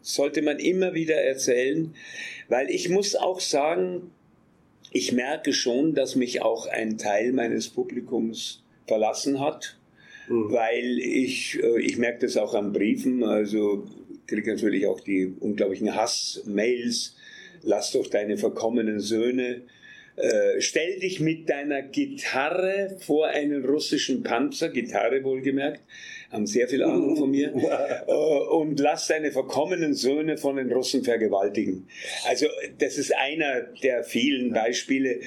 sollte 0.00 0.40
man 0.42 0.58
immer 0.58 0.94
wieder 0.94 1.16
erzählen, 1.16 1.94
weil 2.48 2.70
ich 2.70 2.88
muss 2.88 3.16
auch 3.16 3.40
sagen, 3.40 4.10
ich 4.90 5.12
merke 5.12 5.52
schon, 5.52 5.94
dass 5.94 6.14
mich 6.16 6.40
auch 6.42 6.66
ein 6.68 6.96
Teil 6.98 7.32
meines 7.32 7.68
Publikums 7.68 8.62
verlassen 8.86 9.40
hat, 9.40 9.76
Mhm. 10.26 10.52
weil 10.52 10.98
ich, 11.00 11.58
äh, 11.62 11.80
ich 11.82 11.98
merke 11.98 12.20
das 12.26 12.38
auch 12.38 12.54
an 12.54 12.72
Briefen, 12.72 13.24
also 13.24 13.86
kriege 14.26 14.52
natürlich 14.52 14.86
auch 14.86 15.00
die 15.00 15.34
unglaublichen 15.40 15.94
Hass-Mails, 15.94 17.16
lass 17.62 17.92
doch 17.92 18.06
deine 18.06 18.36
verkommenen 18.36 19.00
Söhne, 19.00 19.62
äh, 20.16 20.60
stell 20.60 21.00
dich 21.00 21.18
mit 21.18 21.50
deiner 21.50 21.82
Gitarre 21.82 22.96
vor 23.00 23.26
einen 23.26 23.64
russischen 23.64 24.22
Panzer, 24.22 24.68
Gitarre 24.68 25.24
wohlgemerkt, 25.24 25.80
haben 26.30 26.46
sehr 26.46 26.68
viel 26.68 26.84
Ahnung 26.84 27.16
von 27.16 27.30
mir, 27.30 27.52
äh, 28.06 28.12
und 28.12 28.78
lass 28.78 29.08
deine 29.08 29.32
verkommenen 29.32 29.94
Söhne 29.94 30.36
von 30.36 30.56
den 30.56 30.72
Russen 30.72 31.02
vergewaltigen. 31.02 31.88
Also 32.26 32.46
das 32.78 32.96
ist 32.96 33.14
einer 33.16 33.62
der 33.82 34.04
vielen 34.04 34.52
Beispiele. 34.52 35.20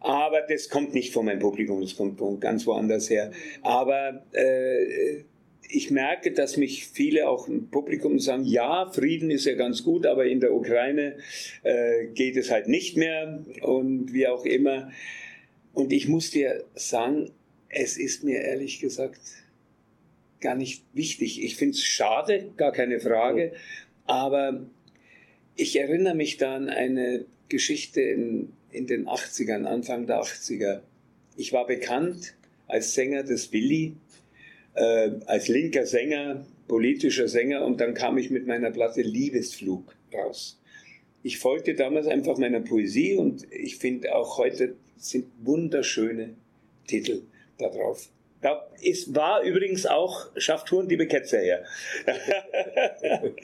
Aber 0.00 0.42
das 0.42 0.68
kommt 0.68 0.94
nicht 0.94 1.12
von 1.12 1.26
meinem 1.26 1.40
Publikum, 1.40 1.80
das 1.80 1.96
kommt 1.96 2.20
von 2.20 2.38
ganz 2.38 2.64
woanders 2.66 3.10
her. 3.10 3.32
Aber 3.62 4.24
äh, 4.32 5.24
ich 5.68 5.90
merke, 5.90 6.32
dass 6.32 6.56
mich 6.56 6.86
viele 6.86 7.28
auch 7.28 7.46
im 7.46 7.68
Publikum 7.68 8.18
sagen, 8.18 8.44
ja, 8.44 8.90
Frieden 8.90 9.30
ist 9.30 9.44
ja 9.44 9.54
ganz 9.54 9.84
gut, 9.84 10.06
aber 10.06 10.24
in 10.24 10.40
der 10.40 10.54
Ukraine 10.54 11.16
äh, 11.62 12.06
geht 12.06 12.36
es 12.36 12.50
halt 12.50 12.68
nicht 12.68 12.96
mehr 12.96 13.44
und 13.60 14.12
wie 14.12 14.26
auch 14.26 14.44
immer. 14.44 14.90
Und 15.74 15.92
ich 15.92 16.08
muss 16.08 16.30
dir 16.30 16.64
sagen, 16.74 17.30
es 17.68 17.98
ist 17.98 18.24
mir 18.24 18.40
ehrlich 18.40 18.80
gesagt 18.80 19.20
gar 20.40 20.54
nicht 20.54 20.84
wichtig. 20.94 21.42
Ich 21.42 21.56
finde 21.56 21.72
es 21.72 21.84
schade, 21.84 22.50
gar 22.56 22.72
keine 22.72 23.00
Frage, 23.00 23.52
aber 24.06 24.66
ich 25.54 25.78
erinnere 25.78 26.14
mich 26.14 26.38
da 26.38 26.56
an 26.56 26.68
eine 26.68 27.26
Geschichte 27.48 28.00
in, 28.00 28.52
in 28.70 28.86
den 28.86 29.06
80ern, 29.06 29.64
Anfang 29.64 30.06
der 30.06 30.22
80er. 30.22 30.80
Ich 31.36 31.52
war 31.52 31.66
bekannt 31.66 32.34
als 32.66 32.94
Sänger 32.94 33.22
des 33.22 33.52
Willi, 33.52 33.96
äh, 34.78 35.10
als 35.26 35.48
linker 35.48 35.86
Sänger, 35.86 36.46
politischer 36.68 37.28
Sänger 37.28 37.64
und 37.64 37.80
dann 37.80 37.94
kam 37.94 38.18
ich 38.18 38.30
mit 38.30 38.46
meiner 38.46 38.70
Platte 38.70 39.02
Liebesflug 39.02 39.94
raus. 40.14 40.60
Ich 41.22 41.38
folgte 41.38 41.74
damals 41.74 42.06
einfach 42.06 42.38
meiner 42.38 42.60
Poesie 42.60 43.16
und 43.16 43.46
ich 43.52 43.76
finde 43.76 44.14
auch 44.14 44.38
heute 44.38 44.76
sind 44.96 45.26
wunderschöne 45.42 46.34
Titel 46.86 47.22
da 47.58 47.68
drauf. 47.68 48.08
Da 48.40 48.68
ist, 48.80 49.14
war 49.14 49.42
übrigens 49.42 49.84
auch 49.84 50.30
Schafft 50.36 50.70
Huren 50.70 50.88
die 50.88 50.96
Ketzer 50.96 51.40
her. 51.40 51.64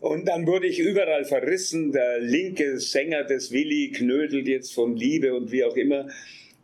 Und 0.00 0.26
dann 0.26 0.48
wurde 0.48 0.66
ich 0.66 0.80
überall 0.80 1.24
verrissen. 1.24 1.92
Der 1.92 2.18
linke 2.18 2.78
Sänger 2.80 3.22
des 3.22 3.52
Willi 3.52 3.92
knödelt 3.92 4.48
jetzt 4.48 4.74
von 4.74 4.96
Liebe 4.96 5.32
und 5.32 5.52
wie 5.52 5.62
auch 5.62 5.76
immer. 5.76 6.08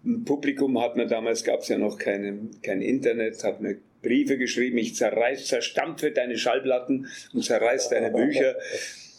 Im 0.05 0.25
Publikum 0.25 0.81
hat 0.81 0.97
man 0.97 1.09
damals, 1.09 1.45
gab 1.45 1.61
es 1.61 1.69
ja 1.69 1.79
noch 1.79 1.99
keine, 1.99 2.49
kein 2.65 2.83
Internet, 2.83 3.45
hat 3.45 3.61
mir 3.61 3.77
Briefe 4.03 4.39
geschrieben, 4.39 4.79
ich 4.79 4.95
zerreiß, 4.95 5.47
zerstampfe 5.47 6.13
deine 6.13 6.39
Schallplatten 6.39 7.09
und 7.33 7.43
zerreiß 7.45 7.89
deine 7.89 8.11
Bücher. 8.11 8.57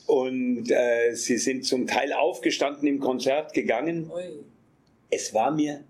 Und 0.07 0.71
äh, 0.71 1.13
sie 1.13 1.37
sind 1.37 1.65
zum 1.65 1.85
Teil 1.85 2.13
aufgestanden 2.13 2.87
im 2.87 2.99
Konzert 2.99 3.53
gegangen. 3.53 4.09
Ui. 4.09 4.23
Es 5.11 5.33
war 5.33 5.51
mir 5.51 5.83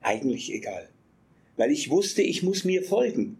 eigentlich 0.00 0.52
egal. 0.52 0.88
weil 1.56 1.70
ich 1.70 1.90
wusste, 1.90 2.22
ich 2.22 2.42
muss 2.42 2.64
mir 2.64 2.82
folgen. 2.82 3.38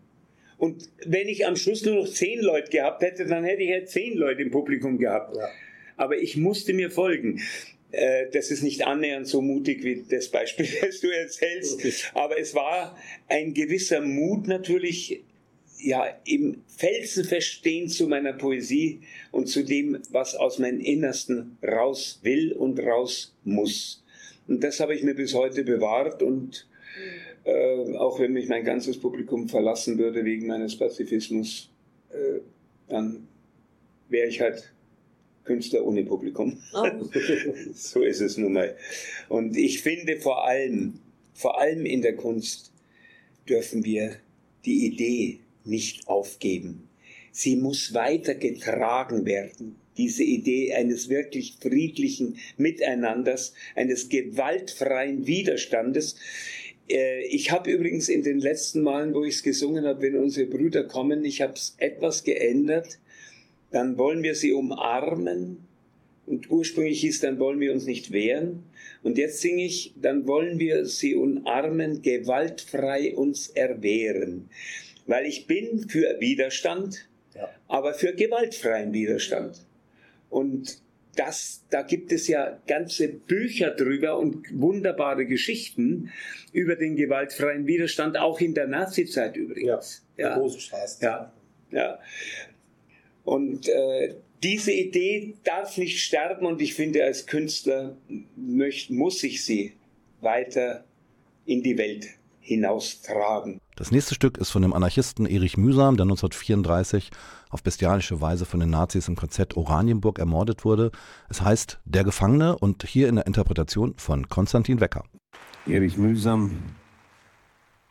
Und 0.59 0.88
wenn 1.04 1.28
ich 1.28 1.46
am 1.46 1.57
Schluss 1.57 1.84
nur 1.84 1.96
noch 1.96 2.09
zehn 2.09 2.40
Leute 2.40 2.70
gehabt 2.70 3.02
hätte, 3.02 3.26
dann 3.26 3.44
hätte 3.44 3.62
ich 3.62 3.70
halt 3.70 3.90
zehn 3.90 4.16
Leute 4.16 4.42
im 4.42 4.50
Publikum 4.50 4.98
gehabt. 4.98 5.36
Ja. 5.36 5.48
Aber 5.96 6.16
ich 6.18 6.36
musste 6.36 6.72
mir 6.72 6.90
folgen. 6.90 7.40
Äh, 7.93 8.30
das 8.32 8.51
ist 8.51 8.62
nicht 8.62 8.87
annähernd 8.87 9.26
so 9.26 9.41
mutig 9.41 9.84
wie 9.84 10.05
das 10.09 10.28
Beispiel, 10.28 10.66
das 10.80 11.01
du 11.01 11.09
erzählst. 11.09 12.11
Aber 12.14 12.39
es 12.39 12.55
war 12.55 12.97
ein 13.28 13.55
gewisser 13.55 14.01
Mut 14.01 14.49
natürlich, 14.49 15.22
ja, 15.78 16.07
im 16.24 16.62
Felsenverstehen 16.68 17.89
zu 17.89 18.09
meiner 18.09 18.32
Poesie 18.32 19.01
und 19.30 19.47
zu 19.49 19.62
dem, 19.62 19.99
was 20.11 20.34
aus 20.34 20.59
meinem 20.59 20.80
Innersten 20.80 21.59
raus 21.62 22.20
will 22.22 22.53
und 22.53 22.80
raus 22.80 23.37
muss. 23.45 24.03
Und 24.49 24.64
das 24.64 24.80
habe 24.80 24.95
ich 24.95 25.03
mir 25.03 25.14
bis 25.14 25.34
heute 25.34 25.64
bewahrt 25.64 26.22
und 26.22 26.66
äh, 27.45 27.97
auch 27.97 28.18
wenn 28.18 28.32
mich 28.32 28.49
mein 28.49 28.64
ganzes 28.64 28.99
Publikum 28.99 29.49
verlassen 29.49 29.99
würde 29.99 30.24
wegen 30.24 30.47
meines 30.47 30.76
Pazifismus, 30.76 31.70
äh, 32.11 32.41
dann 32.89 33.28
wäre 34.09 34.28
ich 34.28 34.41
halt 34.41 34.72
Künstler 35.47 35.84
ohne 35.84 36.05
Publikum. 36.05 36.59
Oh. 36.74 36.84
so 37.74 38.03
ist 38.03 38.20
es 38.20 38.36
nun 38.36 38.53
mal. 38.53 38.76
Und 39.28 39.57
ich 39.57 39.80
finde 39.80 40.18
vor 40.18 40.47
allem, 40.47 41.01
vor 41.34 41.61
allem 41.61 41.86
in 41.86 42.03
der 42.03 42.16
Kunst 42.16 42.72
dürfen 43.49 43.84
wir 43.84 44.16
die 44.64 44.86
Idee 44.86 45.38
nicht 45.64 46.09
aufgeben. 46.09 46.88
Sie 47.32 47.57
muss 47.57 47.94
weiter 47.94 48.34
getragen 48.34 49.24
werden. 49.26 49.76
Diese 49.97 50.24
Idee 50.24 50.74
eines 50.74 51.09
wirklich 51.09 51.57
friedlichen 51.61 52.38
Miteinanders, 52.57 53.55
eines 53.74 54.09
gewaltfreien 54.09 55.26
Widerstandes. 55.26 56.16
Äh, 56.88 57.24
ich 57.26 57.51
habe 57.51 57.70
übrigens 57.70 58.09
in 58.09 58.22
den 58.22 58.40
letzten 58.40 58.82
Malen, 58.82 59.14
wo 59.14 59.24
ich 59.24 59.36
es 59.36 59.42
gesungen 59.42 59.84
habe, 59.84 60.03
wenn 60.03 60.16
unsere 60.16 60.47
Brüder 60.47 60.84
kommen, 60.84 61.24
ich 61.24 61.40
habe 61.40 61.55
es 61.55 61.74
etwas 61.78 62.24
geändert. 62.24 62.99
Dann 63.70 63.98
wollen 63.98 64.22
wir 64.22 64.34
sie 64.34 64.52
umarmen. 64.52 65.58
Und 66.26 66.50
ursprünglich 66.50 67.00
hieß, 67.00 67.20
dann 67.20 67.38
wollen 67.38 67.60
wir 67.60 67.72
uns 67.72 67.86
nicht 67.86 68.10
wehren. 68.12 68.64
Und 69.02 69.16
jetzt 69.18 69.40
singe 69.40 69.64
ich, 69.64 69.94
dann 70.00 70.26
wollen 70.26 70.58
wir 70.58 70.84
sie 70.84 71.14
umarmen, 71.14 72.02
gewaltfrei 72.02 73.14
uns 73.14 73.48
erwehren. 73.48 74.48
Weil 75.06 75.26
ich 75.26 75.46
bin 75.46 75.88
für 75.88 76.20
Widerstand, 76.20 77.08
ja. 77.34 77.48
aber 77.68 77.94
für 77.94 78.12
gewaltfreien 78.12 78.92
Widerstand. 78.92 79.64
Und 80.30 80.80
das, 81.16 81.64
da 81.70 81.82
gibt 81.82 82.12
es 82.12 82.28
ja 82.28 82.60
ganze 82.66 83.08
Bücher 83.08 83.70
drüber 83.70 84.18
und 84.18 84.46
wunderbare 84.52 85.26
Geschichten 85.26 86.10
über 86.52 86.76
den 86.76 86.96
gewaltfreien 86.96 87.66
Widerstand, 87.66 88.18
auch 88.18 88.40
in 88.40 88.54
der 88.54 88.66
Nazizeit 88.66 89.36
übrigens. 89.36 90.04
Ja, 90.16 90.28
ja. 90.28 90.36
ja, 91.00 91.32
ja. 91.70 91.98
Und 93.26 93.68
äh, 93.68 94.14
diese 94.44 94.70
Idee 94.72 95.34
darf 95.42 95.76
nicht 95.76 96.00
sterben 96.00 96.46
und 96.46 96.62
ich 96.62 96.74
finde, 96.74 97.04
als 97.04 97.26
Künstler 97.26 97.96
möcht, 98.36 98.90
muss 98.90 99.22
ich 99.24 99.44
sie 99.44 99.72
weiter 100.20 100.84
in 101.44 101.62
die 101.62 101.76
Welt 101.76 102.06
hinaustragen. 102.38 103.60
Das 103.74 103.90
nächste 103.90 104.14
Stück 104.14 104.38
ist 104.38 104.50
von 104.50 104.62
dem 104.62 104.72
Anarchisten 104.72 105.26
Erich 105.26 105.56
Mühsam, 105.56 105.96
der 105.96 106.04
1934 106.04 107.10
auf 107.50 107.64
bestialische 107.64 108.20
Weise 108.20 108.44
von 108.44 108.60
den 108.60 108.70
Nazis 108.70 109.08
im 109.08 109.16
KZ 109.16 109.56
Oranienburg 109.56 110.20
ermordet 110.20 110.64
wurde. 110.64 110.92
Es 111.28 111.40
heißt 111.40 111.80
Der 111.84 112.04
Gefangene 112.04 112.56
und 112.56 112.84
hier 112.84 113.08
in 113.08 113.16
der 113.16 113.26
Interpretation 113.26 113.94
von 113.96 114.28
Konstantin 114.28 114.80
Wecker. 114.80 115.02
Erich 115.66 115.96
Mühsam, 115.96 116.62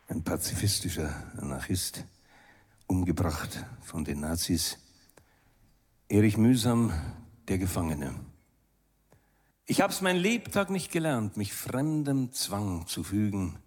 ein 0.08 0.24
pazifistischer 0.24 1.14
Anarchist, 1.36 2.06
umgebracht 2.86 3.66
von 3.82 4.02
den 4.02 4.20
Nazis. 4.20 4.78
Erich 6.08 6.36
Mühsam, 6.36 6.92
der 7.48 7.58
Gefangene. 7.58 8.14
Ich 9.66 9.80
hab's 9.80 10.00
mein 10.00 10.16
Lebtag 10.16 10.70
nicht 10.70 10.92
gelernt, 10.92 11.36
mich 11.36 11.52
fremdem 11.52 12.32
Zwang 12.32 12.86
zu 12.86 13.02
fügen 13.02 13.58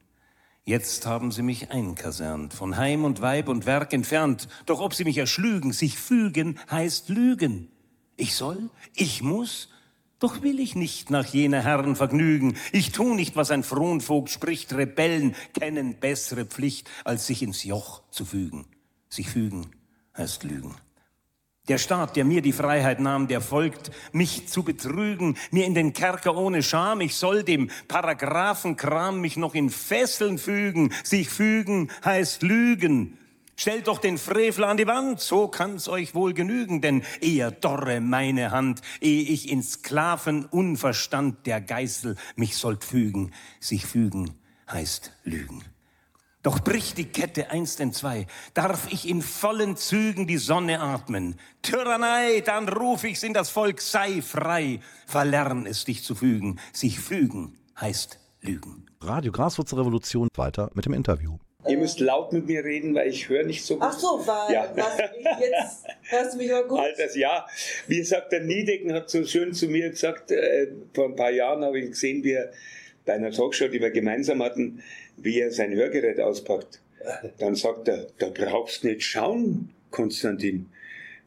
Jetzt 0.70 1.08
haben 1.08 1.32
sie 1.32 1.42
mich 1.42 1.72
einkasernt, 1.72 2.54
von 2.54 2.78
Heim 2.78 3.04
und 3.04 3.22
Weib 3.22 3.48
und 3.48 3.66
Werk 3.66 3.92
entfernt. 3.92 4.48
Doch 4.68 4.82
ob 4.82 4.94
sie 4.94 5.04
mich 5.04 5.18
erschlügen, 5.18 5.74
sich 5.74 5.98
fügen, 5.98 6.60
heißt 6.70 7.10
lügen. 7.10 7.70
Ich 8.18 8.36
soll, 8.36 8.70
ich 8.94 9.24
muss, 9.24 9.70
doch 10.20 10.44
will 10.44 10.60
ich 10.60 10.76
nicht 10.76 11.10
nach 11.10 11.26
jener 11.26 11.64
Herren 11.64 11.96
vergnügen. 11.96 12.56
Ich 12.72 12.92
tu 12.92 13.16
nicht, 13.16 13.36
was 13.36 13.50
ein 13.50 13.64
Fronvogt 13.64 14.30
spricht. 14.30 14.72
Rebellen 14.74 15.36
kennen 15.60 15.96
bessere 16.00 16.46
Pflicht, 16.46 16.88
als 17.04 17.26
sich 17.26 17.42
ins 17.42 17.64
Joch 17.64 18.04
zu 18.12 18.24
fügen. 18.24 18.68
Sich 19.10 19.28
fügen 19.28 19.72
heißt 20.16 20.44
lügen. 20.44 20.76
Der 21.70 21.78
Staat, 21.78 22.15
der 22.15 22.26
mir 22.26 22.41
die 22.41 22.51
Freiheit 22.51 22.99
nahm, 22.99 23.28
der 23.28 23.41
folgt, 23.41 23.91
mich 24.11 24.47
zu 24.47 24.63
betrügen, 24.63 25.38
mir 25.51 25.67
in 25.67 25.76
den 25.76 25.93
Kerker 25.93 26.36
ohne 26.36 26.63
Scham. 26.63 26.99
Ich 26.99 27.15
soll 27.15 27.43
dem 27.43 27.70
Paragraphenkram 27.88 29.22
mich 29.22 29.38
noch 29.38 29.53
in 29.53 29.70
Fesseln 29.70 30.39
fügen. 30.39 30.91
Sich 31.03 31.30
fügen 31.30 31.91
heißt 32.03 32.41
lügen. 32.41 33.20
Stellt 33.55 33.88
doch 33.88 33.99
den 33.99 34.17
Frevel 34.17 34.63
an 34.63 34.78
die 34.78 34.88
Wand, 34.88 35.20
so 35.20 35.47
kann's 35.47 35.88
euch 35.88 36.15
wohl 36.15 36.34
genügen, 36.34 36.82
denn 36.82 37.03
eher 37.22 37.51
dorre 37.51 38.01
meine 38.01 38.49
Hand, 38.49 38.82
ehe 38.99 39.22
ich 39.22 39.51
in 39.51 39.61
Sklavenunverstand 39.61 41.45
der 41.45 41.61
Geißel 41.61 42.15
mich 42.36 42.55
sollt 42.55 42.84
fügen. 42.84 43.32
Sich 43.59 43.86
fügen 43.86 44.32
heißt 44.72 45.11
lügen. 45.24 45.63
Doch 46.42 46.62
bricht 46.62 46.98
die 46.98 47.12
Kette 47.12 47.52
einst 47.52 47.82
in 47.82 47.92
zwei, 47.92 48.26
darf 48.54 48.88
ich 48.94 49.10
in 49.10 49.22
vollen 49.22 49.76
Zügen 49.76 50.26
die 50.26 50.38
Sonne 50.38 50.80
atmen. 50.80 51.36
Tyrannei, 51.62 52.40
dann 52.40 52.70
ruf 52.70 53.04
ich's 53.04 53.24
in 53.24 53.34
das 53.34 53.50
Volk, 53.50 53.82
sei 53.82 54.22
frei, 54.22 54.80
verlern 55.06 55.66
es 55.66 55.84
dich 55.84 56.02
zu 56.02 56.16
fügen. 56.16 56.58
Sich 56.72 56.98
fügen 57.02 57.58
heißt 57.82 58.20
lügen. 58.42 58.86
Radio 59.02 59.34
Graswurzelrevolution 59.34 60.30
weiter 60.38 60.72
mit 60.76 60.86
dem 60.86 60.94
Interview. 60.94 61.38
Ihr 61.68 61.78
müsst 61.78 62.00
laut 62.00 62.32
mit 62.32 62.48
mir 62.48 62.64
reden, 62.64 62.96
weil 62.96 63.10
ich 63.10 63.28
höre 63.28 63.44
nicht 63.44 63.66
so 63.66 63.74
gut. 63.74 63.84
Ach 63.86 64.00
so, 64.00 64.26
weil 64.26 64.54
ja. 64.54 64.72
was 64.74 64.98
jetzt 65.42 65.86
hörst 66.04 66.34
du 66.36 66.38
mich 66.38 66.54
aber 66.54 66.70
gut. 66.70 66.80
Alters, 66.80 67.18
ja. 67.18 67.46
Wie 67.88 67.98
gesagt, 67.98 68.32
der 68.32 68.46
Niedecken 68.46 68.94
hat 68.94 69.10
so 69.10 69.26
schön 69.26 69.54
zu 69.54 69.68
mir 69.68 69.90
gesagt, 69.90 70.32
äh, 70.32 70.68
vor 70.94 71.06
ein 71.06 71.18
paar 71.18 71.32
Jahren 71.32 71.66
habe 71.66 71.82
ich 71.82 71.90
gesehen, 71.90 72.24
wie 72.24 72.32
er 72.32 72.50
bei 73.06 73.16
einer 73.16 73.32
Talkshow, 73.32 73.68
die 73.68 73.82
wir 73.82 73.92
gemeinsam 73.92 74.42
hatten, 74.42 74.82
wie 75.22 75.39
er 75.39 75.51
sein 75.51 75.74
Hörgerät 75.74 76.20
auspackt. 76.20 76.82
Dann 77.38 77.55
sagt 77.55 77.88
er, 77.88 78.07
da 78.17 78.30
brauchst 78.30 78.84
du 78.84 78.88
nicht 78.88 79.03
schauen, 79.03 79.74
Konstantin. 79.91 80.70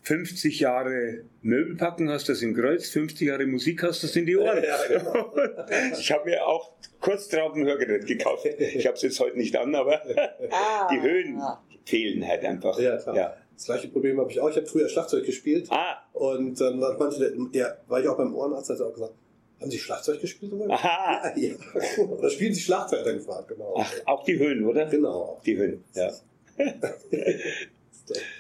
50 0.03 0.59
Jahre 0.59 1.23
Möbel 1.43 1.77
packen 1.77 2.11
hast 2.11 2.29
du 2.29 2.33
das 2.33 2.43
im 2.43 2.55
Kreuz, 2.55 2.89
50 2.89 3.29
Jahre 3.29 3.47
Musik 3.47 3.83
hast 3.85 4.03
du 4.03 4.09
das 4.09 4.17
in 4.17 4.27
die 4.27 4.37
Ohren. 4.37 4.63
Ja, 4.63 4.79
genau. 4.89 5.33
ich 5.99 6.11
habe 6.11 6.29
mir 6.29 6.45
auch 6.45 6.73
kurz 7.01 7.29
drauf 7.29 7.55
ein 7.55 7.65
Hörgerät 7.65 8.07
gekauft. 8.07 8.45
Ich 8.45 8.87
habe 8.87 8.97
es 8.97 9.03
jetzt 9.03 9.21
heute 9.21 9.39
nicht 9.39 9.57
an, 9.57 9.75
aber 9.75 10.03
ah, 10.51 10.89
die 10.93 11.01
Höhen 11.01 11.41
fehlen 11.85 12.27
halt 12.27 12.45
einfach. 12.45 12.79
Ja, 12.81 12.97
klar. 12.97 13.17
Ja. 13.17 13.37
Das 13.55 13.67
gleiche 13.67 13.89
Problem 13.89 14.19
habe 14.19 14.31
ich 14.31 14.41
auch. 14.41 14.51
Ich 14.51 14.57
habe 14.57 14.67
früher 14.67 14.89
Schlagzeug 14.89 15.25
gespielt. 15.25 15.69
Ah. 15.71 15.99
Und 16.13 16.61
dann 16.61 16.83
hat 16.83 16.99
manche, 16.99 17.33
der 17.55 17.79
war 17.87 18.01
ich 18.01 18.09
auch 18.09 18.17
beim 18.17 18.35
Ohrenarzt, 18.35 18.71
hat 18.71 18.81
er 18.81 18.87
auch 18.87 18.95
gesagt, 18.95 19.15
haben 19.63 19.71
Sie 19.71 19.79
Schlagzeug 19.79 20.21
gespielt? 20.21 20.53
Oder? 20.53 20.73
Aha. 20.73 21.33
Ja, 21.37 21.53
ja. 21.97 22.05
Oder 22.05 22.31
spielen 22.31 22.55
Sie 22.55 22.61
Schlagzeug, 22.61 23.01
hat 23.01 23.07
er 23.07 23.15
gefragt, 23.15 23.49
genau. 23.49 23.75
Ach, 23.79 23.93
auch 24.07 24.25
die 24.25 24.39
Höhen, 24.39 24.67
oder? 24.67 24.87
Genau. 24.87 25.41
Die 25.47 25.57
Höhen, 25.57 25.85
ja. 25.95 26.13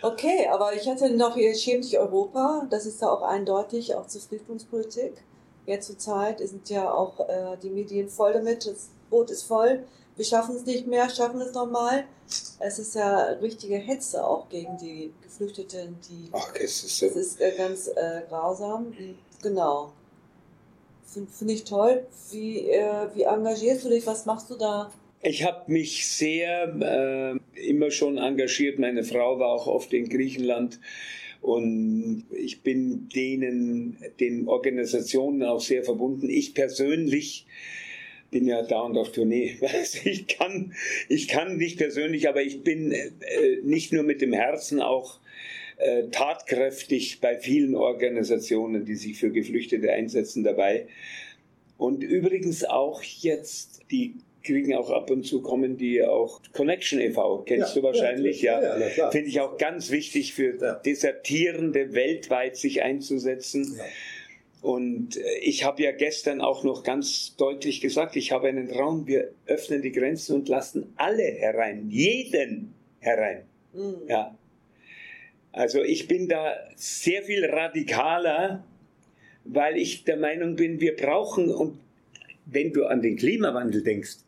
okay, 0.03 0.47
aber 0.51 0.75
ich 0.75 0.89
hatte 0.89 1.11
noch 1.16 1.35
hier 1.35 1.55
Schämt 1.55 1.85
sich 1.85 1.99
Europa, 1.99 2.66
das 2.70 2.85
ist 2.87 3.01
ja 3.01 3.11
auch 3.11 3.23
eindeutig, 3.23 3.95
auch 3.95 4.07
zur 4.07 4.20
Flüchtlingspolitik. 4.20 5.14
Jetzt 5.64 5.87
zur 5.87 5.99
Zeit 5.99 6.41
sind 6.41 6.68
ja 6.68 6.93
auch 6.93 7.20
äh, 7.20 7.57
die 7.62 7.70
Medien 7.70 8.09
voll 8.09 8.33
damit, 8.33 8.66
das 8.66 8.91
Boot 9.09 9.31
ist 9.31 9.45
voll, 9.45 9.85
wir 10.16 10.25
schaffen 10.25 10.57
es 10.57 10.66
nicht 10.66 10.87
mehr, 10.87 11.09
schaffen 11.09 11.41
es 11.41 11.55
nochmal. 11.55 12.05
Es 12.59 12.79
ist 12.79 12.95
ja 12.95 13.25
richtige 13.41 13.77
Hetze 13.77 14.25
auch 14.25 14.49
gegen 14.49 14.77
die 14.77 15.12
Geflüchteten, 15.23 15.99
die. 16.09 16.29
Ach, 16.33 16.55
es 16.55 16.85
ist, 16.85 17.03
es 17.03 17.16
ist 17.16 17.41
äh, 17.41 17.53
ganz 17.57 17.89
äh, 17.89 18.23
grausam. 18.29 18.93
Genau. 19.43 19.93
Finde 21.13 21.31
find 21.31 21.51
ich 21.51 21.65
toll. 21.65 22.07
Wie, 22.31 22.61
äh, 22.71 23.07
wie 23.15 23.23
engagierst 23.23 23.85
du 23.85 23.91
dich? 23.91 24.07
Was 24.07 24.25
machst 24.25 24.49
du 24.51 24.57
da? 24.57 24.91
Ich 25.23 25.45
habe 25.45 25.71
mich 25.71 26.07
sehr 26.07 27.39
äh, 27.55 27.69
immer 27.69 27.91
schon 27.91 28.19
engagiert. 28.19 28.79
Meine 28.79 29.05
Frau 29.05 29.39
war 29.39 29.49
auch 29.49 29.67
oft 29.67 29.93
in 29.93 30.09
Griechenland. 30.09 30.81
Und 31.41 32.25
ich 32.31 32.63
bin 32.63 33.09
denen, 33.09 33.99
den 34.21 34.49
Organisationen 34.49 35.43
auch 35.43 35.61
sehr 35.61 35.85
verbunden. 35.85 36.31
Ich 36.31 36.55
persönlich 36.55 37.47
bin 38.31 38.47
ja 38.47 38.63
dauernd 38.63 38.97
auf 38.97 39.13
Tournee. 39.13 39.59
Ich 40.05 40.27
kann, 40.27 40.73
ich 41.09 41.29
kann 41.29 41.57
nicht 41.57 41.79
persönlich, 41.79 42.29
aber 42.29 42.43
ich 42.43 42.63
bin 42.63 42.91
äh, 42.91 43.11
nicht 43.63 43.93
nur 43.93 44.03
mit 44.03 44.23
dem 44.23 44.33
Herzen 44.33 44.81
auch 44.81 45.21
äh, 45.77 46.05
tatkräftig 46.11 47.20
bei 47.20 47.37
vielen 47.37 47.75
Organisationen, 47.75 48.85
die 48.85 48.97
sich 48.97 49.18
für 49.18 49.31
Geflüchtete 49.31 49.93
einsetzen, 49.93 50.45
dabei. 50.45 50.87
Und 51.79 52.03
übrigens 52.03 52.64
auch 52.64 53.03
jetzt 53.03 53.81
die 53.91 54.14
kriegen 54.43 54.75
auch 54.75 54.91
ab 54.91 55.11
und 55.11 55.25
zu 55.25 55.41
kommen 55.41 55.77
die 55.77 56.03
auch 56.03 56.41
Connection 56.53 57.01
e.V. 57.01 57.45
Kennst 57.47 57.75
Ja, 57.75 57.81
du 57.81 57.87
wahrscheinlich, 57.87 58.43
ja. 58.43 58.61
ja, 58.61 58.89
ja. 58.97 59.11
Finde 59.11 59.29
ich 59.29 59.41
auch 59.41 59.57
ganz 59.57 59.91
wichtig 59.91 60.35
für. 60.35 60.81
Desertierende 60.85 61.95
weltweit 61.95 62.57
sich 62.57 62.83
einzusetzen. 62.83 63.81
Und 64.61 65.16
äh, 65.16 65.39
ich 65.41 65.64
habe 65.64 65.83
ja 65.83 65.93
gestern 65.93 66.41
auch 66.41 66.62
noch 66.62 66.85
ganz 66.85 67.37
deutlich 67.37 67.81
gesagt, 67.81 68.16
ich 68.16 68.31
habe 68.33 68.49
einen 68.49 68.68
Traum, 68.68 69.07
wir 69.07 69.33
öffnen 69.47 69.83
die 69.83 69.93
Grenzen 69.93 70.37
und 70.37 70.49
lassen 70.49 70.93
alle 70.97 71.25
herein, 71.25 71.89
jeden 71.89 72.75
herein. 73.01 73.43
Mhm. 73.73 73.97
Ja. 74.09 74.37
Also 75.53 75.82
ich 75.82 76.09
bin 76.09 76.28
da 76.28 76.55
sehr 76.76 77.22
viel 77.22 77.44
radikaler, 77.44 78.64
weil 79.44 79.76
ich 79.76 80.05
der 80.05 80.16
Meinung 80.16 80.57
bin, 80.57 80.80
wir 80.80 80.96
brauchen, 80.96 81.50
und 81.50 81.78
wenn 82.46 82.72
du 82.72 82.86
an 82.86 83.03
den 83.03 83.16
Klimawandel 83.16 83.82
denkst, 83.82 84.18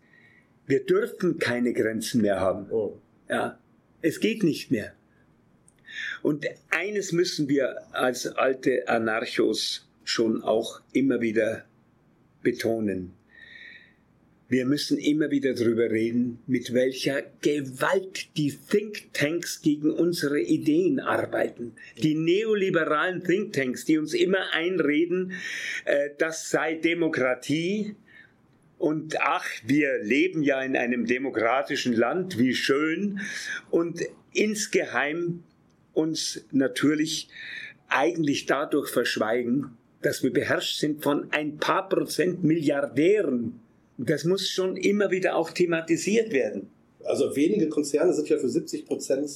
wir 0.66 0.84
dürfen 0.84 1.38
keine 1.38 1.72
Grenzen 1.72 2.22
mehr 2.22 2.40
haben. 2.40 2.70
Oh. 2.70 2.98
Ja, 3.28 3.58
es 4.02 4.20
geht 4.20 4.42
nicht 4.42 4.70
mehr. 4.70 4.92
Und 6.22 6.46
eines 6.70 7.12
müssen 7.12 7.48
wir 7.48 7.94
als 7.94 8.26
alte 8.26 8.88
Anarchos 8.88 9.88
schon 10.04 10.42
auch 10.42 10.80
immer 10.92 11.20
wieder 11.20 11.64
betonen. 12.42 13.14
Wir 14.48 14.66
müssen 14.66 14.98
immer 14.98 15.30
wieder 15.30 15.54
darüber 15.54 15.90
reden, 15.90 16.38
mit 16.46 16.74
welcher 16.74 17.22
Gewalt 17.40 18.36
die 18.36 18.52
Thinktanks 18.52 19.62
gegen 19.62 19.90
unsere 19.90 20.40
Ideen 20.40 21.00
arbeiten. 21.00 21.72
Die 22.02 22.14
neoliberalen 22.14 23.24
Thinktanks, 23.24 23.84
die 23.84 23.98
uns 23.98 24.12
immer 24.12 24.52
einreden, 24.52 25.32
äh, 25.86 26.10
das 26.18 26.50
sei 26.50 26.74
Demokratie, 26.74 27.96
und 28.76 29.18
ach, 29.20 29.46
wir 29.64 30.02
leben 30.02 30.42
ja 30.42 30.60
in 30.60 30.76
einem 30.76 31.06
demokratischen 31.06 31.94
Land, 31.94 32.38
wie 32.38 32.54
schön. 32.54 33.20
Und 33.70 34.02
insgeheim 34.34 35.42
uns 35.94 36.44
natürlich 36.50 37.28
eigentlich 37.88 38.44
dadurch 38.44 38.90
verschweigen, 38.90 39.78
dass 40.02 40.22
wir 40.22 40.32
beherrscht 40.32 40.78
sind 40.80 41.02
von 41.02 41.32
ein 41.32 41.56
paar 41.56 41.88
Prozent 41.88 42.44
Milliardären. 42.44 43.60
Das 43.98 44.24
muss 44.24 44.48
schon 44.48 44.76
immer 44.76 45.10
wieder 45.10 45.36
auch 45.36 45.50
thematisiert 45.50 46.32
werden. 46.32 46.70
Also 47.04 47.36
wenige 47.36 47.68
Konzerne 47.68 48.12
sind 48.14 48.28
ja 48.28 48.38
für 48.38 48.48
70 48.48 48.86
Prozent 48.86 49.30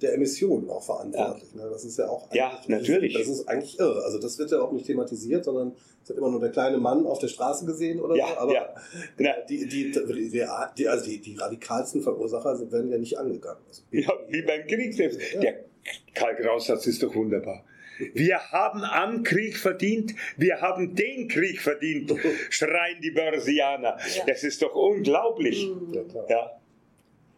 der 0.00 0.14
Emissionen 0.14 0.70
auch 0.70 0.84
verantwortlich. 0.84 1.52
Ne? 1.54 1.68
Das 1.70 1.84
ist 1.84 1.98
ja 1.98 2.08
auch 2.08 2.32
Ja, 2.32 2.50
eigentlich- 2.50 2.68
natürlich. 2.68 3.14
Das 3.14 3.26
ist 3.28 3.48
eigentlich 3.48 3.78
irre. 3.80 4.04
Also 4.04 4.18
das 4.20 4.38
wird 4.38 4.52
ja 4.52 4.60
auch 4.60 4.70
nicht 4.72 4.86
thematisiert, 4.86 5.44
sondern 5.44 5.72
es 6.04 6.08
wird 6.08 6.20
immer 6.20 6.30
nur 6.30 6.38
der 6.40 6.50
kleine 6.50 6.78
Mann 6.78 7.04
auf 7.04 7.18
der 7.18 7.26
Straße 7.26 7.66
gesehen 7.66 8.00
oder 8.00 8.14
Ja, 8.14 8.28
so. 8.28 8.34
Aber 8.36 8.54
ja. 8.54 8.74
Ja. 9.18 9.34
die, 9.48 9.66
die, 9.66 9.90
die, 9.90 10.86
also 10.88 11.04
die, 11.04 11.18
die 11.20 11.34
radikalsten 11.36 12.00
Verursacher 12.00 12.70
werden 12.70 12.90
ja 12.90 12.98
nicht 12.98 13.18
angegangen. 13.18 13.60
Also, 13.68 13.82
Ja, 13.90 14.12
wie 14.28 14.42
beim 14.42 14.66
Krieg 14.68 14.94
selbst. 14.94 15.18
Der 15.42 15.64
Karl 16.14 16.36
Graussatz 16.36 16.86
ist 16.86 17.02
doch 17.02 17.14
wunderbar. 17.14 17.64
Wir 18.14 18.38
haben 18.50 18.82
am 18.84 19.22
Krieg 19.22 19.56
verdient, 19.56 20.14
wir 20.36 20.60
haben 20.60 20.94
den 20.94 21.28
Krieg 21.28 21.60
verdient, 21.60 22.12
schreien 22.50 23.00
die 23.02 23.10
Börsianer. 23.10 23.98
Ja. 24.16 24.24
Das 24.26 24.44
ist 24.44 24.62
doch 24.62 24.74
unglaublich. 24.74 25.68
Ja. 25.92 26.24
Ja. 26.28 26.50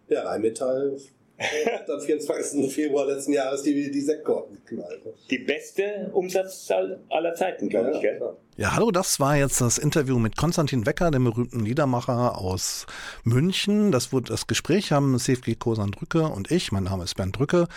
Ja, 0.08 0.22
Rheinmetall 0.24 0.98
hat 1.40 1.90
am 1.90 2.00
24. 2.00 2.72
Februar 2.72 3.06
letzten 3.06 3.32
Jahres 3.32 3.62
die, 3.62 3.90
die 3.90 4.00
Sektkorken 4.00 4.58
geknallt. 4.64 5.00
Die 5.30 5.38
beste 5.38 6.10
Umsatzzahl 6.12 7.00
aller 7.08 7.34
Zeiten, 7.34 7.68
glaube 7.68 7.92
ich. 7.94 8.00
Gell? 8.00 8.20
Ja, 8.56 8.74
hallo, 8.74 8.90
das 8.90 9.20
war 9.20 9.36
jetzt 9.36 9.60
das 9.60 9.78
Interview 9.78 10.18
mit 10.18 10.36
Konstantin 10.36 10.84
Wecker, 10.84 11.10
dem 11.10 11.24
berühmten 11.24 11.60
Liedermacher 11.60 12.36
aus 12.36 12.84
München. 13.24 13.90
Das 13.90 14.12
wurde 14.12 14.28
das 14.28 14.46
Gespräch 14.46 14.92
haben 14.92 15.18
CFG 15.18 15.54
Kosan 15.54 15.92
Drücke 15.92 16.24
und 16.24 16.50
ich, 16.50 16.72
mein 16.72 16.84
Name 16.84 17.04
ist 17.04 17.14
Bernd 17.14 17.38
Drücke, 17.38 17.68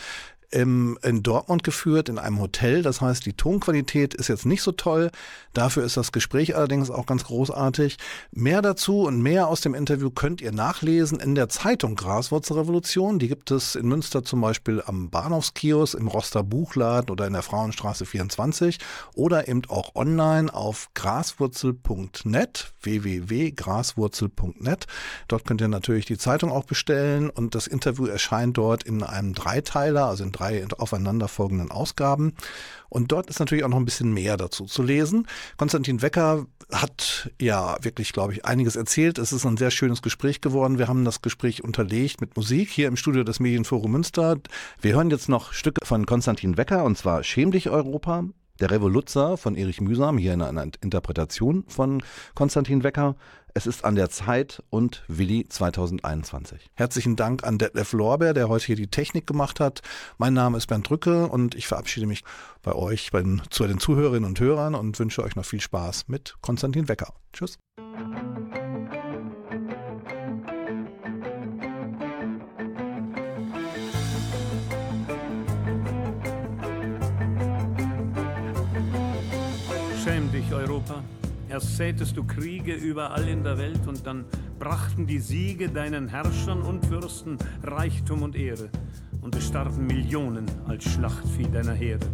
im, 0.54 0.98
in 1.02 1.24
Dortmund 1.24 1.64
geführt, 1.64 2.10
in 2.10 2.20
einem 2.20 2.40
Hotel. 2.40 2.84
Das 2.84 3.02
heißt, 3.02 3.26
die 3.26 3.34
Tonqualität 3.34 4.14
ist 4.14 4.28
jetzt 4.28 4.46
nicht 4.46 4.62
so 4.62 4.72
toll. 4.72 5.10
Dafür 5.54 5.84
ist 5.84 5.98
das 5.98 6.12
Gespräch 6.12 6.56
allerdings 6.56 6.92
auch 6.92 7.08
ganz 7.08 7.26
großartig. 7.26 7.98
Mehr 8.32 8.62
dazu 8.62 9.02
und 9.02 9.22
mehr 9.22 9.48
aus 9.48 9.62
dem 9.62 9.74
Interview 9.74 10.12
könnt 10.12 10.42
ihr 10.42 10.52
nachlesen 10.52 11.20
in 11.20 11.34
der 11.34 11.50
Zeitung 11.50 11.96
Graswurzelrevolution. 11.96 13.18
Die 13.18 13.28
gibt 13.28 13.50
es 13.52 13.76
in 13.76 13.88
Münster 13.88 14.24
zum 14.24 14.42
Beispiel 14.42 14.84
am 14.86 15.10
Bahnhofskiosk, 15.10 15.96
im 15.96 16.08
Roster 16.08 16.44
Buchladen 16.44 17.10
oder 17.10 17.26
in 17.26 17.34
der 17.34 17.42
Frauenstraße 17.42 18.06
24 18.06 18.78
oder 19.16 19.48
eben 19.48 19.64
auch 19.70 19.96
online 19.96 20.54
auf 20.54 20.90
graswurzel.net, 20.94 22.74
www.graswurzel.net. 22.82 24.86
Dort 25.28 25.46
könnt 25.46 25.62
ihr 25.62 25.68
natürlich 25.68 26.06
die 26.06 26.18
Zeitung 26.18 26.52
auch 26.52 26.66
bestellen 26.66 27.32
und 27.32 27.56
das 27.56 27.66
Interview 27.66 28.06
erscheint 28.06 28.58
dort 28.58 28.84
in 28.84 29.02
einem 29.02 29.34
Dreiteiler, 29.34 30.06
also 30.06 30.24
in 30.24 30.32
drei 30.32 30.43
aufeinanderfolgenden 30.78 31.72
Ausgaben. 31.72 32.34
Und 32.90 33.12
dort 33.12 33.30
ist 33.30 33.40
natürlich 33.40 33.64
auch 33.64 33.70
noch 33.70 33.78
ein 33.78 33.86
bisschen 33.86 34.14
mehr 34.14 34.38
dazu 34.38 34.66
zu 34.66 34.84
lesen. 34.84 35.28
Konstantin 35.58 36.02
Wecker 36.02 36.46
hat 36.72 37.32
ja 37.40 37.76
wirklich, 37.82 38.14
glaube 38.14 38.34
ich, 38.34 38.46
einiges 38.46 38.76
erzählt. 38.76 39.18
Es 39.18 39.34
ist 39.34 39.46
ein 39.46 39.58
sehr 39.58 39.72
schönes 39.72 40.02
Gespräch 40.02 40.42
geworden. 40.42 40.78
Wir 40.78 40.88
haben 40.88 41.06
das 41.06 41.22
Gespräch 41.22 41.64
unterlegt 41.64 42.22
mit 42.22 42.36
Musik 42.36 42.70
hier 42.70 42.88
im 42.88 42.96
Studio 42.96 43.24
des 43.24 43.40
Medienforum 43.40 43.92
Münster. 43.92 44.38
Wir 44.80 44.96
hören 44.96 45.10
jetzt 45.10 45.30
noch 45.30 45.54
Stücke 45.54 45.86
von 45.86 46.06
Konstantin 46.06 46.58
Wecker 46.58 46.84
und 46.84 46.98
zwar 46.98 47.24
Schäm 47.24 47.52
dich 47.52 47.70
Europa, 47.70 48.26
der 48.64 48.72
Revoluzzer 48.72 49.36
von 49.36 49.56
Erich 49.56 49.82
Mühsam, 49.82 50.18
hier 50.18 50.34
in 50.34 50.42
einer 50.42 50.66
Interpretation 50.80 51.66
von 51.68 52.02
Konstantin 52.34 52.82
Wecker. 52.82 53.18
Es 53.54 53.68
ist 53.68 53.84
an 53.84 53.96
der 53.96 54.10
Zeit 54.10 54.64
und 54.70 55.04
Willi 55.10 55.46
2021. 55.50 56.72
Herzlichen 56.74 57.18
Dank 57.18 57.44
an 57.44 57.58
Detlef 57.58 57.92
Lorbeer, 57.92 58.34
der 58.34 58.48
heute 58.48 58.68
hier 58.68 58.78
die 58.78 58.88
Technik 58.88 59.28
gemacht 59.28 59.60
hat. 59.60 59.82
Mein 60.18 60.34
Name 60.34 60.58
ist 60.58 60.68
Bernd 60.68 60.90
Drücke 60.90 61.28
und 61.28 61.56
ich 61.56 61.68
verabschiede 61.68 62.08
mich 62.08 62.24
bei 62.62 62.72
euch, 62.72 63.12
bei 63.12 63.22
den, 63.22 63.42
zu 63.50 63.68
den 63.68 63.80
Zuhörerinnen 63.80 64.30
und 64.30 64.40
Hörern 64.40 64.76
und 64.76 64.98
wünsche 64.98 65.24
euch 65.24 65.36
noch 65.36 65.46
viel 65.46 65.60
Spaß 65.60 66.08
mit 66.08 66.36
Konstantin 66.40 66.88
Wecker. 66.88 67.14
Tschüss. 67.34 67.60
Europa. 80.84 81.04
Erst 81.50 81.78
sätest 81.78 82.18
du 82.18 82.24
Kriege 82.24 82.74
überall 82.74 83.28
in 83.28 83.44
der 83.44 83.58
Welt 83.58 83.86
und 83.88 84.06
dann 84.08 84.26
brachten 84.60 85.06
die 85.06 85.20
Siege 85.20 85.70
deinen 85.70 86.08
Herrschern 86.08 86.62
und 86.62 86.86
Fürsten 86.86 87.38
Reichtum 87.64 88.24
und 88.24 88.36
Ehre. 88.36 88.70
Und 89.22 89.36
es 89.36 89.48
starben 89.48 89.86
Millionen 89.86 90.46
als 90.68 90.86
Schlachtvieh 90.86 91.50
deiner 91.52 91.74
Herde. 91.74 92.08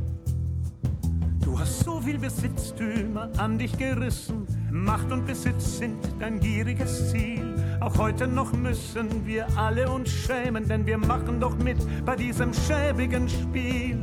Du 1.44 1.58
hast 1.58 1.80
so 1.80 2.02
viel 2.02 2.20
Besitztümer 2.20 3.30
an 3.38 3.58
dich 3.58 3.78
gerissen. 3.78 4.46
Macht 4.72 5.12
und 5.12 5.26
Besitz 5.26 5.80
sind 5.80 5.98
dein 6.20 6.40
gieriges 6.40 7.12
Ziel. 7.12 7.56
Auch 7.80 7.98
heute 7.98 8.28
noch 8.28 8.52
müssen 8.54 9.26
wir 9.26 9.48
alle 9.58 9.90
uns 9.90 10.10
schämen, 10.10 10.68
denn 10.68 10.86
wir 10.86 10.98
machen 10.98 11.40
doch 11.40 11.58
mit 11.58 11.78
bei 12.06 12.16
diesem 12.16 12.54
schäbigen 12.54 13.28
Spiel. 13.30 13.98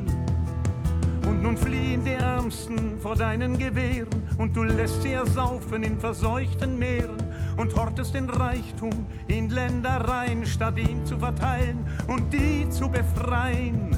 Nun 1.47 1.57
fliehen 1.57 2.05
die 2.05 2.11
Ärmsten 2.11 2.99
vor 2.99 3.15
deinen 3.15 3.57
Gewehren 3.57 4.09
und 4.37 4.57
du 4.57 4.65
lässt 4.65 5.03
sie 5.03 5.13
ersaufen 5.13 5.85
in 5.85 5.97
verseuchten 5.97 6.77
Meeren 6.77 7.23
und 7.57 7.73
hortest 7.77 8.15
den 8.15 8.29
Reichtum 8.29 9.07
in 9.29 9.51
Ländereien, 9.51 10.45
statt 10.45 10.77
ihn 10.77 11.07
zu 11.07 11.17
verteilen 11.17 11.87
und 12.09 12.33
die 12.33 12.69
zu 12.69 12.89
befreien 12.89 13.97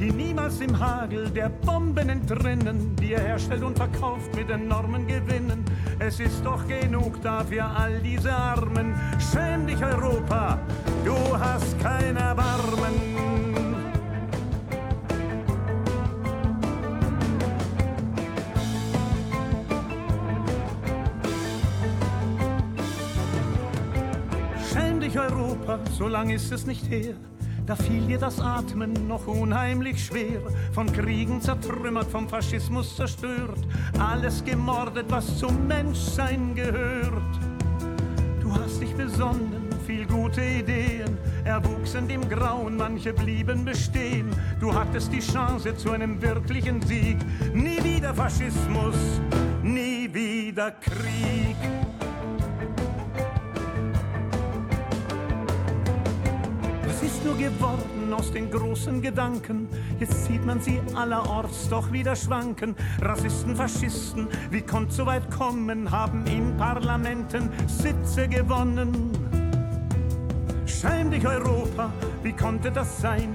die 0.00 0.10
niemals 0.10 0.60
im 0.60 0.80
Hagel 0.80 1.30
der 1.30 1.50
Bomben 1.50 2.08
entrinnen, 2.08 2.96
die 2.96 3.12
er 3.12 3.20
herstellt 3.20 3.62
und 3.62 3.76
verkauft 3.76 4.34
mit 4.34 4.50
enormen 4.50 5.06
Gewinnen. 5.06 5.62
Es 5.98 6.18
ist 6.18 6.42
doch 6.42 6.66
genug 6.66 7.20
da 7.22 7.44
für 7.44 7.62
all 7.62 8.00
diese 8.00 8.32
Armen. 8.32 8.94
Schäm 9.30 9.66
dich, 9.66 9.80
Europa, 9.84 10.58
du 11.04 11.38
hast 11.38 11.78
kein 11.78 12.16
Erbarmen. 12.16 13.69
Dich, 25.10 25.18
Europa, 25.18 25.80
so 25.98 26.06
lang 26.06 26.30
ist 26.30 26.52
es 26.52 26.66
nicht 26.66 26.88
her. 26.88 27.14
Da 27.66 27.74
fiel 27.74 28.06
dir 28.06 28.18
das 28.18 28.38
Atmen 28.38 29.08
noch 29.08 29.26
unheimlich 29.26 30.04
schwer, 30.06 30.40
von 30.70 30.86
Kriegen 30.92 31.40
zertrümmert, 31.40 32.08
vom 32.08 32.28
Faschismus 32.28 32.94
zerstört, 32.94 33.58
alles 33.98 34.44
gemordet, 34.44 35.06
was 35.08 35.36
zum 35.36 35.66
Menschsein 35.66 36.54
gehört. 36.54 37.40
Du 38.40 38.54
hast 38.54 38.80
dich 38.80 38.94
besonnen, 38.94 39.68
viel 39.84 40.06
gute 40.06 40.44
Ideen, 40.44 41.18
erwuchsen 41.42 42.08
im 42.08 42.28
Grauen, 42.28 42.76
manche 42.76 43.12
blieben 43.12 43.64
bestehen. 43.64 44.30
Du 44.60 44.72
hattest 44.72 45.12
die 45.12 45.18
Chance 45.18 45.76
zu 45.76 45.90
einem 45.90 46.22
wirklichen 46.22 46.80
Sieg. 46.82 47.16
Nie 47.52 47.82
wieder 47.82 48.14
Faschismus, 48.14 49.20
nie 49.64 50.08
wieder 50.14 50.70
Krieg. 50.70 51.56
Nur 57.24 57.36
geworden 57.36 58.12
aus 58.12 58.32
den 58.32 58.50
großen 58.50 59.00
Gedanken? 59.02 59.68
Jetzt 59.98 60.26
sieht 60.26 60.44
man 60.44 60.60
sie 60.60 60.80
allerorts 60.94 61.68
doch 61.68 61.90
wieder 61.92 62.16
schwanken. 62.16 62.74
Rassisten, 63.00 63.56
Faschisten, 63.56 64.28
wie 64.50 64.62
konnte 64.62 64.92
so 64.92 65.06
weit 65.06 65.30
kommen, 65.30 65.90
haben 65.90 66.26
in 66.26 66.56
Parlamenten 66.56 67.50
Sitze 67.66 68.28
gewonnen. 68.28 69.10
Schäm 70.66 71.10
dich 71.10 71.26
Europa, 71.26 71.92
wie 72.22 72.32
konnte 72.32 72.70
das 72.70 73.00
sein? 73.00 73.34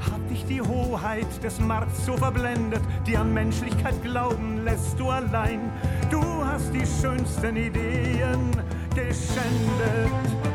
Hat 0.00 0.30
dich 0.30 0.44
die 0.46 0.60
Hoheit 0.60 1.42
des 1.42 1.60
Markts 1.60 2.04
so 2.04 2.16
verblendet, 2.16 2.82
die 3.06 3.16
an 3.16 3.32
Menschlichkeit 3.32 4.02
glauben 4.02 4.64
lässt 4.64 4.98
du 4.98 5.08
allein? 5.08 5.72
Du 6.10 6.20
hast 6.44 6.72
die 6.74 6.86
schönsten 6.86 7.56
Ideen 7.56 8.50
geschändet. 8.94 10.51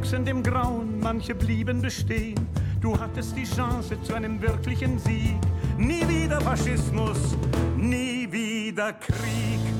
Erwuchs 0.00 0.12
in 0.12 0.24
dem 0.24 0.42
Grauen, 0.42 0.98
manche 1.00 1.34
blieben 1.34 1.82
bestehen. 1.82 2.46
Du 2.80 2.98
hattest 2.98 3.36
die 3.36 3.44
Chance 3.44 4.00
zu 4.02 4.14
einem 4.14 4.40
wirklichen 4.40 4.98
Sieg. 4.98 5.36
Nie 5.76 6.08
wieder 6.08 6.40
Faschismus, 6.40 7.36
nie 7.76 8.26
wieder 8.30 8.94
Krieg. 8.94 9.79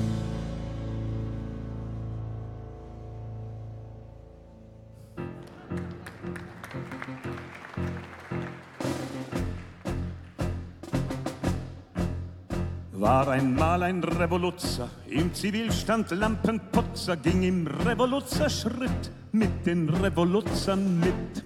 War 13.21 13.33
einmal 13.33 13.83
ein 13.83 14.03
Revoluzer, 14.03 14.89
im 15.07 15.31
Zivilstand 15.31 16.09
Lampenputzer, 16.09 17.17
ging 17.17 17.43
im 17.43 17.67
Revoluzerschritt 17.67 19.11
mit 19.31 19.63
den 19.63 19.89
Revoluzern 19.89 20.99
mit. 20.99 21.43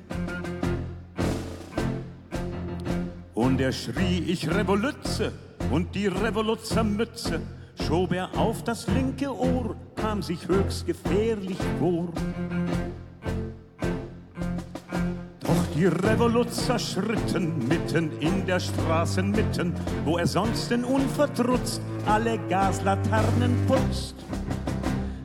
Und 3.34 3.60
er 3.60 3.74
schrie, 3.74 4.20
ich 4.20 4.50
Revolütze, 4.50 5.34
und 5.70 5.94
die 5.96 6.08
Revoluzermütze 6.08 7.42
schob 7.86 8.14
er 8.14 8.30
auf 8.38 8.64
das 8.64 8.88
linke 8.88 9.30
Ohr, 9.38 9.76
kam 9.96 10.24
sich 10.24 10.48
höchst 10.48 10.88
gefährlich 10.88 11.58
vor. 11.78 12.08
Die 15.76 15.88
Revoluzer 15.88 16.80
schritten 16.80 17.68
mitten 17.68 18.12
in 18.22 18.46
der 18.46 18.60
Straßenmitten, 18.60 19.74
wo 20.06 20.18
er 20.18 20.26
sonst 20.26 20.72
in 20.72 20.86
unverdrutzt 20.86 21.82
alle 22.06 22.40
Gaslaternen 22.50 23.58
putzt. 23.68 24.16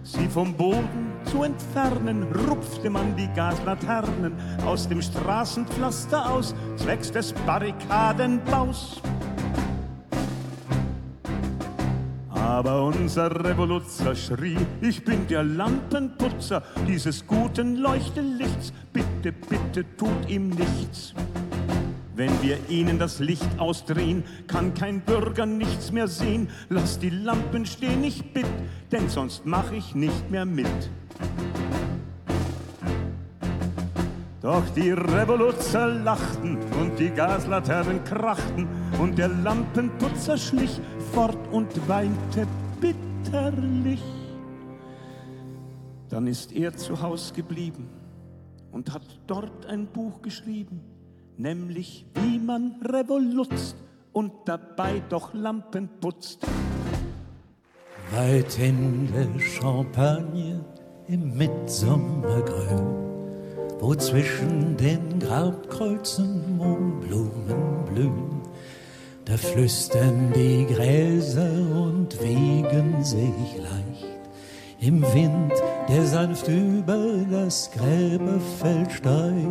Sie 0.02 0.26
vom 0.26 0.52
Boden 0.54 1.12
zu 1.24 1.44
entfernen, 1.44 2.24
rupfte 2.48 2.90
man 2.90 3.14
die 3.16 3.28
Gaslaternen 3.28 4.32
aus 4.66 4.88
dem 4.88 5.00
Straßenpflaster 5.00 6.30
aus, 6.32 6.54
zwecks 6.76 7.12
des 7.12 7.32
Barrikadenbaus. 7.46 9.00
Aber 12.50 12.82
unser 12.82 13.44
Revoluzer 13.44 14.16
schrie, 14.16 14.58
ich 14.80 15.04
bin 15.04 15.24
der 15.28 15.44
Lampenputzer 15.44 16.64
dieses 16.84 17.24
guten 17.24 17.76
Leuchtelichts, 17.76 18.72
bitte, 18.92 19.30
bitte 19.30 19.84
tut 19.96 20.28
ihm 20.28 20.48
nichts. 20.48 21.14
Wenn 22.16 22.42
wir 22.42 22.58
ihnen 22.68 22.98
das 22.98 23.20
Licht 23.20 23.48
ausdrehen, 23.58 24.24
kann 24.48 24.74
kein 24.74 25.00
Bürger 25.00 25.46
nichts 25.46 25.92
mehr 25.92 26.08
sehen. 26.08 26.48
Lass 26.68 26.98
die 26.98 27.10
Lampen 27.10 27.66
stehen, 27.66 28.02
ich 28.02 28.32
bitt, 28.32 28.46
denn 28.90 29.08
sonst 29.08 29.46
mach 29.46 29.70
ich 29.70 29.94
nicht 29.94 30.28
mehr 30.28 30.44
mit. 30.44 30.90
Doch 34.42 34.64
die 34.74 34.90
Revoluzer 34.90 35.86
lachten 35.86 36.58
und 36.80 36.98
die 36.98 37.10
Gaslaternen 37.10 38.02
krachten 38.02 38.66
und 38.98 39.18
der 39.18 39.28
Lampenputzer 39.28 40.36
schlich 40.36 40.80
fort 41.12 41.38
und 41.52 41.88
weinte 41.88 42.46
bitterlich. 42.80 44.02
Dann 46.08 46.26
ist 46.26 46.52
er 46.52 46.76
zu 46.76 47.00
Haus 47.00 47.32
geblieben 47.32 47.88
und 48.72 48.92
hat 48.92 49.20
dort 49.26 49.66
ein 49.66 49.86
Buch 49.86 50.22
geschrieben, 50.22 50.80
nämlich 51.36 52.06
wie 52.14 52.38
man 52.38 52.80
revolutzt 52.82 53.76
und 54.12 54.32
dabei 54.44 55.02
doch 55.08 55.34
Lampen 55.34 55.88
putzt. 56.00 56.46
Weit 58.12 58.58
in 58.58 59.08
der 59.12 59.38
Champagne 59.38 60.64
im 61.06 61.36
Mitsommergrün, 61.36 62.96
wo 63.78 63.94
zwischen 63.94 64.76
den 64.76 65.18
Grabkreuzen 65.20 66.56
Mohnblumen 66.56 67.84
blühen, 67.86 68.39
da 69.30 69.36
flüstern 69.36 70.32
die 70.34 70.66
Gräser 70.66 71.52
und 71.72 72.20
wiegen 72.20 73.04
sich 73.04 73.58
leicht 73.58 74.18
im 74.80 75.02
Wind, 75.14 75.52
der 75.88 76.04
sanft 76.04 76.48
über 76.48 76.98
das 77.30 77.70
Gräberfeld 77.70 78.90
steigt. 78.90 79.46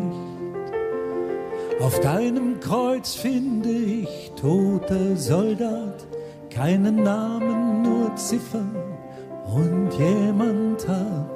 Auf 1.79 1.97
deinem 2.01 2.59
Kreuz 2.59 3.13
finde 3.13 3.69
ich, 3.69 4.33
toter 4.35 5.15
Soldat, 5.15 6.05
keinen 6.49 7.03
Namen, 7.03 7.83
nur 7.83 8.13
Ziffern 8.17 8.75
und 9.45 9.93
jemand 9.93 10.85
hat 10.87 11.29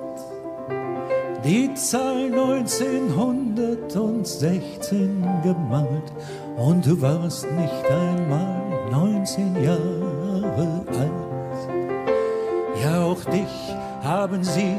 die 1.46 1.74
Zahl 1.76 2.32
1916 2.32 5.24
gemalt 5.44 6.12
und 6.58 6.86
du 6.86 7.02
warst 7.02 7.46
nicht 7.52 7.86
einmal 7.90 8.90
19 8.92 9.64
Jahre 9.64 10.86
alt. 10.88 11.24
Ja, 12.82 13.04
auch 13.04 13.24
dich 13.26 13.76
haben 14.04 14.44
sie 14.44 14.76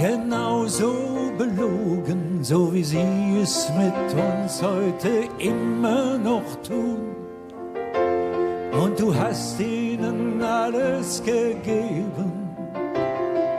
genauso 0.00 0.92
belogen, 1.38 2.42
so 2.42 2.72
wie 2.72 2.84
sie 2.84 3.38
es 3.42 3.70
mit 3.76 4.14
uns 4.14 4.62
heute 4.62 5.28
immer 5.38 6.18
noch 6.18 6.56
tun. 6.66 7.14
Und 8.82 8.98
du 8.98 9.14
hast 9.14 9.60
ihnen 9.60 10.42
alles 10.42 11.22
gegeben, 11.22 12.32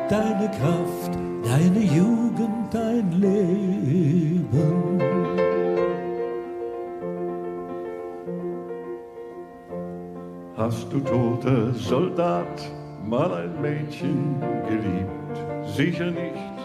deine 0.10 0.52
Kraft, 0.52 1.18
deine 1.44 1.80
Jugend, 1.80 2.74
dein 2.74 3.12
Leben. 3.12 4.95
Hast 10.58 10.88
du 10.90 11.02
toter 11.02 11.74
Soldat 11.74 12.72
mal 13.06 13.30
ein 13.34 13.62
Mädchen 13.62 14.42
geliebt? 14.66 15.68
Sicher 15.68 16.06
nicht, 16.06 16.56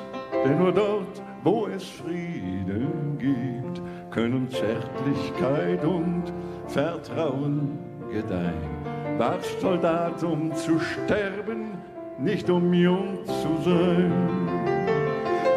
denn 0.45 0.59
nur 0.59 0.71
dort, 0.71 1.21
wo 1.43 1.67
es 1.67 1.83
Frieden 1.83 3.19
gibt, 3.19 3.83
können 4.13 4.49
Zärtlichkeit 4.49 5.85
und 5.85 6.23
Vertrauen 6.69 7.81
gedeihen. 8.13 9.19
Warst 9.19 9.61
Soldat, 9.61 10.23
um 10.23 10.55
zu 10.55 10.79
sterben, 10.79 11.73
nicht 12.17 12.49
um 12.49 12.73
jung 12.73 13.19
zu 13.27 13.69
sein. 13.69 14.13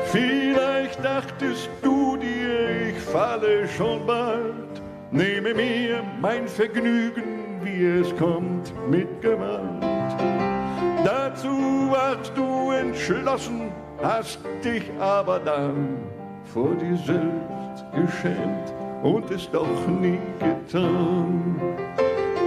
Vielleicht 0.06 1.06
dachtest 1.06 1.70
du 1.84 2.18
dir, 2.18 2.90
ich 2.90 3.00
falle 3.00 3.68
schon 3.68 4.04
bald, 4.08 4.82
nehme 5.12 5.54
mir 5.54 6.02
mein 6.20 6.48
Vergnügen, 6.48 7.43
es 7.82 8.16
kommt, 8.18 8.74
mit 8.90 9.22
Gewalt. 9.22 9.84
Dazu 11.04 11.90
warst 11.90 12.32
du 12.36 12.72
entschlossen, 12.72 13.72
hast 14.02 14.40
dich 14.64 14.84
aber 15.00 15.40
dann 15.40 15.98
vor 16.46 16.76
dir 16.76 16.98
selbst 16.98 17.86
geschämt 17.94 18.74
und 19.04 19.30
es 19.32 19.50
doch 19.52 19.88
nie 19.88 20.20
getan. 20.40 21.60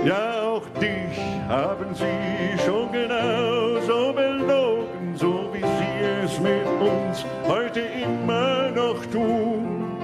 Ja, 0.04 0.42
auch 0.42 0.66
dich 0.80 1.18
haben 1.48 1.94
sie 1.94 2.64
schon 2.64 2.92
genauso 2.92 4.12
belogen, 4.12 5.14
so 5.14 5.50
wie 5.52 5.60
sie 5.60 6.24
es 6.24 6.40
mit 6.40 6.66
uns 6.80 7.24
heute 7.48 7.80
immer 7.80 8.70
noch 8.70 9.04
tun. 9.06 9.96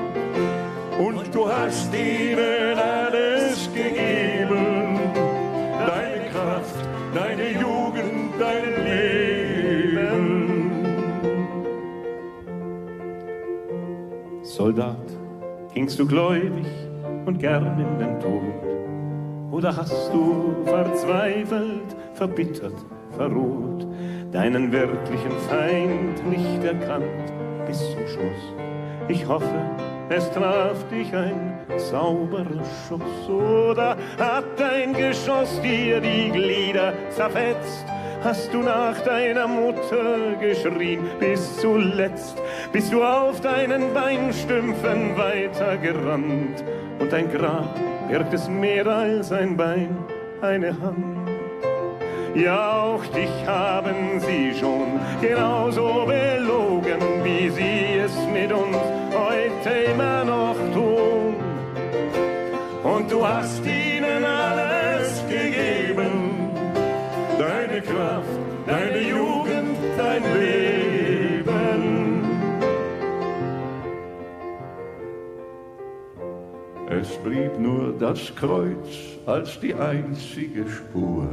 Und 0.99 1.35
du 1.35 1.49
hast 1.49 1.95
ihnen 1.95 2.79
Soldat, 14.63 15.09
gingst 15.75 15.99
du 15.99 16.07
gläubig 16.07 16.69
und 17.27 17.41
gern 17.41 17.81
in 17.81 17.99
den 17.99 18.21
Tod? 18.21 18.43
Oder 19.51 19.77
hast 19.77 20.13
du 20.13 20.55
verzweifelt, 20.65 21.97
verbittert, 22.15 22.77
verroht, 23.17 23.89
deinen 24.31 24.71
wirklichen 24.71 25.33
Feind 25.49 26.31
nicht 26.31 26.63
erkannt 26.63 27.33
bis 27.67 27.79
zum 27.91 28.07
Schluss? 28.07 28.55
Ich 29.09 29.27
hoffe, 29.27 29.53
es 30.11 30.31
traf 30.31 30.89
dich 30.91 31.13
ein 31.13 31.55
sauberer 31.77 32.63
Schuss 32.87 33.29
oder 33.29 33.97
hat 34.17 34.45
dein 34.57 34.93
Geschoss 34.93 35.61
dir 35.61 36.01
die 36.01 36.31
Glieder 36.31 36.93
zerfetzt? 37.11 37.85
Hast 38.25 38.55
du 38.55 38.63
nach 38.63 39.01
deiner 39.01 39.49
Mutter 39.49 40.37
geschrien 40.41 41.01
bis 41.19 41.59
zuletzt? 41.59 42.41
Bist 42.73 42.93
du 42.93 43.03
auf 43.03 43.41
deinen 43.41 43.93
Beinstümpfen 43.93 45.17
weitergerannt? 45.17 46.63
Und 47.01 47.13
dein 47.13 47.29
Grab 47.33 47.75
birgt 48.09 48.33
es 48.33 48.49
mehr 48.49 48.87
als 48.87 49.33
ein 49.33 49.57
Bein, 49.57 49.97
eine 50.41 50.69
Hand. 50.69 51.31
Ja, 52.37 52.83
auch 52.83 53.05
dich 53.07 53.45
haben 53.45 54.21
sie 54.21 54.55
schon 54.55 55.01
genauso 55.21 56.07
belogen, 56.07 57.01
wie 57.25 57.51
sie 57.51 57.99
es 58.05 58.17
mit 58.33 58.53
uns 58.53 58.77
heute 59.13 59.71
immer 59.93 60.25
noch 60.25 60.57
tun. 60.73 61.35
Und 62.85 63.11
du 63.11 63.27
hast 63.27 63.67
ihnen 63.67 63.82
Es 77.03 77.17
blieb 77.17 77.59
nur 77.59 77.95
das 77.99 78.33
Kreuz 78.37 79.19
als 79.27 79.59
die 79.59 79.75
einzige 79.75 80.65
Spur 80.71 81.27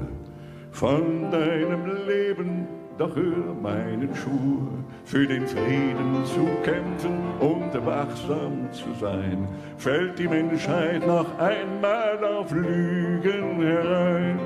von 0.72 1.30
deinem 1.30 1.86
Leben, 2.08 2.68
doch 2.98 3.16
hör 3.16 3.54
meinen 3.62 4.10
Schwur, 4.16 4.68
für 5.06 5.28
den 5.28 5.46
Frieden 5.46 6.26
zu 6.26 6.48
kämpfen 6.64 7.20
und 7.40 7.86
wachsam 7.86 8.68
zu 8.72 8.88
sein, 9.00 9.48
fällt 9.78 10.18
die 10.18 10.28
Menschheit 10.28 11.06
noch 11.06 11.38
einmal 11.38 12.18
auf 12.26 12.52
Lügen 12.52 13.62
herein. 13.62 14.40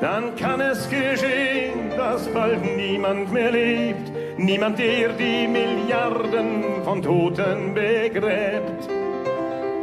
Dann 0.00 0.34
kann 0.34 0.60
es 0.60 0.90
geschehen, 0.90 1.90
dass 1.96 2.26
bald 2.26 2.58
niemand 2.76 3.32
mehr 3.32 3.52
lebt, 3.52 4.10
niemand, 4.36 4.80
der 4.80 5.10
die 5.10 5.46
Milliarden 5.46 6.82
von 6.84 7.00
Toten 7.00 7.72
begräbt. 7.72 8.91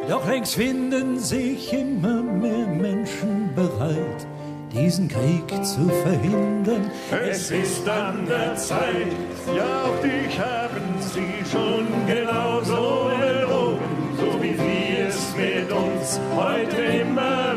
Doch 0.10 0.28
längst 0.28 0.55
finden 0.55 1.20
sich 1.20 1.72
immer 1.72 2.24
mehr 2.24 2.66
Menschen 2.66 3.53
bereit, 3.55 4.26
diesen 4.74 5.07
Krieg 5.07 5.47
zu 5.64 5.88
verhindern. 5.88 6.89
Es 7.12 7.51
ist 7.51 7.88
an 7.88 8.26
der 8.26 8.55
Zeit, 8.55 9.14
ja 9.55 9.84
auch 9.84 10.01
dich 10.01 10.39
haben 10.39 10.95
sie 10.99 11.45
schon 11.51 11.86
genauso 12.07 13.12
belogen, 13.20 13.80
so 14.18 14.41
wie 14.41 14.55
sie 14.55 14.97
es 15.07 15.36
mit 15.36 15.72
uns 15.72 16.20
heute 16.36 16.82
immer 16.82 17.49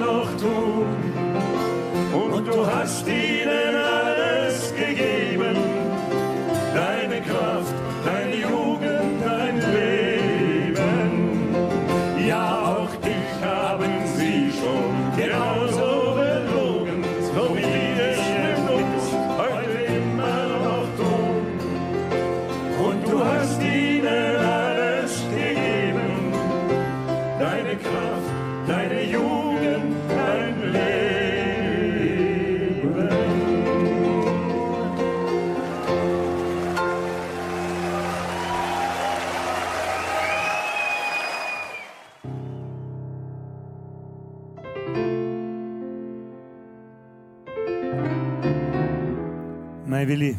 Mein 50.02 50.08
Willi, 50.08 50.36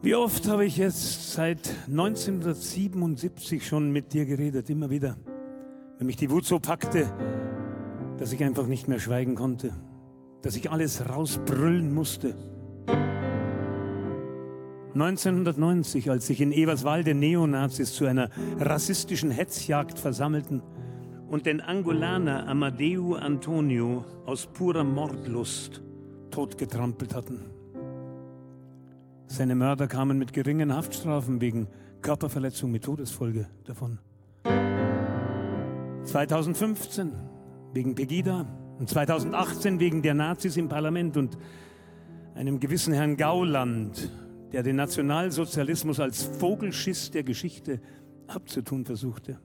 wie 0.00 0.14
oft 0.14 0.46
habe 0.46 0.64
ich 0.64 0.76
jetzt 0.76 1.32
seit 1.32 1.74
1977 1.88 3.66
schon 3.66 3.90
mit 3.90 4.12
dir 4.12 4.26
geredet, 4.26 4.70
immer 4.70 4.90
wieder, 4.90 5.16
wenn 5.98 6.06
mich 6.06 6.14
die 6.14 6.30
Wut 6.30 6.44
so 6.44 6.60
packte, 6.60 7.12
dass 8.16 8.32
ich 8.32 8.44
einfach 8.44 8.68
nicht 8.68 8.86
mehr 8.86 9.00
schweigen 9.00 9.34
konnte, 9.34 9.72
dass 10.42 10.54
ich 10.54 10.70
alles 10.70 11.08
rausbrüllen 11.08 11.92
musste. 11.92 12.36
1990, 14.94 16.12
als 16.12 16.28
sich 16.28 16.40
in 16.40 16.52
Eberswalde 16.52 17.16
Neonazis 17.16 17.92
zu 17.92 18.06
einer 18.06 18.30
rassistischen 18.60 19.32
Hetzjagd 19.32 19.98
versammelten 19.98 20.62
und 21.28 21.44
den 21.44 21.60
Angolaner 21.60 22.46
Amadeu 22.46 23.16
Antonio 23.16 24.04
aus 24.26 24.46
purer 24.46 24.84
Mordlust 24.84 25.82
totgetrampelt 26.30 27.16
hatten. 27.16 27.59
Seine 29.32 29.54
Mörder 29.54 29.86
kamen 29.86 30.18
mit 30.18 30.32
geringen 30.32 30.74
Haftstrafen 30.74 31.40
wegen 31.40 31.68
Körperverletzung 32.02 32.72
mit 32.72 32.82
Todesfolge 32.82 33.46
davon. 33.62 34.00
2015 36.02 37.12
wegen 37.72 37.94
Pegida 37.94 38.44
und 38.80 38.90
2018 38.90 39.78
wegen 39.78 40.02
der 40.02 40.14
Nazis 40.14 40.56
im 40.56 40.68
Parlament 40.68 41.16
und 41.16 41.38
einem 42.34 42.58
gewissen 42.58 42.92
Herrn 42.92 43.16
Gauland, 43.16 44.10
der 44.50 44.64
den 44.64 44.74
Nationalsozialismus 44.74 46.00
als 46.00 46.24
Vogelschiss 46.24 47.12
der 47.12 47.22
Geschichte 47.22 47.80
abzutun 48.26 48.84
versuchte. 48.84 49.38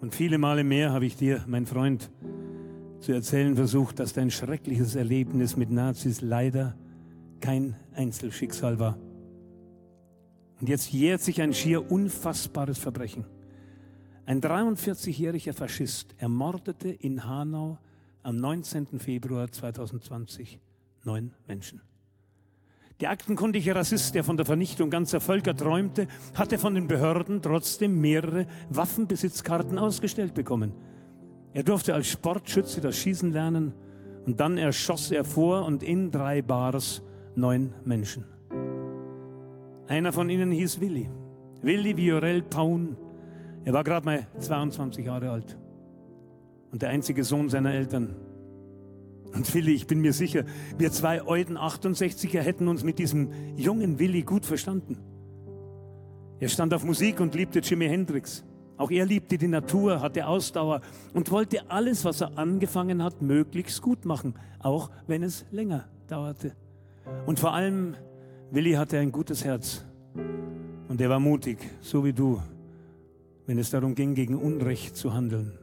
Und 0.00 0.14
viele 0.14 0.38
Male 0.38 0.64
mehr 0.64 0.90
habe 0.92 1.04
ich 1.04 1.16
dir, 1.16 1.44
mein 1.46 1.66
Freund, 1.66 2.10
zu 2.98 3.12
erzählen 3.12 3.56
versucht, 3.56 4.00
dass 4.00 4.14
dein 4.14 4.30
schreckliches 4.30 4.94
Erlebnis 4.94 5.58
mit 5.58 5.70
Nazis 5.70 6.22
leider 6.22 6.76
kein 7.42 7.76
Einzelschicksal 7.94 8.78
war. 8.78 8.96
Und 10.60 10.68
jetzt 10.68 10.92
jährt 10.92 11.20
sich 11.20 11.42
ein 11.42 11.52
schier 11.52 11.90
unfassbares 11.90 12.78
Verbrechen. 12.78 13.26
Ein 14.24 14.40
43-jähriger 14.40 15.52
Faschist 15.52 16.14
ermordete 16.18 16.88
in 16.88 17.26
Hanau 17.26 17.78
am 18.22 18.36
19. 18.36 19.00
Februar 19.00 19.50
2020 19.50 20.60
neun 21.04 21.34
Menschen. 21.48 21.82
Der 23.00 23.10
aktenkundige 23.10 23.74
Rassist, 23.74 24.14
der 24.14 24.22
von 24.22 24.36
der 24.36 24.46
Vernichtung 24.46 24.88
ganzer 24.88 25.20
Völker 25.20 25.56
träumte, 25.56 26.06
hatte 26.34 26.56
von 26.56 26.76
den 26.76 26.86
Behörden 26.86 27.42
trotzdem 27.42 28.00
mehrere 28.00 28.46
Waffenbesitzkarten 28.70 29.76
ausgestellt 29.76 30.34
bekommen. 30.34 30.72
Er 31.52 31.64
durfte 31.64 31.94
als 31.94 32.06
Sportschütze 32.06 32.80
das 32.80 32.96
Schießen 32.98 33.32
lernen 33.32 33.74
und 34.24 34.38
dann 34.38 34.56
erschoss 34.56 35.10
er 35.10 35.24
vor 35.24 35.64
und 35.64 35.82
in 35.82 36.12
drei 36.12 36.42
Bars 36.42 37.02
neun 37.34 37.74
Menschen. 37.84 38.24
Einer 39.88 40.12
von 40.12 40.30
ihnen 40.30 40.50
hieß 40.50 40.80
Willi. 40.80 41.10
Willi 41.62 41.96
Viorel 41.96 42.42
Paun. 42.42 42.96
Er 43.64 43.72
war 43.72 43.84
gerade 43.84 44.04
mal 44.04 44.26
22 44.38 45.06
Jahre 45.06 45.30
alt 45.30 45.58
und 46.72 46.82
der 46.82 46.88
einzige 46.88 47.22
Sohn 47.22 47.48
seiner 47.48 47.72
Eltern. 47.72 48.16
Und 49.34 49.54
Willi, 49.54 49.72
ich 49.72 49.86
bin 49.86 50.00
mir 50.00 50.12
sicher, 50.12 50.44
wir 50.78 50.90
zwei 50.90 51.22
Euden 51.22 51.56
68er 51.56 52.40
hätten 52.40 52.68
uns 52.68 52.82
mit 52.82 52.98
diesem 52.98 53.30
jungen 53.56 53.98
Willi 53.98 54.22
gut 54.22 54.44
verstanden. 54.44 54.98
Er 56.40 56.48
stand 56.48 56.74
auf 56.74 56.84
Musik 56.84 57.20
und 57.20 57.34
liebte 57.34 57.60
Jimi 57.60 57.86
Hendrix. 57.86 58.44
Auch 58.76 58.90
er 58.90 59.06
liebte 59.06 59.38
die 59.38 59.48
Natur, 59.48 60.00
hatte 60.00 60.26
Ausdauer 60.26 60.80
und 61.14 61.30
wollte 61.30 61.70
alles, 61.70 62.04
was 62.04 62.20
er 62.20 62.36
angefangen 62.36 63.02
hat, 63.02 63.22
möglichst 63.22 63.80
gut 63.80 64.04
machen, 64.04 64.34
auch 64.58 64.90
wenn 65.06 65.22
es 65.22 65.44
länger 65.50 65.88
dauerte. 66.08 66.56
Und 67.26 67.40
vor 67.40 67.54
allem, 67.54 67.94
Willi 68.50 68.72
hatte 68.72 68.98
ein 68.98 69.12
gutes 69.12 69.44
Herz. 69.44 69.84
Und 70.88 71.00
er 71.00 71.08
war 71.08 71.20
mutig, 71.20 71.58
so 71.80 72.04
wie 72.04 72.12
du, 72.12 72.40
wenn 73.46 73.58
es 73.58 73.70
darum 73.70 73.94
ging, 73.94 74.14
gegen 74.14 74.36
Unrecht 74.36 74.96
zu 74.96 75.14
handeln. 75.14 75.58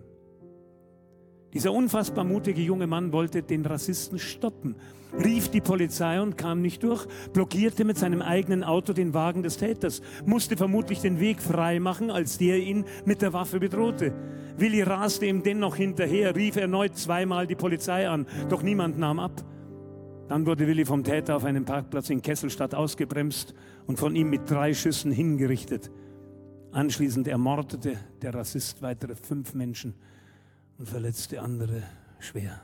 Dieser 1.54 1.74
unfassbar 1.74 2.26
mutige 2.26 2.62
junge 2.62 2.86
Mann 2.86 3.12
wollte 3.12 3.42
den 3.42 3.66
Rassisten 3.66 4.20
stoppen, 4.20 4.76
rief 5.24 5.50
die 5.50 5.62
Polizei 5.62 6.22
und 6.22 6.38
kam 6.38 6.62
nicht 6.62 6.84
durch, 6.84 7.08
blockierte 7.34 7.86
mit 7.86 7.98
seinem 7.98 8.22
eigenen 8.22 8.64
Auto 8.64 8.94
den 8.94 9.16
Wagen 9.16 9.42
des 9.42 9.58
Täters, 9.58 10.02
musste 10.26 10.58
vermutlich 10.58 11.00
den 11.02 11.20
Weg 11.20 11.42
frei 11.42 11.80
machen, 11.80 12.12
als 12.12 12.38
der 12.38 12.58
ihn 12.58 12.86
mit 13.06 13.24
der 13.24 13.34
Waffe 13.34 13.60
bedrohte. 13.60 14.14
Willi 14.58 14.84
raste 14.84 15.26
ihm 15.26 15.42
dennoch 15.42 15.76
hinterher, 15.76 16.36
rief 16.36 16.56
erneut 16.56 16.96
zweimal 16.98 17.48
die 17.48 17.56
Polizei 17.56 18.08
an, 18.08 18.28
doch 18.50 18.62
niemand 18.62 19.00
nahm 19.00 19.20
ab. 19.20 19.44
Dann 20.30 20.46
wurde 20.46 20.68
Willi 20.68 20.86
vom 20.86 21.04
Täter 21.04 21.36
auf 21.36 21.44
einem 21.44 21.66
Parkplatz 21.66 22.12
in 22.12 22.22
Kesselstadt 22.22 22.76
ausgebremst 22.76 23.56
und 23.88 23.98
von 23.98 24.16
ihm 24.16 24.30
mit 24.30 24.50
drei 24.50 24.76
Schüssen 24.76 25.12
hingerichtet. 25.12 25.90
Anschließend 26.72 27.28
ermordete 27.28 27.98
der 28.22 28.36
Rassist 28.36 28.84
weitere 28.84 29.16
fünf 29.16 29.56
Menschen 29.56 29.96
und 30.78 30.88
verletzte 30.88 31.42
andere 31.42 31.82
schwer. 32.20 32.62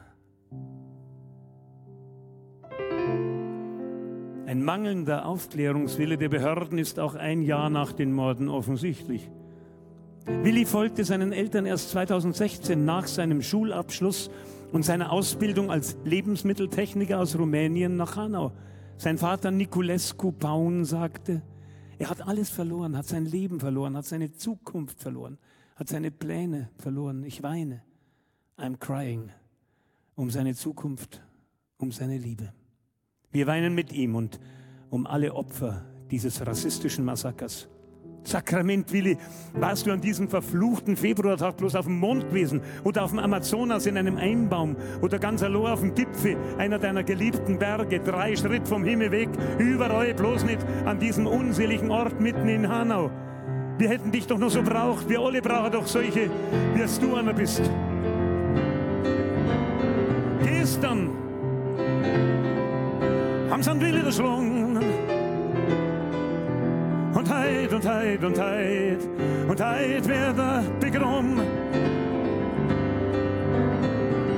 Ein 4.46 4.64
mangelnder 4.64 5.26
Aufklärungswille 5.26 6.20
der 6.20 6.30
Behörden 6.30 6.78
ist 6.78 7.00
auch 7.00 7.16
ein 7.16 7.42
Jahr 7.42 7.72
nach 7.72 7.94
den 7.94 8.14
Morden 8.14 8.48
offensichtlich. 8.48 9.32
Willi 10.28 10.66
folgte 10.66 11.04
seinen 11.04 11.32
Eltern 11.32 11.66
erst 11.66 11.90
2016 11.90 12.86
nach 12.86 13.08
seinem 13.08 13.42
Schulabschluss 13.42 14.30
und 14.76 14.84
seiner 14.84 15.14
Ausbildung 15.14 15.72
als 15.72 15.96
Lebensmitteltechniker 16.04 17.18
aus 17.18 17.40
Rumänien 17.40 17.96
nach 17.96 18.18
Hanau. 18.18 18.52
Sein 18.98 19.18
Vater 19.18 19.50
Niculescu 19.50 20.34
Paun 20.34 20.84
sagte, 20.84 21.42
er 21.98 22.10
hat 22.10 22.28
alles 22.28 22.50
verloren, 22.50 22.98
hat 22.98 23.06
sein 23.06 23.26
Leben 23.26 23.62
verloren, 23.62 23.96
hat 23.96 24.04
seine 24.04 24.34
Zukunft 24.34 25.00
verloren, 25.00 25.38
hat 25.78 25.88
seine 25.88 26.12
Pläne 26.12 26.72
verloren. 26.78 27.24
Ich 27.24 27.42
weine. 27.42 27.84
I'm 28.58 28.78
crying 28.78 29.32
um 30.16 30.30
seine 30.30 30.56
Zukunft, 30.56 31.22
um 31.78 31.94
seine 31.94 32.18
Liebe. 32.18 32.52
Wir 33.32 33.48
weinen 33.48 33.76
mit 33.76 33.94
ihm 33.94 34.14
und 34.14 34.42
um 34.90 35.08
alle 35.08 35.36
Opfer 35.36 35.86
dieses 36.12 36.46
rassistischen 36.46 37.06
Massakers. 37.06 37.70
Sakrament, 38.28 38.92
Willi, 38.92 39.18
warst 39.54 39.86
du 39.86 39.92
an 39.92 40.02
diesem 40.02 40.28
verfluchten 40.28 40.98
Februartag 40.98 41.58
bloß 41.58 41.76
auf 41.76 41.86
dem 41.86 42.00
Mond 42.00 42.30
gewesen 42.30 42.62
oder 42.84 43.04
auf 43.04 43.12
dem 43.12 43.20
Amazonas 43.20 43.86
in 43.86 43.98
einem 43.98 44.18
Einbaum 44.18 44.76
oder 45.02 45.20
ganz 45.20 45.44
allein 45.44 45.72
auf 45.72 45.82
dem 45.82 45.94
Gipfel 45.94 46.36
einer 46.58 46.80
deiner 46.80 47.04
geliebten 47.04 47.60
Berge, 47.60 48.00
drei 48.00 48.36
Schritt 48.36 48.68
vom 48.68 48.84
Himmel 48.84 49.12
weg, 49.12 49.30
überall 49.60 50.14
bloß 50.14 50.44
nicht 50.44 50.60
an 50.86 51.00
diesem 51.00 51.28
unseligen 51.28 51.92
Ort 51.92 52.20
mitten 52.20 52.50
in 52.50 52.68
Hanau. 52.68 53.12
Wir 53.78 53.90
hätten 53.90 54.12
dich 54.12 54.26
doch 54.26 54.38
noch 54.38 54.50
so 54.50 54.64
braucht, 54.64 55.08
wir 55.10 55.20
alle 55.20 55.42
brauchen 55.42 55.72
doch 55.72 55.86
solche, 55.86 56.30
wie 56.74 56.82
es 56.82 57.00
du 57.00 57.16
einer 57.16 57.34
bist. 57.34 57.62
Gestern 60.44 61.10
haben 63.52 63.62
sie 63.62 63.70
einen 63.70 63.82
Willi 63.82 64.00
erschlungen 64.00 64.55
und 67.16 67.30
heit 67.30 67.72
und 67.72 67.86
heit 67.86 68.24
und 68.24 68.38
heit 68.38 69.00
und 69.48 69.62
heit 69.62 70.08
wird 70.08 70.38
er 70.38 70.64
begraben. 70.80 71.42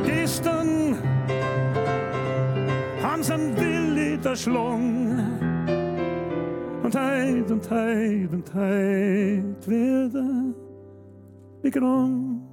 Gestern 0.05 0.95
haben 3.01 3.23
sie 3.23 3.34
einen 3.34 3.57
Willi 3.57 4.19
erschlungen 4.23 5.19
und 6.84 6.95
heit 6.95 7.51
und 7.51 7.69
heit 7.71 8.32
und 8.32 8.53
heit 8.53 9.67
wird 9.67 10.15
er 10.15 10.53
begraben. 11.63 12.43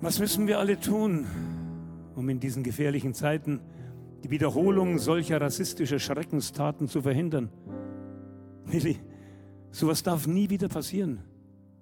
Was 0.00 0.18
müssen 0.20 0.46
wir 0.46 0.58
alle 0.60 0.78
tun, 0.78 1.26
um 2.16 2.28
in 2.28 2.40
diesen 2.40 2.64
gefährlichen 2.64 3.14
Zeiten 3.14 3.60
die 4.24 4.30
Wiederholung 4.30 4.98
solcher 4.98 5.40
rassistischer 5.40 5.98
Schreckenstaten 5.98 6.88
zu 6.88 7.02
verhindern? 7.02 7.50
Willi, 8.64 8.98
sowas 9.70 10.02
darf 10.02 10.26
nie 10.26 10.50
wieder 10.50 10.68
passieren. 10.68 11.20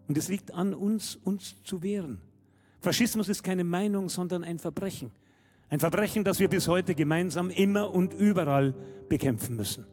Und 0.09 0.19
es 0.19 0.29
liegt 0.29 0.53
an 0.53 0.75
uns, 0.75 1.17
uns 1.17 1.63
zu 1.63 1.83
wehren. 1.83 2.19
Faschismus 2.81 3.31
ist 3.31 3.43
keine 3.43 3.65
Meinung, 3.65 4.11
sondern 4.11 4.45
ein 4.45 4.59
Verbrechen. 4.59 5.11
Ein 5.71 5.81
Verbrechen, 5.81 6.25
das 6.25 6.41
wir 6.41 6.49
bis 6.49 6.69
heute 6.69 6.95
gemeinsam 6.95 7.49
immer 7.49 7.95
und 7.95 8.13
überall 8.13 8.75
bekämpfen 9.09 9.57
müssen. 9.57 9.87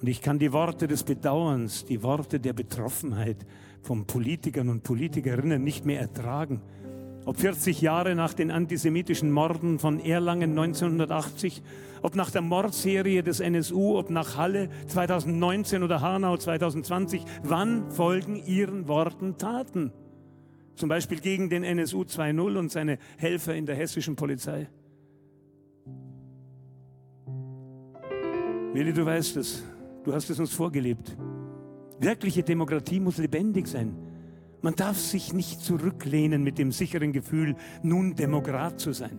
Und 0.00 0.08
ich 0.08 0.22
kann 0.22 0.38
die 0.38 0.52
Worte 0.52 0.88
des 0.88 1.04
Bedauerns, 1.04 1.84
die 1.84 2.02
Worte 2.02 2.40
der 2.40 2.54
Betroffenheit 2.54 3.44
von 3.82 4.06
Politikern 4.06 4.68
und 4.68 4.82
Politikerinnen 4.82 5.62
nicht 5.62 5.84
mehr 5.84 6.00
ertragen. 6.00 6.62
Ob 7.24 7.38
40 7.38 7.80
Jahre 7.80 8.16
nach 8.16 8.34
den 8.34 8.50
antisemitischen 8.50 9.30
Morden 9.30 9.78
von 9.78 10.00
Erlangen 10.00 10.58
1980, 10.58 11.62
ob 12.02 12.16
nach 12.16 12.30
der 12.30 12.42
Mordserie 12.42 13.22
des 13.22 13.38
NSU, 13.38 13.96
ob 13.96 14.10
nach 14.10 14.36
Halle 14.36 14.68
2019 14.88 15.84
oder 15.84 16.00
Hanau 16.00 16.36
2020, 16.36 17.24
wann 17.44 17.90
folgen 17.92 18.42
Ihren 18.44 18.88
Worten 18.88 19.38
Taten? 19.38 19.92
Zum 20.74 20.88
Beispiel 20.88 21.20
gegen 21.20 21.48
den 21.48 21.62
NSU 21.62 22.02
2.0 22.02 22.58
und 22.58 22.72
seine 22.72 22.98
Helfer 23.18 23.54
in 23.54 23.66
der 23.66 23.76
hessischen 23.76 24.16
Polizei. 24.16 24.68
Willi, 28.72 28.92
du 28.92 29.04
weißt 29.04 29.36
es, 29.36 29.62
du 30.02 30.12
hast 30.12 30.28
es 30.28 30.40
uns 30.40 30.52
vorgelebt. 30.52 31.16
Wirkliche 32.00 32.42
Demokratie 32.42 32.98
muss 32.98 33.18
lebendig 33.18 33.68
sein. 33.68 33.94
Man 34.62 34.76
darf 34.76 34.96
sich 34.96 35.32
nicht 35.32 35.60
zurücklehnen 35.60 36.44
mit 36.44 36.56
dem 36.56 36.70
sicheren 36.70 37.12
Gefühl, 37.12 37.56
nun 37.82 38.14
Demokrat 38.14 38.78
zu 38.78 38.92
sein. 38.92 39.18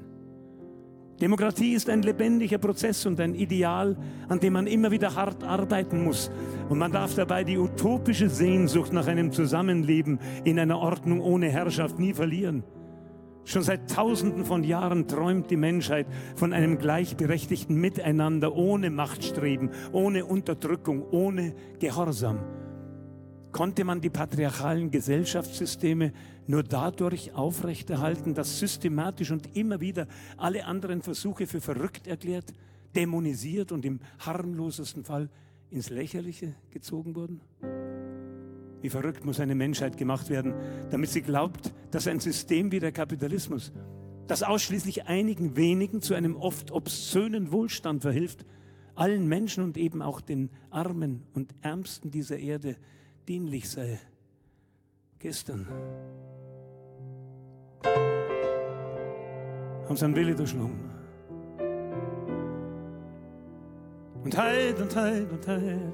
Demokratie 1.19 1.73
ist 1.73 1.89
ein 1.89 2.01
lebendiger 2.01 2.57
Prozess 2.57 3.05
und 3.05 3.19
ein 3.19 3.35
Ideal, 3.35 3.97
an 4.29 4.39
dem 4.39 4.53
man 4.53 4.67
immer 4.67 4.89
wieder 4.89 5.15
hart 5.15 5.43
arbeiten 5.43 6.03
muss. 6.03 6.31
Und 6.69 6.79
man 6.79 6.93
darf 6.93 7.15
dabei 7.15 7.43
die 7.43 7.57
utopische 7.57 8.29
Sehnsucht 8.29 8.93
nach 8.93 9.07
einem 9.07 9.33
Zusammenleben 9.33 10.19
in 10.45 10.57
einer 10.57 10.79
Ordnung 10.79 11.19
ohne 11.19 11.49
Herrschaft 11.49 11.99
nie 11.99 12.13
verlieren. 12.13 12.63
Schon 13.43 13.63
seit 13.63 13.91
Tausenden 13.91 14.45
von 14.45 14.63
Jahren 14.63 15.07
träumt 15.09 15.51
die 15.51 15.57
Menschheit 15.57 16.07
von 16.35 16.53
einem 16.53 16.77
gleichberechtigten 16.77 17.75
Miteinander 17.75 18.55
ohne 18.55 18.89
Machtstreben, 18.89 19.71
ohne 19.91 20.25
Unterdrückung, 20.25 21.03
ohne 21.11 21.53
Gehorsam 21.79 22.39
konnte 23.53 23.85
man 23.85 24.01
die 24.01 24.09
patriarchalen 24.09 24.91
Gesellschaftssysteme 24.91 26.11
nur 26.47 26.63
dadurch 26.63 27.33
aufrechterhalten, 27.33 28.33
dass 28.33 28.59
systematisch 28.59 29.31
und 29.31 29.55
immer 29.55 29.79
wieder 29.79 30.07
alle 30.35 30.65
anderen 30.65 31.01
Versuche 31.01 31.47
für 31.47 31.61
verrückt 31.61 32.07
erklärt, 32.07 32.51
dämonisiert 32.95 33.71
und 33.71 33.85
im 33.85 34.01
harmlosesten 34.19 35.05
Fall 35.05 35.29
ins 35.69 35.89
Lächerliche 35.89 36.55
gezogen 36.71 37.15
wurden? 37.15 37.39
Wie 38.81 38.89
verrückt 38.89 39.23
muss 39.23 39.39
eine 39.39 39.55
Menschheit 39.55 39.97
gemacht 39.97 40.29
werden, 40.29 40.53
damit 40.91 41.09
sie 41.09 41.21
glaubt, 41.21 41.73
dass 41.91 42.07
ein 42.07 42.19
System 42.19 42.71
wie 42.71 42.79
der 42.79 42.91
Kapitalismus, 42.91 43.71
das 44.27 44.43
ausschließlich 44.43 45.05
einigen 45.05 45.55
wenigen 45.55 46.01
zu 46.01 46.15
einem 46.15 46.35
oft 46.35 46.71
obszönen 46.71 47.51
Wohlstand 47.51 48.01
verhilft, 48.01 48.45
allen 48.95 49.27
Menschen 49.27 49.63
und 49.63 49.77
eben 49.77 50.01
auch 50.01 50.21
den 50.21 50.49
Armen 50.69 51.23
und 51.33 51.55
Ärmsten 51.61 52.11
dieser 52.11 52.37
Erde 52.37 52.75
dienlich 53.27 53.69
sei. 53.69 53.99
Gestern 55.19 55.67
haben 59.87 59.95
sie 59.95 60.05
einen 60.05 60.15
Willi 60.15 60.35
durchschlungen. 60.35 60.91
Und 64.23 64.37
heit 64.37 64.79
und 64.79 64.95
heit 64.95 65.31
und 65.31 65.47
heit 65.47 65.93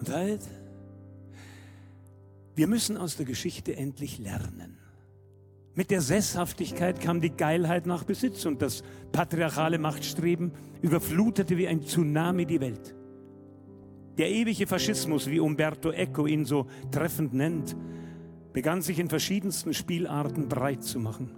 und 0.00 0.10
heit. 0.10 0.40
Wir 2.54 2.66
müssen 2.66 2.96
aus 2.96 3.16
der 3.16 3.26
Geschichte 3.26 3.76
endlich 3.76 4.18
lernen. 4.18 4.78
Mit 5.74 5.92
der 5.92 6.00
Sesshaftigkeit 6.00 7.00
kam 7.00 7.20
die 7.20 7.30
Geilheit 7.30 7.86
nach 7.86 8.02
Besitz 8.02 8.44
und 8.46 8.60
das 8.60 8.82
patriarchale 9.12 9.78
Machtstreben 9.78 10.50
überflutete 10.82 11.56
wie 11.56 11.68
ein 11.68 11.84
Tsunami 11.84 12.46
die 12.46 12.60
Welt. 12.60 12.96
Der 14.18 14.28
ewige 14.28 14.66
Faschismus, 14.66 15.30
wie 15.30 15.38
Umberto 15.38 15.90
Eco 15.92 16.26
ihn 16.26 16.44
so 16.44 16.66
treffend 16.90 17.32
nennt, 17.32 17.76
begann 18.52 18.82
sich 18.82 18.98
in 18.98 19.08
verschiedensten 19.08 19.72
Spielarten 19.72 20.48
breit 20.48 20.82
zu 20.82 20.98
machen. 20.98 21.30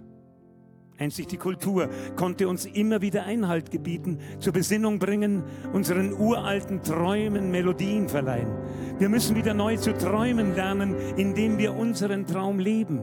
Einzig 0.97 1.27
die 1.27 1.37
Kultur 1.37 1.89
konnte 2.15 2.47
uns 2.47 2.65
immer 2.65 3.01
wieder 3.01 3.23
Einhalt 3.23 3.71
gebieten, 3.71 4.19
zur 4.39 4.53
Besinnung 4.53 4.99
bringen, 4.99 5.43
unseren 5.73 6.13
uralten 6.13 6.83
Träumen 6.83 7.49
Melodien 7.49 8.09
verleihen. 8.09 8.55
Wir 8.99 9.09
müssen 9.09 9.35
wieder 9.35 9.53
neu 9.53 9.77
zu 9.77 9.93
träumen 9.93 10.55
lernen, 10.55 10.95
indem 11.17 11.57
wir 11.57 11.75
unseren 11.75 12.25
Traum 12.27 12.59
leben. 12.59 12.99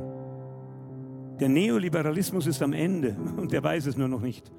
Der 1.40 1.48
Neoliberalismus 1.48 2.46
ist 2.46 2.62
am 2.62 2.72
Ende 2.72 3.16
und 3.36 3.52
er 3.52 3.62
weiß 3.62 3.86
es 3.86 3.96
nur 3.96 4.08
noch 4.08 4.20
nicht. 4.20 4.50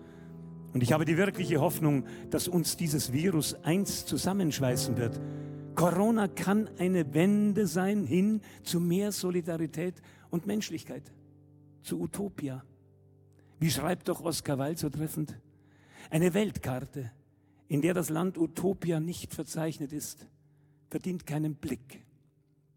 Und 0.74 0.84
ich 0.84 0.92
habe 0.92 1.06
die 1.06 1.18
wirkliche 1.18 1.62
Hoffnung, 1.62 2.06
dass 2.30 2.48
uns 2.48 2.78
dieses 2.78 3.12
Virus 3.12 3.56
eins 3.64 4.06
zusammenschweißen 4.06 4.98
wird, 4.98 5.20
Corona 5.76 6.28
kann 6.28 6.70
eine 6.78 7.14
Wende 7.14 7.66
sein 7.66 8.06
hin 8.06 8.42
zu 8.64 8.80
mehr 8.80 9.12
Solidarität 9.12 9.96
und 10.30 10.46
Menschlichkeit, 10.46 11.12
zu 11.82 12.02
Utopia. 12.02 12.64
Wie 13.60 13.72
schreibt 13.72 14.10
doch 14.10 14.22
Oskar 14.22 14.60
Wilde 14.60 14.80
so 14.80 14.90
treffend? 14.90 15.40
Eine 16.10 16.34
Weltkarte, 16.34 17.12
in 17.68 17.82
der 17.82 17.94
das 17.94 18.10
Land 18.10 18.38
Utopia 18.38 19.00
nicht 19.00 19.34
verzeichnet 19.34 19.94
ist, 19.94 20.28
verdient 20.90 21.26
keinen 21.26 21.56
Blick. 21.56 22.04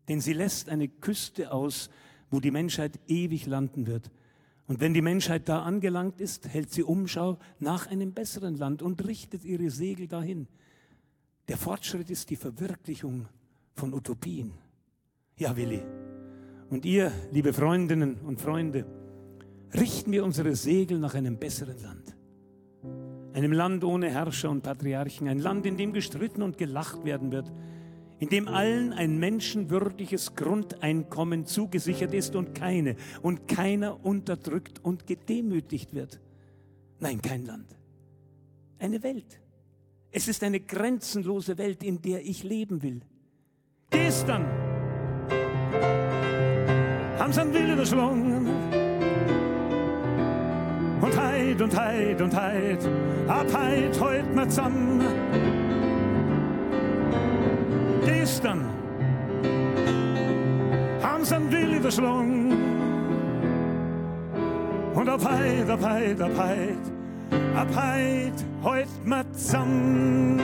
Denn 0.09 0.21
sie 0.21 0.33
lässt 0.33 0.69
eine 0.69 0.89
Küste 0.89 1.53
aus, 1.53 1.91
wo 2.31 2.41
die 2.41 2.51
Menschheit 2.51 2.99
ewig 3.09 3.47
landen 3.47 3.87
wird. 3.87 4.11
Und 4.67 4.81
wenn 4.81 4.95
die 4.95 5.03
Menschheit 5.03 5.49
da 5.49 5.63
angelangt 5.63 6.21
ist, 6.21 6.49
hält 6.49 6.71
sie 6.71 6.83
Umschau 6.83 7.39
nach 7.59 7.89
einem 7.89 8.13
besseren 8.13 8.57
Land 8.57 8.83
und 8.83 9.07
richtet 9.07 9.45
ihre 9.45 9.71
Segel 9.71 10.07
dahin. 10.07 10.47
Der 11.49 11.57
Fortschritt 11.57 12.11
ist 12.11 12.31
die 12.31 12.37
Verwirklichung 12.37 13.27
von 13.75 13.93
Utopien. 13.93 14.53
Ja, 15.37 15.57
Willi. 15.57 15.83
Und 16.71 16.85
ihr, 16.85 17.13
liebe 17.33 17.53
Freundinnen 17.53 18.17
und 18.21 18.41
Freunde, 18.41 18.87
richten 19.75 20.13
wir 20.13 20.25
unsere 20.25 20.55
Segel 20.55 20.99
nach 20.99 21.15
einem 21.15 21.39
besseren 21.39 21.83
Land. 21.83 22.17
Einem 23.35 23.53
Land 23.53 23.85
ohne 23.85 24.11
Herrscher 24.11 24.51
und 24.51 24.63
Patriarchen, 24.63 25.29
ein 25.29 25.39
Land, 25.39 25.67
in 25.67 25.77
dem 25.77 25.93
gestritten 25.93 26.43
und 26.43 26.59
gelacht 26.59 27.05
werden 27.05 27.33
wird, 27.33 27.51
in 28.23 28.29
dem 28.29 28.47
allen 28.47 28.93
ein 28.93 29.19
menschenwürdiges 29.19 30.37
Grundeinkommen 30.37 31.45
zugesichert 31.45 32.15
ist 32.15 32.37
und 32.37 32.55
keine 32.55 32.95
und 33.21 33.49
keiner 33.49 34.05
unterdrückt 34.05 34.79
und 34.85 35.09
gedemütigt 35.09 35.93
wird. 35.93 36.21
Nein, 37.01 37.21
kein 37.21 37.45
Land. 37.45 37.67
Eine 38.79 39.03
Welt. 39.03 39.41
Es 40.13 40.29
ist 40.29 40.45
eine 40.45 40.61
grenzenlose 40.61 41.59
Welt, 41.59 41.83
in 41.83 42.01
der 42.01 42.25
ich 42.25 42.45
leben 42.45 42.81
will. 42.85 43.01
Gestern 43.91 44.47
haben 47.19 47.33
sie 47.33 47.41
einen 47.41 47.55
wilden 47.55 47.87
Schwung. 47.87 48.47
Und 51.01 51.17
heit 51.19 51.61
und 51.61 51.77
heit 51.77 52.21
und 52.21 52.37
heit, 52.37 52.89
ab 53.27 53.53
heit 53.53 54.01
heut 54.01 54.33
mal 54.33 54.49
zusammen 54.49 55.22
gestern 58.05 58.67
haben 61.03 61.25
sie 61.25 61.35
einen 61.35 61.53
Willi 61.53 61.81
verschlungen. 61.81 62.53
Und 64.95 65.09
ab 65.09 65.21
heit, 65.25 65.69
ab 65.69 65.81
heit, 65.83 66.21
ab 66.21 66.31
heit, 66.37 67.57
ab 67.57 67.69
heit, 67.75 68.45
heut 68.63 69.07
mal 69.07 69.25
zusammen. 69.33 70.41